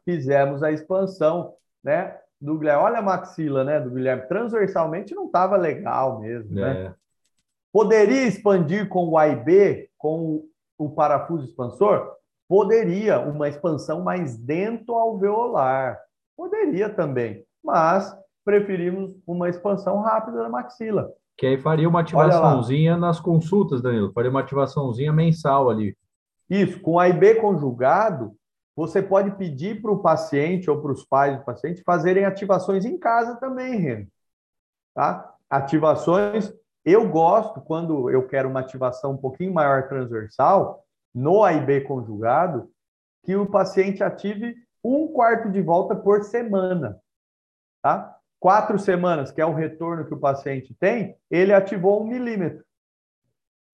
fizemos 0.04 0.62
a 0.62 0.70
expansão, 0.70 1.54
né? 1.82 2.18
Do 2.40 2.58
Guilherme. 2.58 2.82
Olha 2.82 2.98
a 2.98 3.02
maxila, 3.02 3.64
né? 3.64 3.80
Do 3.80 3.90
Guilherme. 3.90 4.28
Transversalmente 4.28 5.14
não 5.14 5.26
estava 5.26 5.56
legal 5.56 6.20
mesmo, 6.20 6.54
né? 6.54 6.70
é. 6.70 6.84
né? 6.84 6.94
Poderia 7.72 8.26
expandir 8.26 8.88
com 8.88 9.08
o 9.08 9.18
A 9.18 9.28
e 9.28 9.36
B, 9.36 9.90
com 9.96 10.44
o 10.84 10.94
parafuso 10.94 11.44
expansor? 11.44 12.12
Poderia, 12.48 13.20
uma 13.20 13.48
expansão 13.48 14.02
mais 14.02 14.36
dentro 14.36 14.94
alveolar. 14.94 15.98
Poderia 16.36 16.88
também, 16.90 17.44
mas 17.62 18.16
preferimos 18.44 19.14
uma 19.26 19.48
expansão 19.48 20.00
rápida 20.00 20.38
da 20.38 20.48
maxila. 20.48 21.10
Que 21.36 21.46
aí 21.46 21.58
faria 21.58 21.88
uma 21.88 22.00
ativaçãozinha 22.00 22.96
nas 22.96 23.18
consultas, 23.18 23.82
Danilo. 23.82 24.12
Faria 24.12 24.30
uma 24.30 24.40
ativaçãozinha 24.40 25.12
mensal 25.12 25.70
ali. 25.70 25.96
Isso, 26.48 26.80
com 26.80 26.98
A 26.98 27.08
e 27.08 27.12
B 27.12 27.36
conjugado, 27.36 28.36
você 28.76 29.02
pode 29.02 29.32
pedir 29.32 29.80
para 29.80 29.90
o 29.90 30.00
paciente 30.00 30.70
ou 30.70 30.80
para 30.80 30.92
os 30.92 31.04
pais 31.04 31.38
do 31.38 31.44
paciente 31.44 31.82
fazerem 31.84 32.24
ativações 32.24 32.84
em 32.84 32.98
casa 32.98 33.36
também, 33.36 33.76
Reno. 33.76 34.06
Tá? 34.94 35.34
Ativações 35.48 36.52
eu 36.84 37.08
gosto, 37.08 37.60
quando 37.60 38.10
eu 38.10 38.26
quero 38.26 38.48
uma 38.48 38.60
ativação 38.60 39.12
um 39.12 39.16
pouquinho 39.16 39.54
maior 39.54 39.88
transversal, 39.88 40.84
no 41.14 41.42
A 41.42 41.52
e 41.52 41.64
B 41.64 41.80
conjugado, 41.80 42.70
que 43.22 43.34
o 43.34 43.46
paciente 43.46 44.02
ative 44.02 44.54
um 44.82 45.08
quarto 45.08 45.50
de 45.50 45.62
volta 45.62 45.96
por 45.96 46.24
semana. 46.24 47.00
Tá? 47.80 48.14
Quatro 48.38 48.78
semanas, 48.78 49.30
que 49.30 49.40
é 49.40 49.46
o 49.46 49.54
retorno 49.54 50.04
que 50.04 50.12
o 50.12 50.20
paciente 50.20 50.74
tem, 50.74 51.16
ele 51.30 51.54
ativou 51.54 52.02
um 52.02 52.06
milímetro. 52.06 52.64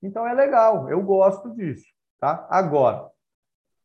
Então 0.01 0.27
é 0.27 0.33
legal, 0.33 0.89
eu 0.89 1.03
gosto 1.03 1.51
disso. 1.51 1.87
Tá? 2.21 2.47
Agora, 2.49 3.11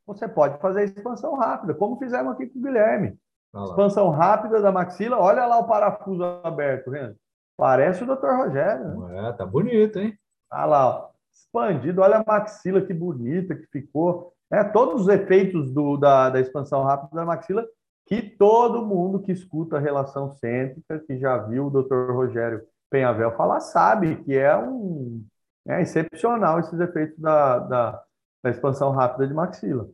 você 0.05 0.28
pode 0.28 0.59
fazer 0.59 0.84
expansão 0.84 1.34
rápida, 1.36 1.73
como 1.73 1.97
fizemos 1.97 2.34
aqui 2.34 2.47
com 2.47 2.59
o 2.59 2.61
Guilherme. 2.61 3.17
Expansão 3.63 4.09
rápida 4.09 4.61
da 4.61 4.71
maxila, 4.71 5.17
olha 5.17 5.45
lá 5.45 5.57
o 5.57 5.67
parafuso 5.67 6.23
aberto, 6.43 6.91
Renan. 6.91 7.15
Parece 7.58 8.03
o 8.03 8.08
Dr. 8.08 8.36
Rogério. 8.38 9.08
Né? 9.08 9.30
É, 9.30 9.34
tá 9.34 9.45
bonito, 9.45 9.99
hein? 9.99 10.18
Olha 10.51 10.66
lá, 10.66 10.88
ó. 10.88 11.10
expandido. 11.34 12.01
Olha 12.01 12.18
a 12.18 12.24
maxila 12.26 12.82
que 12.82 12.93
bonita 12.93 13.56
que 13.56 13.66
ficou. 13.68 14.34
É, 14.51 14.64
todos 14.64 15.03
os 15.03 15.08
efeitos 15.08 15.72
do, 15.74 15.97
da, 15.97 16.30
da 16.30 16.39
expansão 16.39 16.84
rápida 16.84 17.16
da 17.16 17.26
maxila 17.26 17.66
que 18.06 18.22
todo 18.22 18.86
mundo 18.86 19.20
que 19.20 19.32
escuta 19.32 19.78
a 19.78 19.80
relação 19.80 20.30
cêntrica, 20.36 20.99
que 20.99 21.18
já 21.18 21.38
viu 21.38 21.68
o 21.68 21.70
Dr. 21.72 22.12
Rogério 22.12 22.62
Penhavel 22.89 23.36
falar, 23.36 23.60
sabe 23.62 24.24
que 24.24 24.38
é 24.38 24.56
um 24.56 25.26
é 25.68 25.82
excepcional 25.82 26.60
esses 26.60 26.80
efeitos 26.80 27.18
da, 27.18 27.58
da, 27.58 28.03
da 28.43 28.49
expansão 28.51 28.91
rápida 28.91 29.28
de 29.28 29.34
maxila. 29.34 29.89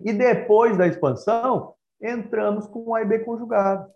E 0.00 0.12
depois 0.12 0.78
da 0.78 0.86
expansão, 0.86 1.74
entramos 2.00 2.66
com 2.66 2.88
o 2.88 2.94
AIB 2.94 3.20
conjugado. 3.20 3.90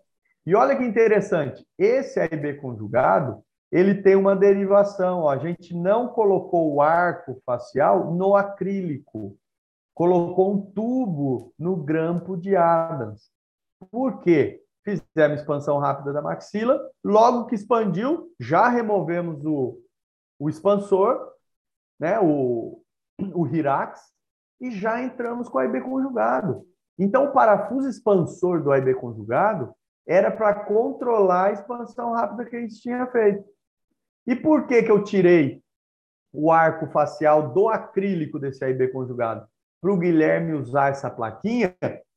E 0.45 0.55
olha 0.55 0.75
que 0.75 0.83
interessante, 0.83 1.65
esse 1.77 2.19
AIB 2.19 2.59
conjugado, 2.59 3.43
ele 3.71 4.01
tem 4.01 4.15
uma 4.15 4.35
derivação. 4.35 5.21
Ó, 5.21 5.29
a 5.29 5.37
gente 5.37 5.75
não 5.75 6.07
colocou 6.07 6.73
o 6.73 6.81
arco 6.81 7.41
facial 7.45 8.11
no 8.11 8.35
acrílico, 8.35 9.37
colocou 9.93 10.53
um 10.53 10.61
tubo 10.71 11.53
no 11.57 11.75
grampo 11.75 12.35
de 12.35 12.55
Adams. 12.55 13.29
Por 13.91 14.19
quê? 14.21 14.63
Fizemos 14.83 15.39
expansão 15.39 15.77
rápida 15.77 16.11
da 16.11 16.23
maxila, 16.23 16.81
logo 17.03 17.45
que 17.45 17.53
expandiu, 17.53 18.33
já 18.39 18.67
removemos 18.67 19.45
o, 19.45 19.79
o 20.39 20.49
expansor, 20.49 21.31
né, 21.99 22.19
o, 22.19 22.81
o 23.19 23.47
Hirax, 23.47 24.01
e 24.59 24.71
já 24.71 25.01
entramos 25.03 25.47
com 25.47 25.59
o 25.59 25.61
AIB 25.61 25.81
conjugado. 25.81 26.65
Então, 26.97 27.25
o 27.25 27.31
parafuso 27.31 27.87
expansor 27.87 28.63
do 28.63 28.71
AIB 28.71 28.95
conjugado 28.95 29.73
era 30.07 30.31
para 30.31 30.53
controlar 30.53 31.47
a 31.47 31.51
expansão 31.53 32.13
rápida 32.13 32.45
que 32.45 32.55
a 32.55 32.59
gente 32.59 32.81
tinha 32.81 33.05
feito. 33.07 33.43
E 34.25 34.35
por 34.35 34.67
que, 34.67 34.83
que 34.83 34.91
eu 34.91 35.03
tirei 35.03 35.61
o 36.33 36.51
arco 36.51 36.87
facial 36.87 37.53
do 37.53 37.69
acrílico 37.69 38.39
desse 38.39 38.63
AIB 38.63 38.89
conjugado? 38.89 39.47
Para 39.81 39.91
o 39.91 39.97
Guilherme 39.97 40.53
usar 40.53 40.89
essa 40.89 41.09
plaquinha 41.09 41.75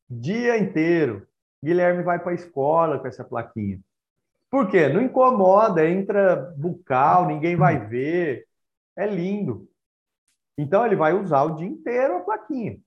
dia 0.08 0.58
inteiro. 0.58 1.26
Guilherme 1.64 2.02
vai 2.02 2.18
para 2.18 2.32
a 2.32 2.34
escola 2.34 2.98
com 2.98 3.06
essa 3.06 3.24
plaquinha. 3.24 3.80
Por 4.50 4.68
quê? 4.68 4.88
Não 4.88 5.02
incomoda, 5.02 5.88
entra 5.88 6.54
bucal, 6.56 7.26
ninguém 7.26 7.56
vai 7.56 7.86
ver. 7.86 8.46
É 8.96 9.06
lindo. 9.06 9.68
Então 10.56 10.86
ele 10.86 10.94
vai 10.94 11.12
usar 11.12 11.42
o 11.42 11.56
dia 11.56 11.66
inteiro 11.66 12.16
a 12.16 12.20
plaquinha. 12.20 12.78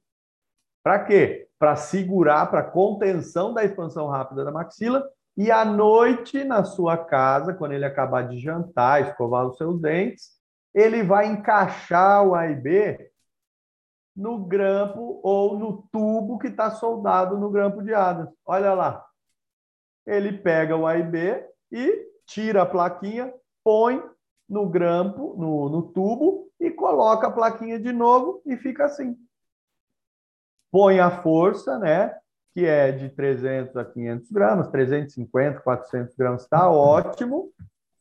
Para 0.88 1.04
quê? 1.04 1.50
para 1.60 1.76
segurar, 1.76 2.50
para 2.50 2.64
contenção 2.64 3.54
da 3.54 3.66
expansão 3.66 4.08
rápida 4.08 4.46
da 4.46 4.54
maxila, 4.54 5.04
e 5.36 5.52
à 5.52 5.66
noite, 5.66 6.46
na 6.46 6.64
sua 6.64 6.98
casa, 6.98 7.54
quando 7.54 7.74
ele 7.74 7.84
acabar 7.84 8.26
de 8.26 8.40
jantar, 8.40 9.02
escovar 9.02 9.46
os 9.46 9.58
seus 9.58 9.82
dentes, 9.82 10.30
ele 10.74 11.04
vai 11.04 11.26
encaixar 11.26 12.26
o 12.26 12.34
A 12.34 12.48
e 12.48 12.56
B 12.56 13.12
no 14.16 14.46
grampo 14.46 15.20
ou 15.22 15.60
no 15.60 15.86
tubo 15.92 16.40
que 16.40 16.48
está 16.48 16.72
soldado 16.72 17.38
no 17.38 17.50
grampo 17.50 17.84
de 17.84 17.94
Adams. 17.94 18.30
Olha 18.46 18.74
lá. 18.74 19.06
Ele 20.06 20.32
pega 20.32 20.78
o 20.78 20.88
A 20.88 20.98
e 20.98 21.04
B 21.04 21.46
e 21.70 22.08
tira 22.26 22.62
a 22.62 22.66
plaquinha, 22.66 23.34
põe 23.62 24.02
no 24.48 24.70
grampo, 24.70 25.36
no, 25.38 25.68
no 25.68 25.82
tubo, 25.92 26.50
e 26.62 26.72
coloca 26.72 27.28
a 27.28 27.32
plaquinha 27.32 27.78
de 27.78 27.92
novo 27.92 28.42
e 28.46 28.56
fica 28.56 28.86
assim 28.86 29.18
põe 30.72 31.00
a 31.00 31.10
força, 31.22 31.78
né? 31.78 32.16
Que 32.54 32.66
é 32.66 32.92
de 32.92 33.10
300 33.10 33.76
a 33.78 33.86
500 33.86 34.32
gramas, 34.32 34.68
350, 34.70 35.62
400 35.62 36.16
gramas, 36.16 36.44
está 36.44 36.70
ótimo. 36.70 37.52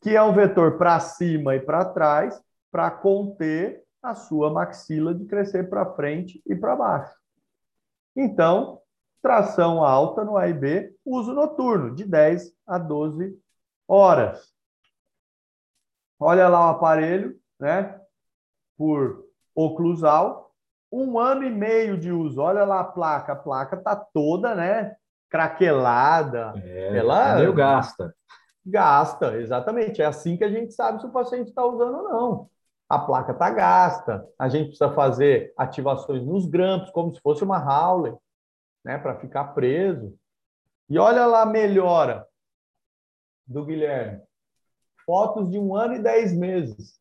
Que 0.01 0.15
é 0.15 0.21
um 0.21 0.33
vetor 0.33 0.77
para 0.77 0.99
cima 0.99 1.55
e 1.55 1.59
para 1.59 1.85
trás, 1.85 2.41
para 2.71 2.89
conter 2.91 3.83
a 4.01 4.13
sua 4.13 4.51
maxila 4.51 5.13
de 5.13 5.25
crescer 5.25 5.69
para 5.69 5.93
frente 5.93 6.41
e 6.45 6.55
para 6.55 6.75
baixo. 6.75 7.15
Então, 8.15 8.81
tração 9.21 9.83
alta 9.83 10.23
no 10.23 10.37
A 10.37 10.47
e 10.47 10.53
B, 10.53 10.95
uso 11.05 11.33
noturno, 11.33 11.93
de 11.93 12.05
10 12.05 12.53
a 12.65 12.77
12 12.77 13.37
horas. 13.87 14.53
Olha 16.19 16.47
lá 16.47 16.67
o 16.67 16.69
aparelho, 16.71 17.39
né? 17.59 17.99
Por 18.77 19.25
oclusal, 19.53 20.46
um 20.91 21.19
ano 21.19 21.43
e 21.43 21.49
meio 21.49 21.97
de 21.97 22.11
uso. 22.11 22.41
Olha 22.41 22.63
lá 22.63 22.81
a 22.81 22.85
placa. 22.85 23.33
A 23.33 23.35
placa 23.35 23.77
tá 23.77 23.95
toda, 23.95 24.55
né? 24.55 24.95
Craquelada. 25.29 26.53
É, 26.63 26.97
ela 26.97 27.35
meio 27.35 27.53
gasta. 27.53 28.13
Gasta, 28.65 29.37
exatamente. 29.37 30.01
É 30.01 30.05
assim 30.05 30.37
que 30.37 30.43
a 30.43 30.49
gente 30.49 30.73
sabe 30.73 30.99
se 30.99 31.05
o 31.07 31.11
paciente 31.11 31.49
está 31.49 31.65
usando 31.65 31.97
ou 31.97 32.03
não. 32.03 32.49
A 32.89 32.99
placa 32.99 33.31
está 33.33 33.49
gasta. 33.49 34.25
A 34.39 34.47
gente 34.49 34.67
precisa 34.69 34.91
fazer 34.93 35.53
ativações 35.57 36.23
nos 36.23 36.45
grampos, 36.45 36.89
como 36.91 37.13
se 37.13 37.19
fosse 37.21 37.43
uma 37.43 37.57
Howley. 37.59 38.13
né, 38.83 38.97
para 38.97 39.19
ficar 39.19 39.53
preso. 39.53 40.17
E 40.89 40.97
olha 40.97 41.25
lá 41.25 41.41
a 41.41 41.45
melhora 41.45 42.25
do 43.45 43.65
Guilherme. 43.65 44.21
Fotos 45.05 45.51
de 45.51 45.59
um 45.59 45.75
ano 45.75 45.95
e 45.95 45.99
dez 46.01 46.33
meses 46.33 46.97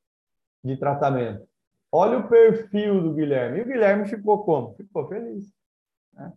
de 0.64 0.76
tratamento. 0.76 1.46
Olha 1.98 2.18
o 2.18 2.28
perfil 2.28 3.02
do 3.02 3.14
Guilherme. 3.14 3.58
E 3.58 3.62
o 3.62 3.64
Guilherme 3.64 4.06
ficou 4.06 4.44
como? 4.44 4.74
Ficou 4.74 5.08
feliz. 5.08 5.50
Né? 6.12 6.30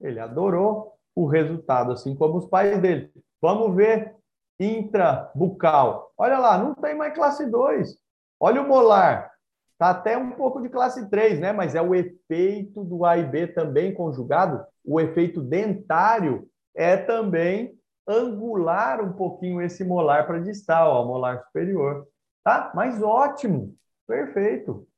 Ele 0.00 0.18
adorou 0.18 0.94
o 1.14 1.26
resultado, 1.26 1.92
assim 1.92 2.16
como 2.16 2.38
os 2.38 2.46
pais 2.46 2.80
dele. 2.80 3.12
Vamos 3.38 3.76
ver 3.76 4.16
intrabucal. 4.58 6.10
Olha 6.16 6.38
lá, 6.38 6.56
não 6.56 6.74
tem 6.74 6.94
mais 6.94 7.12
classe 7.12 7.44
2. 7.44 7.94
Olha 8.40 8.62
o 8.62 8.66
molar. 8.66 9.30
Está 9.72 9.90
até 9.90 10.16
um 10.16 10.30
pouco 10.30 10.62
de 10.62 10.70
classe 10.70 11.06
3, 11.10 11.40
né? 11.40 11.52
Mas 11.52 11.74
é 11.74 11.82
o 11.82 11.94
efeito 11.94 12.82
do 12.82 13.04
A 13.04 13.18
e 13.18 13.22
B 13.22 13.48
também 13.48 13.92
conjugado. 13.92 14.64
O 14.82 14.98
efeito 14.98 15.42
dentário 15.42 16.48
é 16.74 16.96
também 16.96 17.78
angular 18.08 19.02
um 19.02 19.12
pouquinho 19.12 19.60
esse 19.60 19.84
molar 19.84 20.26
para 20.26 20.40
distal, 20.40 20.90
ó, 20.90 21.04
molar 21.04 21.44
superior. 21.44 22.08
Tá? 22.42 22.72
Mas 22.74 23.02
ótimo. 23.02 23.76
Perfeito. 24.06 24.88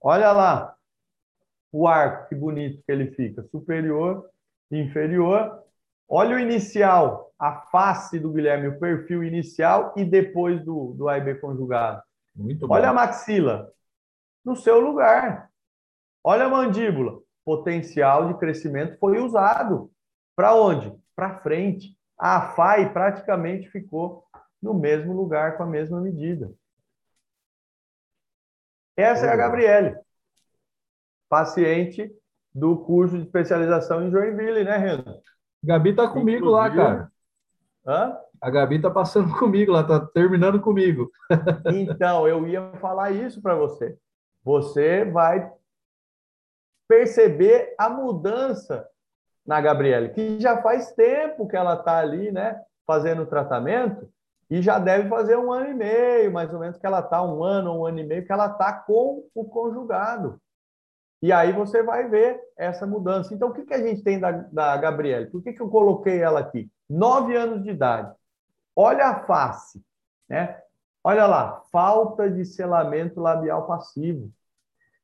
Olha 0.00 0.32
lá 0.32 0.74
o 1.72 1.86
arco, 1.86 2.28
que 2.28 2.34
bonito 2.34 2.82
que 2.84 2.90
ele 2.90 3.12
fica. 3.12 3.42
Superior, 3.50 4.28
inferior. 4.70 5.62
Olha 6.08 6.36
o 6.36 6.40
inicial, 6.40 7.32
a 7.38 7.60
face 7.70 8.18
do 8.18 8.32
Guilherme, 8.32 8.68
o 8.68 8.78
perfil 8.78 9.22
inicial 9.22 9.94
e 9.96 10.04
depois 10.04 10.64
do, 10.64 10.94
do 10.94 11.08
A 11.08 11.18
e 11.18 11.20
B 11.20 11.36
conjugado. 11.36 12.02
Muito 12.34 12.66
bom. 12.66 12.74
Olha 12.74 12.90
a 12.90 12.92
maxila, 12.92 13.72
no 14.44 14.56
seu 14.56 14.80
lugar. 14.80 15.50
Olha 16.24 16.46
a 16.46 16.48
mandíbula, 16.48 17.20
potencial 17.44 18.28
de 18.28 18.38
crescimento 18.38 18.98
foi 18.98 19.18
usado. 19.20 19.90
Para 20.34 20.54
onde? 20.54 20.92
Para 21.14 21.38
frente. 21.40 21.96
A 22.18 22.52
FAI 22.52 22.92
praticamente 22.92 23.70
ficou 23.70 24.24
no 24.60 24.74
mesmo 24.74 25.12
lugar 25.12 25.56
com 25.56 25.62
a 25.62 25.66
mesma 25.66 26.00
medida. 26.00 26.52
Essa 29.00 29.26
é 29.26 29.32
a 29.32 29.36
Gabriele, 29.36 29.96
paciente 31.28 32.10
do 32.54 32.76
curso 32.76 33.16
de 33.16 33.24
especialização 33.24 34.06
em 34.06 34.10
Joinville, 34.10 34.64
né, 34.64 34.76
Renan? 34.76 35.18
Gabi 35.62 35.94
tá 35.94 36.08
comigo 36.08 36.46
Inclusive... 36.46 36.76
lá, 36.76 36.84
cara. 36.84 37.12
Hã? 37.86 38.18
A 38.40 38.50
Gabi 38.50 38.80
tá 38.80 38.90
passando 38.90 39.32
comigo 39.38 39.72
lá, 39.72 39.84
tá 39.84 40.00
terminando 40.00 40.60
comigo. 40.60 41.10
então, 41.72 42.26
eu 42.26 42.46
ia 42.46 42.72
falar 42.80 43.10
isso 43.10 43.40
para 43.40 43.54
você. 43.54 43.96
Você 44.42 45.04
vai 45.04 45.52
perceber 46.88 47.74
a 47.78 47.88
mudança 47.88 48.88
na 49.46 49.60
Gabriele, 49.60 50.10
que 50.10 50.40
já 50.40 50.60
faz 50.62 50.92
tempo 50.92 51.46
que 51.46 51.56
ela 51.56 51.76
tá 51.76 51.98
ali, 51.98 52.32
né, 52.32 52.60
fazendo 52.86 53.22
o 53.22 53.26
tratamento, 53.26 54.08
e 54.50 54.60
já 54.60 54.78
deve 54.78 55.08
fazer 55.08 55.36
um 55.36 55.52
ano 55.52 55.70
e 55.70 55.74
meio, 55.74 56.32
mais 56.32 56.52
ou 56.52 56.58
menos, 56.58 56.76
que 56.76 56.84
ela 56.84 56.98
está, 56.98 57.22
um 57.22 57.44
ano, 57.44 57.78
um 57.78 57.86
ano 57.86 58.00
e 58.00 58.04
meio, 58.04 58.26
que 58.26 58.32
ela 58.32 58.46
está 58.46 58.72
com 58.72 59.24
o 59.32 59.44
conjugado. 59.44 60.40
E 61.22 61.32
aí 61.32 61.52
você 61.52 61.82
vai 61.82 62.08
ver 62.08 62.40
essa 62.56 62.86
mudança. 62.86 63.32
Então, 63.32 63.50
o 63.50 63.52
que, 63.52 63.64
que 63.64 63.74
a 63.74 63.86
gente 63.86 64.02
tem 64.02 64.18
da, 64.18 64.32
da 64.32 64.76
Gabriele? 64.76 65.26
Por 65.26 65.42
que, 65.42 65.52
que 65.52 65.60
eu 65.60 65.68
coloquei 65.68 66.20
ela 66.20 66.40
aqui? 66.40 66.68
Nove 66.88 67.36
anos 67.36 67.62
de 67.62 67.70
idade. 67.70 68.12
Olha 68.74 69.06
a 69.06 69.24
face, 69.24 69.80
né? 70.28 70.58
Olha 71.04 71.26
lá, 71.26 71.62
falta 71.70 72.28
de 72.28 72.44
selamento 72.44 73.20
labial 73.20 73.66
passivo. 73.66 74.30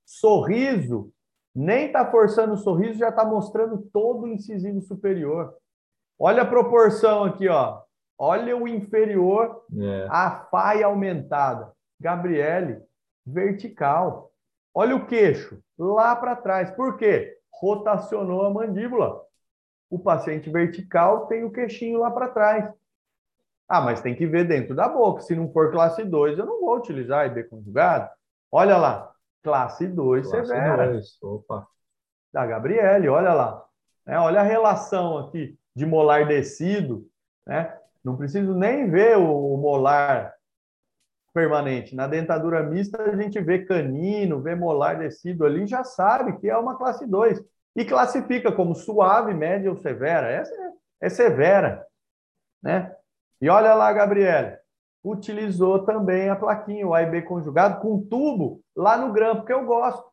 Sorriso, 0.04 1.12
nem 1.54 1.86
está 1.86 2.10
forçando 2.10 2.54
o 2.54 2.58
sorriso, 2.58 2.98
já 2.98 3.10
está 3.10 3.24
mostrando 3.24 3.78
todo 3.92 4.22
o 4.22 4.28
incisivo 4.28 4.80
superior. 4.82 5.54
Olha 6.18 6.42
a 6.42 6.46
proporção 6.46 7.24
aqui, 7.24 7.48
ó. 7.48 7.85
Olha 8.18 8.56
o 8.56 8.66
inferior, 8.66 9.64
é. 9.78 10.06
a 10.10 10.46
faia 10.50 10.86
aumentada. 10.86 11.72
Gabriele, 12.00 12.80
vertical. 13.24 14.30
Olha 14.74 14.96
o 14.96 15.06
queixo, 15.06 15.62
lá 15.78 16.14
para 16.16 16.36
trás. 16.36 16.70
Por 16.70 16.96
quê? 16.96 17.38
Rotacionou 17.52 18.44
a 18.44 18.50
mandíbula. 18.50 19.22
O 19.90 19.98
paciente 19.98 20.50
vertical 20.50 21.26
tem 21.26 21.44
o 21.44 21.50
queixinho 21.50 22.00
lá 22.00 22.10
para 22.10 22.28
trás. 22.28 22.72
Ah, 23.68 23.80
mas 23.80 24.00
tem 24.00 24.14
que 24.14 24.26
ver 24.26 24.46
dentro 24.46 24.74
da 24.74 24.88
boca. 24.88 25.22
Se 25.22 25.34
não 25.34 25.50
for 25.52 25.72
classe 25.72 26.04
2, 26.04 26.38
eu 26.38 26.46
não 26.46 26.60
vou 26.60 26.76
utilizar 26.76 27.26
IB 27.26 27.44
conjugado. 27.44 28.08
Olha 28.50 28.76
lá, 28.76 29.12
classe 29.42 29.86
2 29.86 30.28
classe 30.28 30.46
severa. 30.46 30.92
2. 30.92 31.22
Opa. 31.22 31.66
Da 32.32 32.46
Gabriele, 32.46 33.08
olha 33.08 33.32
lá. 33.32 33.64
É, 34.06 34.18
olha 34.18 34.40
a 34.40 34.44
relação 34.44 35.18
aqui 35.18 35.58
de 35.74 35.84
molar 35.84 36.26
descido, 36.26 37.08
né? 37.46 37.76
Não 38.06 38.16
preciso 38.16 38.54
nem 38.54 38.88
ver 38.88 39.18
o 39.18 39.56
molar 39.56 40.32
permanente. 41.34 41.92
Na 41.92 42.06
dentadura 42.06 42.62
mista, 42.62 43.02
a 43.02 43.16
gente 43.16 43.40
vê 43.40 43.64
canino, 43.64 44.40
vê 44.40 44.54
molar 44.54 44.96
descido 44.96 45.44
ali, 45.44 45.66
já 45.66 45.82
sabe 45.82 46.38
que 46.38 46.48
é 46.48 46.56
uma 46.56 46.78
classe 46.78 47.04
2. 47.04 47.42
E 47.74 47.84
classifica 47.84 48.52
como 48.52 48.76
suave, 48.76 49.34
média 49.34 49.68
ou 49.68 49.76
severa. 49.76 50.30
Essa 50.30 50.54
é, 50.54 50.72
é 51.00 51.08
severa. 51.08 51.84
Né? 52.62 52.94
E 53.40 53.48
olha 53.48 53.74
lá, 53.74 53.92
Gabriele, 53.92 54.56
utilizou 55.02 55.84
também 55.84 56.28
a 56.28 56.36
plaquinha, 56.36 56.86
o 56.86 56.94
AIB 56.94 57.22
conjugado, 57.22 57.80
com 57.80 58.06
tubo 58.06 58.62
lá 58.76 58.96
no 58.96 59.12
grampo, 59.12 59.44
que 59.44 59.52
eu 59.52 59.66
gosto. 59.66 60.08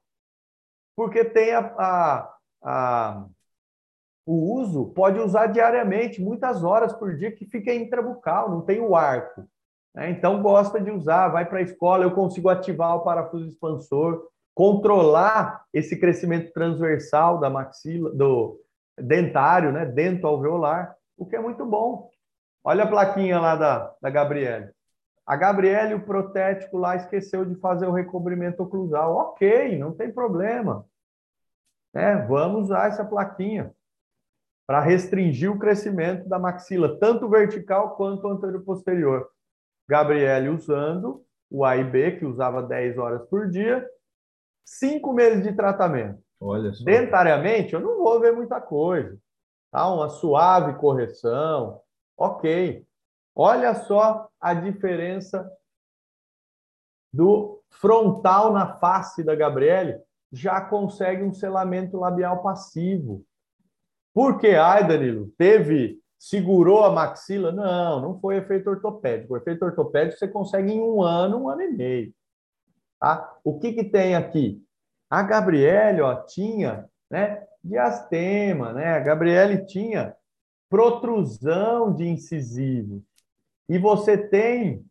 Porque 0.95 1.23
tem 1.23 1.53
a, 1.53 1.59
a, 1.77 2.35
a 2.63 3.25
o 4.25 4.55
uso 4.55 4.85
pode 4.93 5.19
usar 5.19 5.47
diariamente, 5.47 6.21
muitas 6.21 6.63
horas 6.63 6.93
por 6.93 7.15
dia, 7.15 7.31
que 7.31 7.45
fica 7.45 7.73
intrabucal, 7.73 8.49
não 8.49 8.61
tem 8.61 8.79
o 8.79 8.95
arco. 8.95 9.45
Né? 9.93 10.11
Então, 10.11 10.41
gosta 10.41 10.79
de 10.79 10.89
usar, 10.91 11.27
vai 11.29 11.45
para 11.45 11.59
a 11.59 11.63
escola, 11.63 12.03
eu 12.03 12.11
consigo 12.11 12.49
ativar 12.49 12.95
o 12.95 13.03
parafuso 13.03 13.47
expansor, 13.47 14.27
controlar 14.55 15.63
esse 15.73 15.99
crescimento 15.99 16.53
transversal 16.53 17.39
da 17.39 17.49
maxila, 17.49 18.11
do 18.11 18.59
dentário, 18.97 19.71
né, 19.71 19.85
dento 19.85 20.27
alveolar, 20.27 20.95
o 21.17 21.25
que 21.25 21.35
é 21.35 21.39
muito 21.39 21.65
bom. 21.65 22.09
Olha 22.63 22.83
a 22.83 22.87
plaquinha 22.87 23.39
lá 23.39 23.55
da, 23.55 23.93
da 24.01 24.09
Gabriele. 24.09 24.69
A 25.25 25.35
Gabriele, 25.35 25.95
o 25.95 26.05
protético 26.05 26.77
lá, 26.77 26.95
esqueceu 26.95 27.43
de 27.43 27.55
fazer 27.55 27.87
o 27.87 27.93
recobrimento 27.93 28.61
oclusal. 28.61 29.15
Ok, 29.15 29.77
não 29.77 29.93
tem 29.93 30.11
problema. 30.11 30.85
É, 31.93 32.15
vamos 32.25 32.63
usar 32.63 32.87
essa 32.87 33.03
plaquinha 33.03 33.73
para 34.65 34.79
restringir 34.79 35.51
o 35.51 35.59
crescimento 35.59 36.27
da 36.27 36.39
maxila, 36.39 36.97
tanto 36.99 37.29
vertical 37.29 37.95
quanto 37.95 38.27
anterior-posterior. 38.27 39.29
Gabriele 39.87 40.49
usando 40.49 41.25
o 41.49 41.65
A 41.65 41.77
e 41.77 41.83
B, 41.83 42.17
que 42.17 42.25
usava 42.25 42.63
10 42.63 42.97
horas 42.97 43.27
por 43.27 43.49
dia, 43.49 43.87
cinco 44.65 45.13
meses 45.13 45.43
de 45.43 45.53
tratamento. 45.53 46.21
Olha 46.39 46.73
só. 46.73 46.83
Dentariamente, 46.83 47.73
eu 47.73 47.79
não 47.79 47.97
vou 47.97 48.19
ver 48.19 48.33
muita 48.33 48.59
coisa. 48.59 49.17
Tá? 49.71 49.87
Uma 49.87 50.09
suave 50.09 50.77
correção. 50.79 51.81
Ok. 52.17 52.85
Olha 53.35 53.73
só 53.75 54.29
a 54.39 54.53
diferença 54.53 55.49
do 57.13 57.61
frontal 57.69 58.51
na 58.51 58.75
face 58.77 59.23
da 59.23 59.35
Gabriele. 59.35 59.99
Já 60.31 60.61
consegue 60.61 61.23
um 61.23 61.33
selamento 61.33 61.97
labial 61.97 62.41
passivo. 62.41 63.23
Por 64.13 64.39
que, 64.39 64.49
ai, 64.49 64.87
Danilo, 64.87 65.31
teve, 65.37 65.99
segurou 66.19 66.83
a 66.83 66.91
maxila? 66.91 67.51
Não, 67.51 68.01
não 68.01 68.19
foi 68.19 68.37
efeito 68.37 68.69
ortopédico. 68.69 69.33
O 69.33 69.37
efeito 69.37 69.65
ortopédico 69.65 70.19
você 70.19 70.27
consegue 70.27 70.71
em 70.71 70.81
um 70.81 71.01
ano, 71.01 71.43
um 71.43 71.49
ano 71.49 71.61
e 71.63 71.71
meio. 71.71 72.13
Tá? 72.99 73.37
O 73.43 73.59
que, 73.59 73.73
que 73.73 73.83
tem 73.83 74.15
aqui? 74.15 74.63
A 75.09 75.23
Gabriele 75.23 76.01
ó, 76.01 76.15
tinha 76.15 76.89
né, 77.09 77.43
diastema, 77.63 78.73
né? 78.73 78.95
A 78.95 78.99
Gabriele 78.99 79.65
tinha 79.65 80.15
protrusão 80.69 81.93
de 81.93 82.07
incisivo. 82.07 83.03
E 83.69 83.77
você 83.77 84.17
tem 84.17 84.83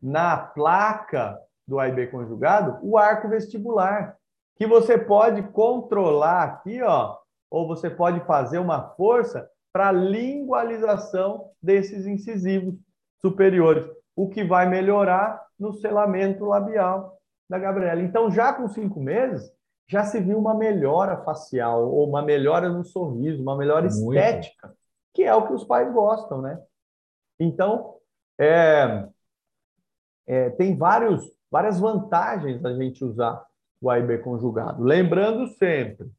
na 0.00 0.36
placa 0.36 1.38
do 1.66 1.78
AIB 1.78 2.06
conjugado 2.06 2.78
o 2.82 2.96
arco 2.96 3.28
vestibular, 3.28 4.16
que 4.56 4.66
você 4.66 4.96
pode 4.96 5.42
controlar 5.50 6.44
aqui, 6.44 6.82
ó, 6.82 7.17
ou 7.50 7.66
você 7.66 7.88
pode 7.88 8.20
fazer 8.26 8.58
uma 8.58 8.90
força 8.94 9.48
para 9.72 9.92
lingualização 9.92 11.50
desses 11.62 12.06
incisivos 12.06 12.74
superiores, 13.20 13.84
o 14.16 14.28
que 14.28 14.44
vai 14.44 14.68
melhorar 14.68 15.46
no 15.58 15.72
selamento 15.72 16.44
labial 16.44 17.18
da 17.48 17.58
Gabriela. 17.58 18.02
Então, 18.02 18.30
já 18.30 18.52
com 18.52 18.68
cinco 18.68 19.00
meses, 19.00 19.50
já 19.88 20.04
se 20.04 20.20
viu 20.20 20.38
uma 20.38 20.54
melhora 20.54 21.16
facial, 21.24 21.88
ou 21.90 22.08
uma 22.08 22.22
melhora 22.22 22.68
no 22.68 22.84
sorriso, 22.84 23.42
uma 23.42 23.56
melhora 23.56 23.88
Muito. 23.88 24.14
estética, 24.14 24.74
que 25.14 25.22
é 25.22 25.34
o 25.34 25.46
que 25.46 25.54
os 25.54 25.64
pais 25.64 25.92
gostam, 25.92 26.42
né? 26.42 26.60
Então, 27.40 27.96
é, 28.38 29.08
é, 30.26 30.50
tem 30.50 30.76
vários, 30.76 31.24
várias 31.50 31.80
vantagens 31.80 32.64
a 32.64 32.74
gente 32.74 33.04
usar 33.04 33.44
o 33.80 33.88
AIB 33.88 34.18
conjugado. 34.18 34.82
Lembrando 34.82 35.46
sempre, 35.54 36.10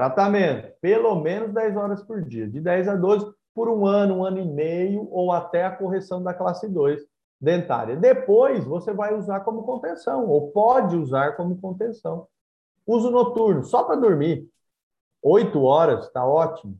Tratamento, 0.00 0.72
pelo 0.80 1.14
menos 1.16 1.52
10 1.52 1.76
horas 1.76 2.02
por 2.02 2.22
dia, 2.22 2.48
de 2.48 2.58
10 2.58 2.88
a 2.88 2.96
12 2.96 3.34
por 3.54 3.68
um 3.68 3.84
ano, 3.84 4.14
um 4.14 4.24
ano 4.24 4.38
e 4.38 4.46
meio, 4.46 5.06
ou 5.12 5.30
até 5.30 5.66
a 5.66 5.70
correção 5.70 6.22
da 6.22 6.32
classe 6.32 6.66
2 6.66 7.02
dentária. 7.38 7.94
Depois, 7.96 8.64
você 8.64 8.94
vai 8.94 9.14
usar 9.14 9.40
como 9.40 9.62
contenção, 9.62 10.26
ou 10.26 10.52
pode 10.52 10.96
usar 10.96 11.36
como 11.36 11.60
contenção. 11.60 12.26
Uso 12.86 13.10
noturno, 13.10 13.62
só 13.62 13.84
para 13.84 13.96
dormir. 13.96 14.48
8 15.22 15.62
horas, 15.62 16.06
está 16.06 16.26
ótimo, 16.26 16.78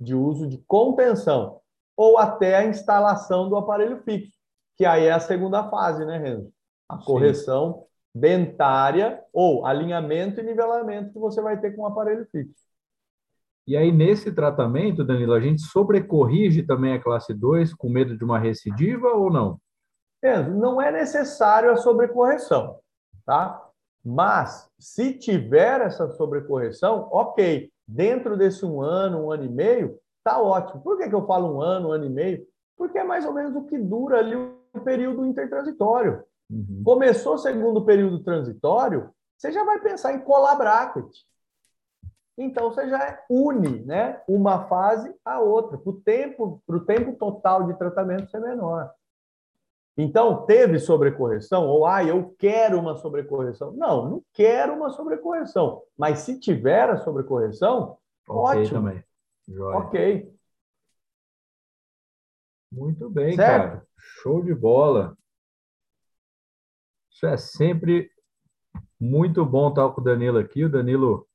de 0.00 0.16
uso 0.16 0.48
de 0.48 0.58
contenção. 0.66 1.60
Ou 1.96 2.18
até 2.18 2.56
a 2.56 2.64
instalação 2.64 3.48
do 3.48 3.54
aparelho 3.54 4.02
fixo, 4.02 4.32
que 4.74 4.84
aí 4.84 5.04
é 5.04 5.12
a 5.12 5.20
segunda 5.20 5.70
fase, 5.70 6.04
né, 6.04 6.18
Renzo? 6.18 6.52
A 6.88 6.98
correção 6.98 7.74
Sim. 7.74 7.84
Dentária 8.16 9.22
ou 9.30 9.66
alinhamento 9.66 10.40
e 10.40 10.42
nivelamento 10.42 11.12
que 11.12 11.18
você 11.18 11.42
vai 11.42 11.60
ter 11.60 11.76
com 11.76 11.82
o 11.82 11.86
aparelho 11.86 12.26
fixo. 12.32 12.64
E 13.66 13.76
aí, 13.76 13.92
nesse 13.92 14.32
tratamento, 14.32 15.04
Danilo, 15.04 15.34
a 15.34 15.40
gente 15.40 15.60
sobrecorrige 15.60 16.62
também 16.62 16.94
a 16.94 17.02
classe 17.02 17.34
2 17.34 17.74
com 17.74 17.90
medo 17.90 18.16
de 18.16 18.24
uma 18.24 18.38
recidiva 18.38 19.08
ou 19.08 19.30
não? 19.30 19.60
não 20.42 20.80
é 20.80 20.90
necessário 20.90 21.70
a 21.70 21.76
sobrecorreção, 21.76 22.78
tá? 23.24 23.62
Mas, 24.04 24.68
se 24.78 25.12
tiver 25.12 25.82
essa 25.82 26.08
sobrecorreção, 26.12 27.08
ok. 27.12 27.70
Dentro 27.86 28.36
desse 28.36 28.64
um 28.64 28.80
ano, 28.80 29.26
um 29.26 29.30
ano 29.30 29.44
e 29.44 29.48
meio, 29.48 29.98
tá 30.24 30.40
ótimo. 30.40 30.80
Por 30.80 30.96
que, 30.96 31.08
que 31.08 31.14
eu 31.14 31.26
falo 31.26 31.56
um 31.56 31.60
ano, 31.60 31.88
um 31.90 31.92
ano 31.92 32.06
e 32.06 32.10
meio? 32.10 32.46
Porque 32.76 32.98
é 32.98 33.04
mais 33.04 33.24
ou 33.24 33.32
menos 33.32 33.54
o 33.54 33.64
que 33.64 33.78
dura 33.78 34.18
ali 34.18 34.34
o 34.34 34.80
período 34.82 35.24
intertransitório. 35.24 36.24
Uhum. 36.50 36.82
Começou 36.84 37.34
o 37.34 37.38
segundo 37.38 37.84
período 37.84 38.22
transitório, 38.22 39.10
você 39.36 39.52
já 39.52 39.64
vai 39.64 39.80
pensar 39.80 40.14
em 40.14 40.20
colar 40.20 40.56
bracket. 40.56 41.10
Então, 42.38 42.70
você 42.70 42.88
já 42.88 43.18
une 43.30 43.80
né, 43.80 44.20
uma 44.28 44.66
fase 44.68 45.14
à 45.24 45.40
outra, 45.40 45.78
para 45.78 45.90
o 45.90 46.00
tempo, 46.00 46.62
tempo 46.86 47.14
total 47.14 47.64
de 47.64 47.78
tratamento 47.78 48.30
ser 48.30 48.40
menor. 48.40 48.92
Então, 49.96 50.44
teve 50.44 50.78
sobrecorreção? 50.78 51.66
Ou, 51.66 51.86
ah, 51.86 52.04
eu 52.04 52.34
quero 52.38 52.78
uma 52.78 52.96
sobrecorreção. 52.96 53.72
Não, 53.72 54.10
não 54.10 54.22
quero 54.34 54.74
uma 54.74 54.90
sobrecorreção. 54.90 55.82
Mas 55.96 56.18
se 56.18 56.38
tiver 56.38 56.90
a 56.90 56.98
sobrecorreção, 56.98 57.96
okay, 58.28 58.62
ótimo. 58.62 58.80
Também. 58.80 59.04
Ok. 59.58 60.36
Muito 62.70 63.08
bem, 63.08 63.34
certo? 63.34 63.68
cara. 63.68 63.86
Show 63.96 64.42
de 64.42 64.54
bola. 64.54 65.16
Isso 67.16 67.24
é 67.24 67.36
sempre 67.38 68.10
muito 69.00 69.42
bom 69.42 69.70
estar 69.70 69.88
com 69.88 70.02
o 70.02 70.04
Danilo 70.04 70.36
aqui. 70.36 70.66
O 70.66 70.68
Danilo 70.68 71.26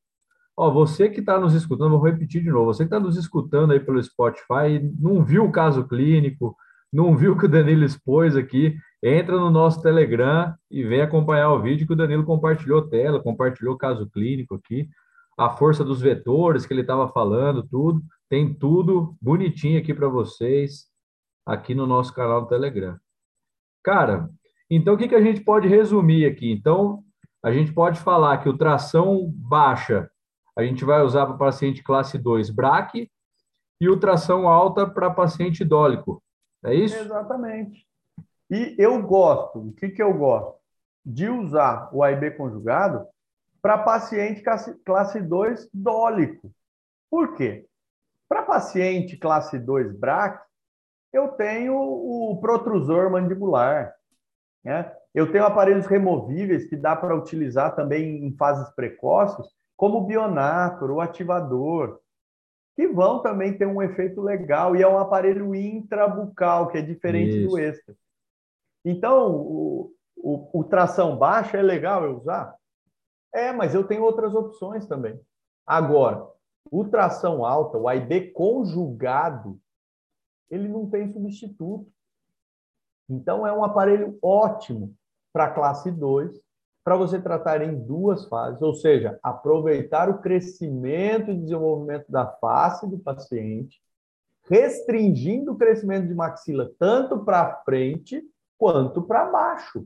Ó, 0.56 0.70
você 0.70 1.10
que 1.10 1.22
está 1.22 1.40
nos 1.40 1.56
escutando, 1.56 1.98
vou 1.98 2.08
repetir 2.08 2.44
de 2.44 2.52
novo, 2.52 2.72
você 2.72 2.84
que 2.84 2.94
está 2.94 3.00
nos 3.00 3.18
escutando 3.18 3.72
aí 3.72 3.80
pelo 3.80 4.04
Spotify, 4.04 4.80
não 5.00 5.24
viu 5.24 5.46
o 5.46 5.52
caso 5.52 5.88
clínico, 5.88 6.56
não 6.94 7.18
viu 7.18 7.34
o 7.34 7.38
que 7.38 7.46
o 7.46 7.50
Danilo 7.50 7.84
expôs 7.84 8.36
aqui, 8.36 8.78
entra 9.02 9.40
no 9.40 9.50
nosso 9.50 9.82
Telegram 9.82 10.54
e 10.70 10.84
vem 10.84 11.02
acompanhar 11.02 11.52
o 11.52 11.62
vídeo 11.64 11.88
que 11.88 11.94
o 11.94 11.96
Danilo 11.96 12.26
compartilhou 12.26 12.88
tela, 12.88 13.24
compartilhou 13.24 13.74
o 13.74 13.78
caso 13.78 14.08
clínico 14.12 14.54
aqui, 14.54 14.88
a 15.36 15.50
força 15.50 15.84
dos 15.84 16.00
vetores 16.00 16.64
que 16.64 16.74
ele 16.74 16.82
estava 16.82 17.08
falando, 17.08 17.64
tudo, 17.68 18.04
tem 18.30 18.54
tudo 18.54 19.18
bonitinho 19.20 19.80
aqui 19.80 19.96
para 19.96 20.10
vocês, 20.10 20.86
aqui 21.44 21.74
no 21.74 21.88
nosso 21.88 22.14
canal 22.14 22.42
do 22.42 22.48
Telegram. 22.48 23.00
Cara, 23.82 24.30
então 24.72 24.94
o 24.94 24.98
que, 24.98 25.08
que 25.08 25.16
a 25.16 25.22
gente 25.22 25.42
pode 25.42 25.68
resumir 25.68 26.26
aqui? 26.26 26.52
Então, 26.52 27.04
a 27.44 27.52
gente 27.52 27.74
pode 27.74 28.00
falar 28.00 28.38
que 28.40 28.50
o 28.50 28.58
tração 28.58 29.32
baixa 29.36 30.10
a 30.56 30.64
gente 30.64 30.84
vai 30.84 31.02
usar 31.02 31.26
para 31.26 31.38
paciente 31.38 31.84
classe 31.84 32.18
2 32.18 32.50
BRAC 32.50 33.10
e 33.80 33.90
ultração 33.90 34.48
alta 34.48 34.86
para 34.88 35.10
paciente 35.10 35.64
dólico. 35.64 36.22
É 36.64 36.74
isso? 36.74 36.96
Exatamente. 36.96 37.88
E 38.50 38.76
eu 38.78 39.02
gosto, 39.02 39.60
o 39.60 39.74
que, 39.74 39.90
que 39.90 40.04
eu 40.04 40.14
gosto? 40.14 40.60
De 41.06 41.30
usar 41.30 41.90
o 41.94 42.04
AIB 42.04 42.32
conjugado 42.32 43.08
para 43.62 43.78
paciente 43.78 44.44
classe 44.86 45.22
2 45.22 45.70
dólico. 45.74 46.54
Por 47.10 47.36
quê? 47.36 47.66
Para 48.28 48.44
paciente 48.44 49.18
classe 49.18 49.58
2 49.58 49.98
BRAC, 49.98 50.42
eu 51.14 51.30
tenho 51.30 51.76
o 51.76 52.40
protrusor 52.40 53.10
mandibular. 53.10 53.94
Né? 54.64 54.92
Eu 55.14 55.32
tenho 55.32 55.46
aparelhos 55.46 55.86
removíveis 55.86 56.66
que 56.68 56.76
dá 56.76 56.96
para 56.96 57.16
utilizar 57.16 57.76
também 57.76 58.26
em 58.26 58.36
fases 58.36 58.70
precoces, 58.76 59.46
como 59.76 60.00
o 60.00 60.06
bionator, 60.06 60.92
o 60.92 61.02
ativador, 61.02 62.00
que 62.76 62.88
vão 62.88 63.22
também 63.22 63.58
ter 63.58 63.66
um 63.66 63.82
efeito 63.82 64.22
legal 64.22 64.76
e 64.76 64.82
é 64.82 64.88
um 64.88 64.98
aparelho 64.98 65.54
intrabucal, 65.54 66.68
que 66.70 66.78
é 66.78 66.82
diferente 66.82 67.38
Isso. 67.38 67.50
do 67.50 67.60
extra. 67.60 67.96
Então, 68.86 69.36
o, 69.36 69.94
o, 70.18 70.60
o, 70.60 70.64
tração 70.64 71.18
baixa 71.18 71.58
é 71.58 71.62
legal 71.62 72.04
eu 72.04 72.18
usar? 72.18 72.56
É, 73.34 73.52
mas 73.52 73.76
eu 73.76 73.86
tenho 73.86 74.04
outras 74.04 74.34
opções 74.34 74.88
também. 74.88 75.20
Agora, 75.66 76.28
o 76.72 76.86
tração 76.86 77.46
alta, 77.46 77.78
o 77.78 77.88
AIB 77.88 78.32
conjugado, 78.32 79.60
ele 80.50 80.68
não 80.68 80.90
tem 80.90 81.12
substituto. 81.12 81.92
Então, 83.12 83.46
é 83.46 83.52
um 83.52 83.62
aparelho 83.62 84.18
ótimo 84.22 84.96
para 85.34 85.52
classe 85.52 85.92
2, 85.92 86.40
para 86.82 86.96
você 86.96 87.22
tratar 87.22 87.62
em 87.62 87.78
duas 87.78 88.26
fases, 88.28 88.62
ou 88.62 88.74
seja, 88.74 89.20
aproveitar 89.22 90.10
o 90.10 90.20
crescimento 90.20 91.30
e 91.30 91.38
desenvolvimento 91.38 92.10
da 92.10 92.26
face 92.26 92.90
do 92.90 92.98
paciente, 92.98 93.82
restringindo 94.50 95.52
o 95.52 95.58
crescimento 95.58 96.08
de 96.08 96.16
maxila 96.16 96.72
tanto 96.80 97.24
para 97.26 97.62
frente 97.64 98.24
quanto 98.58 99.02
para 99.04 99.26
baixo, 99.26 99.86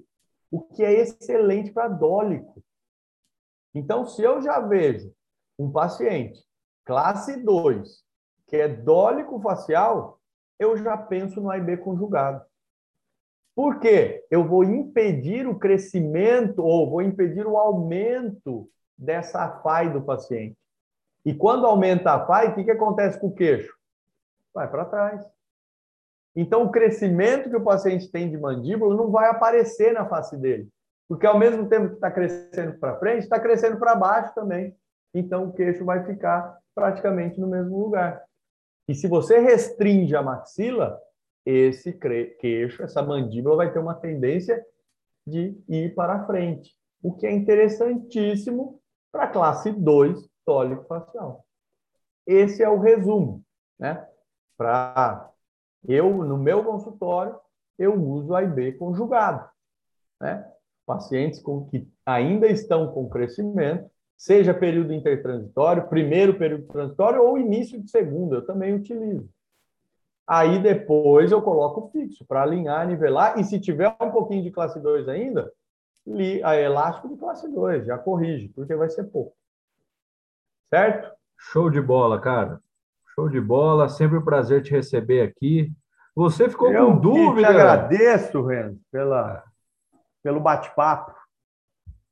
o 0.52 0.62
que 0.62 0.84
é 0.84 0.94
excelente 0.94 1.72
para 1.72 1.88
dólico. 1.88 2.64
Então, 3.74 4.06
se 4.06 4.22
eu 4.22 4.40
já 4.40 4.60
vejo 4.60 5.12
um 5.58 5.72
paciente 5.72 6.46
classe 6.86 7.44
2, 7.44 8.04
que 8.48 8.56
é 8.56 8.68
dólico 8.68 9.42
facial, 9.42 10.20
eu 10.60 10.78
já 10.78 10.96
penso 10.96 11.42
no 11.42 11.50
AIB 11.50 11.78
conjugado. 11.78 12.46
Por 13.56 13.80
quê? 13.80 14.26
Eu 14.30 14.46
vou 14.46 14.64
impedir 14.66 15.48
o 15.48 15.58
crescimento 15.58 16.62
ou 16.62 16.90
vou 16.90 17.02
impedir 17.02 17.48
o 17.48 17.58
aumento 17.58 18.70
dessa 18.98 19.50
FAI 19.62 19.92
do 19.94 20.02
paciente. 20.02 20.58
E 21.26 21.34
quando 21.34 21.66
aumenta 21.66 22.12
a 22.12 22.26
FAI, 22.26 22.50
o 22.50 22.56
que, 22.56 22.66
que 22.66 22.72
acontece 22.72 23.20
com 23.20 23.28
o 23.28 23.34
queixo? 23.34 23.74
Vai 24.54 24.70
para 24.70 24.86
trás. 24.86 25.26
Então, 26.36 26.64
o 26.64 26.72
crescimento 26.72 27.50
que 27.50 27.56
o 27.56 27.64
paciente 27.64 28.12
tem 28.12 28.30
de 28.30 28.38
mandíbula 28.38 28.96
não 28.96 29.10
vai 29.10 29.30
aparecer 29.30 29.94
na 29.94 30.06
face 30.06 30.36
dele. 30.38 30.68
Porque 31.08 31.26
ao 31.26 31.40
mesmo 31.40 31.70
tempo 31.70 31.90
que 31.90 31.96
está 31.96 32.12
crescendo 32.12 32.78
para 32.78 33.00
frente, 33.00 33.24
está 33.24 33.40
crescendo 33.40 33.78
para 33.78 33.96
baixo 33.96 34.36
também. 34.36 34.76
Então, 35.14 35.46
o 35.46 35.54
queixo 35.54 35.86
vai 35.86 36.06
ficar 36.06 36.58
praticamente 36.76 37.40
no 37.40 37.48
mesmo 37.48 37.80
lugar. 37.80 38.22
E 38.88 38.94
se 38.94 39.08
você 39.08 39.40
restringe 39.40 40.16
a 40.16 40.22
maxila, 40.22 41.00
esse 41.46 41.94
queixo, 42.40 42.84
essa 42.84 43.04
mandíbula 43.04 43.58
vai 43.58 43.72
ter 43.72 43.80
uma 43.80 43.94
tendência 43.94 44.66
de 45.28 45.58
ir 45.68 45.94
para 45.94 46.26
frente, 46.26 46.76
o 47.02 47.14
que 47.14 47.28
é 47.28 47.32
interessantíssimo 47.32 48.82
para 49.12 49.24
a 49.26 49.30
classe 49.30 49.72
2 49.72 50.28
tólico 50.46 50.86
facial. 50.86 51.46
Esse 52.26 52.64
é 52.64 52.70
o 52.70 52.80
resumo, 52.80 53.44
né? 53.80 54.08
Para 54.58 55.32
eu 55.88 56.24
no 56.24 56.38
meu 56.38 56.64
consultório 56.64 57.36
eu 57.78 57.94
uso 57.94 58.34
a 58.36 58.42
conjugado, 58.78 59.48
né? 60.22 60.52
Pacientes 60.86 61.42
com 61.42 61.66
que 61.66 61.88
ainda 62.06 62.48
estão 62.48 62.94
com 62.94 63.10
crescimento, 63.10 63.90
seja 64.18 64.54
período 64.54 64.94
intertransitório, 64.94 65.90
primeiro 65.90 66.38
período 66.38 66.68
transitório 66.68 67.22
ou 67.22 67.38
início 67.38 67.82
de 67.82 67.90
segundo, 67.90 68.36
eu 68.36 68.46
também 68.46 68.74
utilizo. 68.74 69.28
Aí 70.28 70.60
depois 70.60 71.32
eu 71.32 71.42
coloco 71.42 71.90
fixo 71.92 72.26
para 72.26 72.42
alinhar, 72.42 72.88
nivelar. 72.88 73.40
E 73.40 73.44
se 73.44 73.60
tiver 73.60 73.96
um 74.02 74.10
pouquinho 74.10 74.44
de 74.44 74.52
classe 74.52 74.80
2 74.80 75.08
ainda, 75.08 75.52
li, 76.06 76.44
a 76.44 76.56
elástico 76.56 77.10
de 77.10 77.18
classe 77.18 77.48
2, 77.48 77.86
já 77.86 77.98
corrige, 77.98 78.50
porque 78.50 78.76
vai 78.76 78.90
ser 78.90 79.04
pouco. 79.06 79.36
Certo? 80.74 81.12
Show 81.38 81.70
de 81.70 81.80
bola, 81.80 82.20
cara. 82.20 82.60
Show 83.14 83.30
de 83.30 83.40
bola. 83.40 83.88
Sempre 83.88 84.18
um 84.18 84.26
prazer 84.26 84.64
te 84.64 84.72
receber 84.72 85.22
aqui. 85.22 85.72
Você 86.16 86.50
ficou 86.50 86.72
eu 86.72 86.88
com 86.88 87.00
dúvida? 87.00 87.48
Eu 87.48 87.54
te 87.54 87.60
agradeço, 87.60 88.42
Ren, 88.42 88.76
pela, 88.92 89.44
pelo 90.24 90.40
bate-papo. 90.40 91.14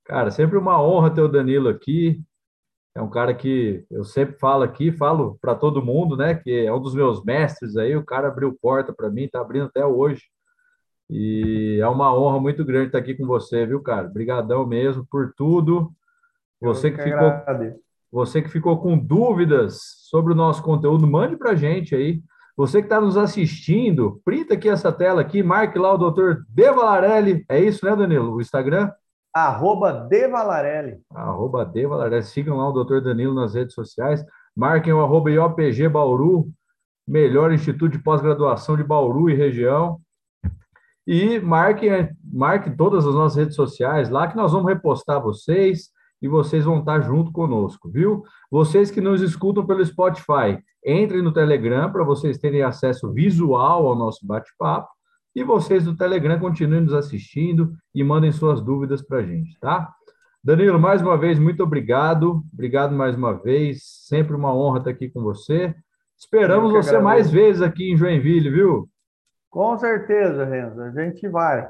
Cara, 0.03 0.29
sempre 0.29 0.57
uma 0.57 0.81
honra 0.81 1.13
ter 1.13 1.21
o 1.21 1.27
Danilo 1.27 1.69
aqui. 1.69 2.21
É 2.95 3.01
um 3.01 3.09
cara 3.09 3.33
que 3.33 3.83
eu 3.89 4.03
sempre 4.03 4.37
falo 4.37 4.63
aqui, 4.63 4.91
falo 4.91 5.37
para 5.41 5.55
todo 5.55 5.83
mundo, 5.83 6.15
né? 6.15 6.35
Que 6.35 6.65
é 6.65 6.73
um 6.73 6.79
dos 6.79 6.93
meus 6.93 7.23
mestres 7.23 7.75
aí. 7.75 7.95
O 7.95 8.05
cara 8.05 8.27
abriu 8.27 8.57
porta 8.61 8.93
para 8.93 9.09
mim, 9.09 9.27
tá 9.27 9.41
abrindo 9.41 9.65
até 9.65 9.83
hoje. 9.83 10.21
E 11.09 11.79
é 11.81 11.87
uma 11.87 12.15
honra 12.15 12.39
muito 12.39 12.63
grande 12.63 12.87
estar 12.87 12.99
aqui 12.99 13.15
com 13.15 13.25
você, 13.25 13.65
viu, 13.65 13.81
cara? 13.81 14.07
Obrigadão 14.07 14.65
mesmo 14.65 15.05
por 15.09 15.33
tudo. 15.35 15.91
Você 16.61 16.91
que, 16.91 16.97
que 16.97 17.03
ficou, 17.03 17.31
Você 18.11 18.41
que 18.41 18.49
ficou 18.49 18.79
com 18.79 18.97
dúvidas 18.97 19.79
sobre 20.09 20.31
o 20.31 20.35
nosso 20.35 20.61
conteúdo, 20.61 21.07
mande 21.07 21.35
para 21.35 21.51
a 21.51 21.55
gente 21.55 21.95
aí. 21.95 22.21
Você 22.55 22.79
que 22.79 22.85
está 22.85 23.01
nos 23.01 23.17
assistindo, 23.17 24.21
printa 24.23 24.53
aqui 24.53 24.69
essa 24.69 24.91
tela 24.91 25.21
aqui, 25.21 25.41
marque 25.41 25.79
lá 25.79 25.93
o 25.93 25.97
doutor 25.97 26.45
De 26.47 26.71
Valarelli. 26.71 27.43
É 27.49 27.59
isso, 27.59 27.83
né, 27.83 27.95
Danilo? 27.95 28.35
O 28.35 28.41
Instagram? 28.41 28.91
Arroba 29.33 29.91
De 29.91 30.27
Valarelli. 30.27 31.01
Arroba 31.09 31.65
De 31.65 31.87
Valarelli. 31.87 32.23
Sigam 32.23 32.57
lá 32.57 32.69
o 32.69 32.71
doutor 32.71 33.01
Danilo 33.01 33.33
nas 33.33 33.55
redes 33.55 33.73
sociais. 33.73 34.23
Marquem 34.55 34.93
o 34.93 35.01
arroba 35.01 35.31
IOPG 35.31 35.89
Bauru, 35.89 36.49
melhor 37.07 37.51
instituto 37.51 37.91
de 37.91 38.03
pós-graduação 38.03 38.77
de 38.77 38.83
Bauru 38.83 39.29
e 39.29 39.35
região. 39.35 39.99
E 41.05 41.39
marquem, 41.39 42.09
marquem 42.23 42.75
todas 42.75 43.05
as 43.05 43.13
nossas 43.13 43.37
redes 43.37 43.55
sociais 43.55 44.09
lá, 44.09 44.27
que 44.27 44.37
nós 44.37 44.51
vamos 44.51 44.71
repostar 44.71 45.21
vocês 45.21 45.89
e 46.21 46.27
vocês 46.27 46.63
vão 46.63 46.79
estar 46.79 47.01
junto 47.01 47.31
conosco, 47.31 47.89
viu? 47.89 48.23
Vocês 48.49 48.89
que 48.89 49.01
nos 49.01 49.21
escutam 49.21 49.65
pelo 49.65 49.85
Spotify, 49.85 50.57
entrem 50.85 51.21
no 51.21 51.33
Telegram 51.33 51.91
para 51.91 52.05
vocês 52.05 52.37
terem 52.37 52.61
acesso 52.61 53.11
visual 53.11 53.87
ao 53.87 53.95
nosso 53.95 54.25
bate-papo. 54.25 54.87
E 55.35 55.43
vocês 55.43 55.85
do 55.85 55.95
Telegram 55.95 56.39
continuem 56.39 56.81
nos 56.81 56.93
assistindo 56.93 57.73
e 57.93 58.03
mandem 58.03 58.31
suas 58.31 58.61
dúvidas 58.61 59.01
para 59.01 59.17
a 59.17 59.23
gente, 59.23 59.59
tá? 59.59 59.91
Danilo, 60.43 60.79
mais 60.79 61.01
uma 61.01 61.17
vez, 61.17 61.39
muito 61.39 61.63
obrigado. 61.63 62.43
Obrigado 62.53 62.93
mais 62.93 63.15
uma 63.15 63.33
vez. 63.33 63.81
Sempre 63.83 64.35
uma 64.35 64.53
honra 64.53 64.79
estar 64.79 64.91
aqui 64.91 65.09
com 65.09 65.21
você. 65.21 65.73
Esperamos 66.17 66.71
você 66.71 66.89
agradeço. 66.89 67.03
mais 67.03 67.31
vezes 67.31 67.61
aqui 67.61 67.91
em 67.91 67.97
Joinville, 67.97 68.49
viu? 68.49 68.89
Com 69.49 69.77
certeza, 69.77 70.45
Renzo. 70.45 70.81
A 70.81 70.91
gente 70.91 71.27
vai. 71.29 71.69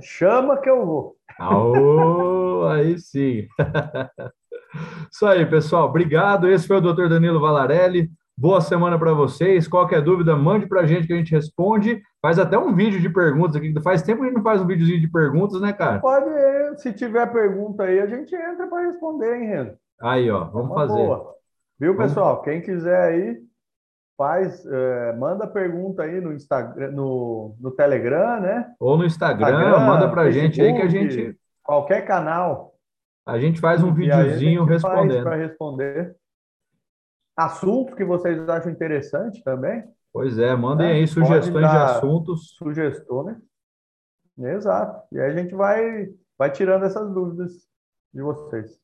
Chama 0.00 0.60
que 0.60 0.68
eu 0.68 0.84
vou. 0.84 1.16
Aô, 1.38 2.66
aí 2.66 2.98
sim. 2.98 3.48
Isso 5.10 5.26
aí, 5.26 5.46
pessoal. 5.46 5.88
Obrigado. 5.88 6.48
Esse 6.48 6.66
foi 6.66 6.76
o 6.76 6.80
Dr. 6.80 7.08
Danilo 7.08 7.40
Valarelli. 7.40 8.10
Boa 8.40 8.60
semana 8.60 8.96
para 8.96 9.12
vocês. 9.12 9.66
Qualquer 9.66 10.00
dúvida, 10.00 10.36
mande 10.36 10.64
para 10.64 10.82
a 10.82 10.86
gente 10.86 11.08
que 11.08 11.12
a 11.12 11.16
gente 11.16 11.34
responde. 11.34 12.00
Faz 12.22 12.38
até 12.38 12.56
um 12.56 12.72
vídeo 12.72 13.00
de 13.00 13.08
perguntas 13.08 13.56
aqui. 13.56 13.74
Faz 13.82 14.00
tempo 14.00 14.20
que 14.20 14.26
a 14.26 14.28
gente 14.28 14.36
não 14.36 14.44
faz 14.44 14.62
um 14.62 14.66
videozinho 14.66 15.00
de 15.00 15.10
perguntas, 15.10 15.60
né, 15.60 15.72
cara? 15.72 15.98
Pode, 15.98 16.80
se 16.80 16.92
tiver 16.92 17.26
pergunta 17.32 17.82
aí, 17.82 17.98
a 17.98 18.06
gente 18.06 18.32
entra 18.36 18.68
para 18.68 18.86
responder, 18.86 19.34
hein, 19.34 19.48
Renzo? 19.48 19.76
Aí, 20.00 20.30
ó, 20.30 20.44
vamos 20.44 20.72
fazer. 20.72 20.94
Boa. 20.94 21.34
Viu, 21.80 21.96
pessoal? 21.96 22.40
Quem 22.42 22.60
quiser 22.60 23.08
aí, 23.08 23.38
faz, 24.16 24.64
é, 24.64 25.16
manda 25.16 25.44
pergunta 25.44 26.04
aí 26.04 26.20
no 26.20 26.32
Instagram, 26.32 26.92
no, 26.92 27.56
no 27.58 27.72
Telegram, 27.72 28.40
né? 28.40 28.72
Ou 28.78 28.96
no 28.96 29.04
Instagram, 29.04 29.50
Instagram 29.50 29.80
manda 29.80 30.08
pra 30.08 30.22
Facebook, 30.22 30.54
gente 30.54 30.62
aí 30.62 30.74
que 30.76 30.82
a 30.82 30.88
gente. 30.88 31.36
Qualquer 31.64 32.06
canal. 32.06 32.72
A 33.26 33.36
gente 33.36 33.60
faz 33.60 33.82
um 33.82 33.92
videozinho 33.92 34.62
respondendo. 34.62 35.24
Para 35.24 35.34
responder. 35.34 36.14
Assuntos 37.38 37.94
que 37.94 38.04
vocês 38.04 38.48
acham 38.48 38.72
interessante 38.72 39.44
também. 39.44 39.84
Pois 40.12 40.38
é, 40.38 40.56
mandem 40.56 40.88
é, 40.88 40.92
aí 40.94 41.06
sugestões 41.06 41.70
de 41.70 41.76
assuntos. 41.76 42.56
Sugestões. 42.56 43.36
Exato. 44.36 45.02
E 45.12 45.20
aí 45.20 45.30
a 45.30 45.36
gente 45.36 45.54
vai, 45.54 46.08
vai 46.36 46.50
tirando 46.50 46.84
essas 46.84 47.08
dúvidas 47.14 47.52
de 48.12 48.22
vocês. 48.22 48.80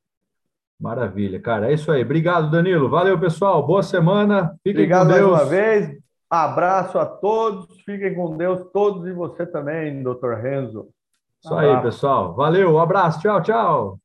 Maravilha, 0.80 1.40
cara. 1.40 1.68
É 1.68 1.74
isso 1.74 1.90
aí. 1.90 2.02
Obrigado, 2.02 2.48
Danilo. 2.48 2.88
Valeu, 2.88 3.18
pessoal. 3.18 3.66
Boa 3.66 3.82
semana. 3.82 4.55
Fiquem 4.62 4.72
Obrigado 4.72 5.09
com 5.09 5.14
Deus. 5.14 5.30
mais 5.32 5.42
uma 5.42 5.50
vez. 5.50 5.98
Abraço 6.30 6.96
a 6.96 7.07
todos. 7.07 7.80
Fiquem 7.82 8.14
com 8.14 8.36
Deus, 8.36 8.64
todos 8.72 9.05
e 9.09 9.12
você 9.12 9.44
também, 9.44 10.00
doutor 10.00 10.36
Renzo. 10.36 10.88
Isso 11.42 11.55
aí, 11.55 11.82
pessoal. 11.82 12.34
Valeu. 12.36 12.74
Um 12.74 12.78
abraço. 12.78 13.20
Tchau, 13.20 13.42
tchau. 13.42 14.03